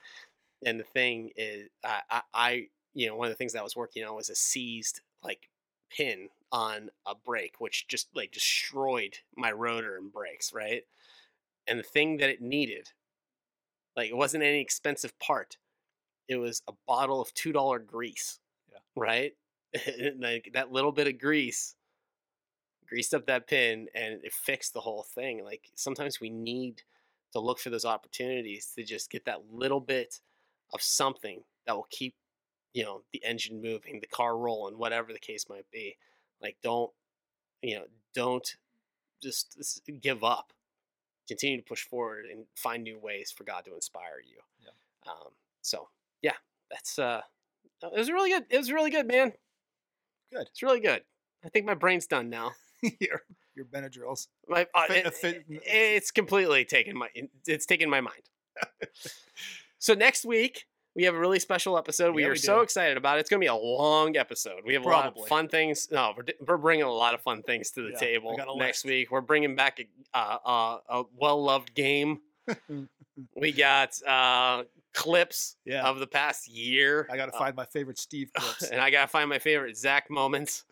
and 0.67 0.81
the 0.81 0.85
thing 0.85 1.31
is, 1.37 1.69
I, 1.85 2.01
I, 2.11 2.23
I 2.35 2.67
you 2.95 3.07
know, 3.07 3.15
one 3.15 3.29
of 3.29 3.33
the 3.33 3.37
things 3.37 3.53
that 3.53 3.61
I 3.61 3.63
was 3.63 3.77
working 3.77 4.05
on 4.05 4.17
was 4.17 4.31
a 4.31 4.35
seized 4.35 5.01
like 5.23 5.49
pin 5.91 6.29
on 6.53 6.91
a 7.07 7.15
brake, 7.15 7.57
which 7.59 7.87
just 7.89 8.09
like 8.15 8.33
destroyed 8.33 9.19
my 9.37 9.53
rotor 9.53 9.97
and 9.97 10.13
brakes, 10.13 10.53
right? 10.53 10.83
And 11.67 11.79
the 11.79 11.85
thing 11.85 12.17
that 12.19 12.31
it 12.31 12.41
needed, 12.41 12.91
like 13.97 14.11
it 14.11 14.17
wasn't 14.17 14.45
any 14.45 14.61
expensive 14.61 15.19
part. 15.19 15.59
It 16.29 16.37
was 16.37 16.63
a 16.69 16.73
bottle 16.87 17.21
of 17.21 17.33
two 17.35 17.53
dollar 17.53 17.79
grease. 17.79 18.41
Yeah. 18.71 18.79
Right? 18.97 19.33
like 20.19 20.51
that 20.55 20.73
little 20.73 20.93
bit 20.93 21.07
of 21.07 21.19
grease 21.19 21.77
greased 22.91 23.15
up 23.15 23.25
that 23.27 23.47
pin 23.47 23.87
and 23.95 24.19
it 24.25 24.33
fixed 24.33 24.75
the 24.75 24.81
whole 24.81 25.05
thing. 25.15 25.45
Like 25.45 25.71
sometimes 25.77 26.21
we 26.21 26.29
need 26.29 26.83
to 27.33 27.39
look 27.39 27.61
for 27.61 27.71
those 27.71 27.85
opportunities 27.85 28.73
to 28.77 28.83
just 28.83 29.11
get 29.11 29.25
that 29.25 29.43
little 29.51 29.81
bit 29.81 30.21
of 30.75 30.83
something 30.83 31.43
that 31.67 31.77
will 31.77 31.87
keep, 31.91 32.15
you 32.75 32.83
know, 32.83 33.03
the 33.13 33.23
engine 33.25 33.63
moving, 33.63 34.01
the 34.01 34.09
car 34.09 34.37
rolling, 34.37 34.77
whatever 34.77 35.13
the 35.13 35.21
case 35.21 35.47
might 35.49 35.71
be. 35.73 35.97
Like 36.43 36.57
don't, 36.63 36.91
you 37.63 37.77
know, 37.77 37.85
don't 38.15 38.57
just 39.23 39.83
give 40.01 40.25
up. 40.25 40.53
Continue 41.29 41.59
to 41.59 41.63
push 41.65 41.85
forward 41.85 42.27
and 42.27 42.45
find 42.57 42.83
new 42.83 42.99
ways 42.99 43.31
for 43.31 43.45
God 43.45 43.65
to 43.67 43.75
inspire 43.75 44.21
you. 44.27 44.39
Yeah. 44.61 45.13
Um, 45.13 45.29
so 45.63 45.89
yeah, 46.23 46.35
that's 46.71 46.99
uh, 46.99 47.21
it 47.83 47.97
was 47.97 48.11
really 48.11 48.31
good. 48.31 48.45
It 48.51 48.59
was 48.59 48.73
really 48.73 48.91
good, 48.91 49.07
man. 49.07 49.33
Good. 50.33 50.47
It's 50.51 50.63
really 50.63 50.81
good. 50.81 51.03
I 51.45 51.49
think 51.49 51.67
my 51.67 51.75
brain's 51.75 52.07
done 52.07 52.31
now. 52.31 52.53
your 53.01 53.23
your 53.55 53.65
Benadryls. 53.67 54.29
My, 54.49 54.67
uh, 54.75 54.87
Fit- 54.87 55.07
it- 55.07 55.15
fit- 55.15 55.45
it- 55.49 55.63
it's 55.67 56.11
completely 56.11 56.65
taken 56.65 56.97
my 56.97 57.09
it's 57.47 57.67
taken 57.67 57.89
my 57.89 58.01
mind. 58.01 58.23
so 59.79 59.95
next 59.95 60.25
week 60.25 60.67
we 60.95 61.05
have 61.05 61.15
a 61.15 61.19
really 61.19 61.39
special 61.39 61.79
episode. 61.79 62.15
We 62.15 62.23
Yeah, 62.23 62.29
are 62.29 62.33
we 62.33 62.39
so 62.39 62.61
excited 62.61 62.97
about 62.97 63.17
it. 63.17 63.21
It's 63.21 63.31
going 63.31 63.41
to 63.41 63.45
be 63.45 63.49
a 63.49 63.55
long 63.55 64.17
episode. 64.17 64.63
We 64.67 64.75
have 64.75 64.85
a 64.85 64.89
lot 64.89 65.07
of 65.17 65.27
fun 65.29 65.49
things. 65.49 65.89
No, 65.91 66.15
we're, 66.17 66.25
we're 66.47 66.57
bringing 66.57 66.85
a 66.85 66.93
lot 66.93 67.15
of 67.15 67.21
fun 67.23 67.43
things 67.43 67.71
to 67.73 67.83
the 67.83 67.91
Yeah, 67.91 67.99
table 67.99 68.37
got 68.37 68.57
next 68.57 68.85
week. 68.85 69.11
We're 69.11 69.21
bringing 69.21 69.55
back 69.55 69.81
a, 69.81 70.19
uh, 70.19 70.39
uh, 70.45 70.79
a 70.89 71.03
well 71.17 71.43
loved 71.43 71.75
game. 71.75 72.21
we 73.37 73.53
got 73.53 74.01
uh, 74.07 74.65
clips 74.93 75.57
Yeah. 75.65 75.85
of 75.87 75.99
the 76.01 76.07
past 76.07 76.49
year. 76.49 77.07
I 77.11 77.17
got 77.17 77.27
to 77.27 77.35
Uh, 77.35 77.39
find 77.39 77.55
my 77.55 77.67
favorite 77.67 77.99
Steve 77.99 78.33
clips. 78.37 78.65
and 78.71 78.81
I 78.81 78.91
gotta 78.91 79.09
find 79.09 79.29
my 79.29 79.39
favorite 79.39 79.77
Zach 79.77 80.11
moments. 80.11 80.65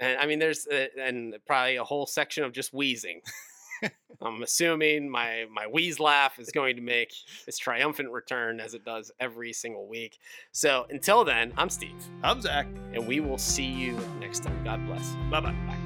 And 0.00 0.16
I 0.20 0.26
mean, 0.26 0.38
there's 0.38 0.66
uh, 0.68 0.86
and 1.00 1.34
probably 1.46 1.74
a 1.76 1.82
whole 1.84 2.06
section 2.06 2.44
of 2.44 2.52
just 2.52 2.72
wheezing. 2.72 3.20
I'm 4.20 4.42
assuming 4.42 5.08
my 5.08 5.46
my 5.52 5.66
wheeze 5.66 6.00
laugh 6.00 6.38
is 6.38 6.50
going 6.50 6.76
to 6.76 6.82
make 6.82 7.12
its 7.46 7.58
triumphant 7.58 8.10
return 8.10 8.60
as 8.60 8.74
it 8.74 8.84
does 8.84 9.12
every 9.20 9.52
single 9.52 9.86
week. 9.86 10.18
So 10.52 10.86
until 10.90 11.24
then, 11.24 11.52
I'm 11.56 11.70
Steve, 11.70 11.94
I'm 12.22 12.40
Zach. 12.40 12.66
and 12.92 13.06
we 13.06 13.20
will 13.20 13.38
see 13.38 13.66
you 13.66 13.98
next 14.20 14.42
time. 14.42 14.62
God 14.64 14.84
bless. 14.86 15.14
Bye 15.30 15.40
bye. 15.40 15.52
Bye. 15.66 15.77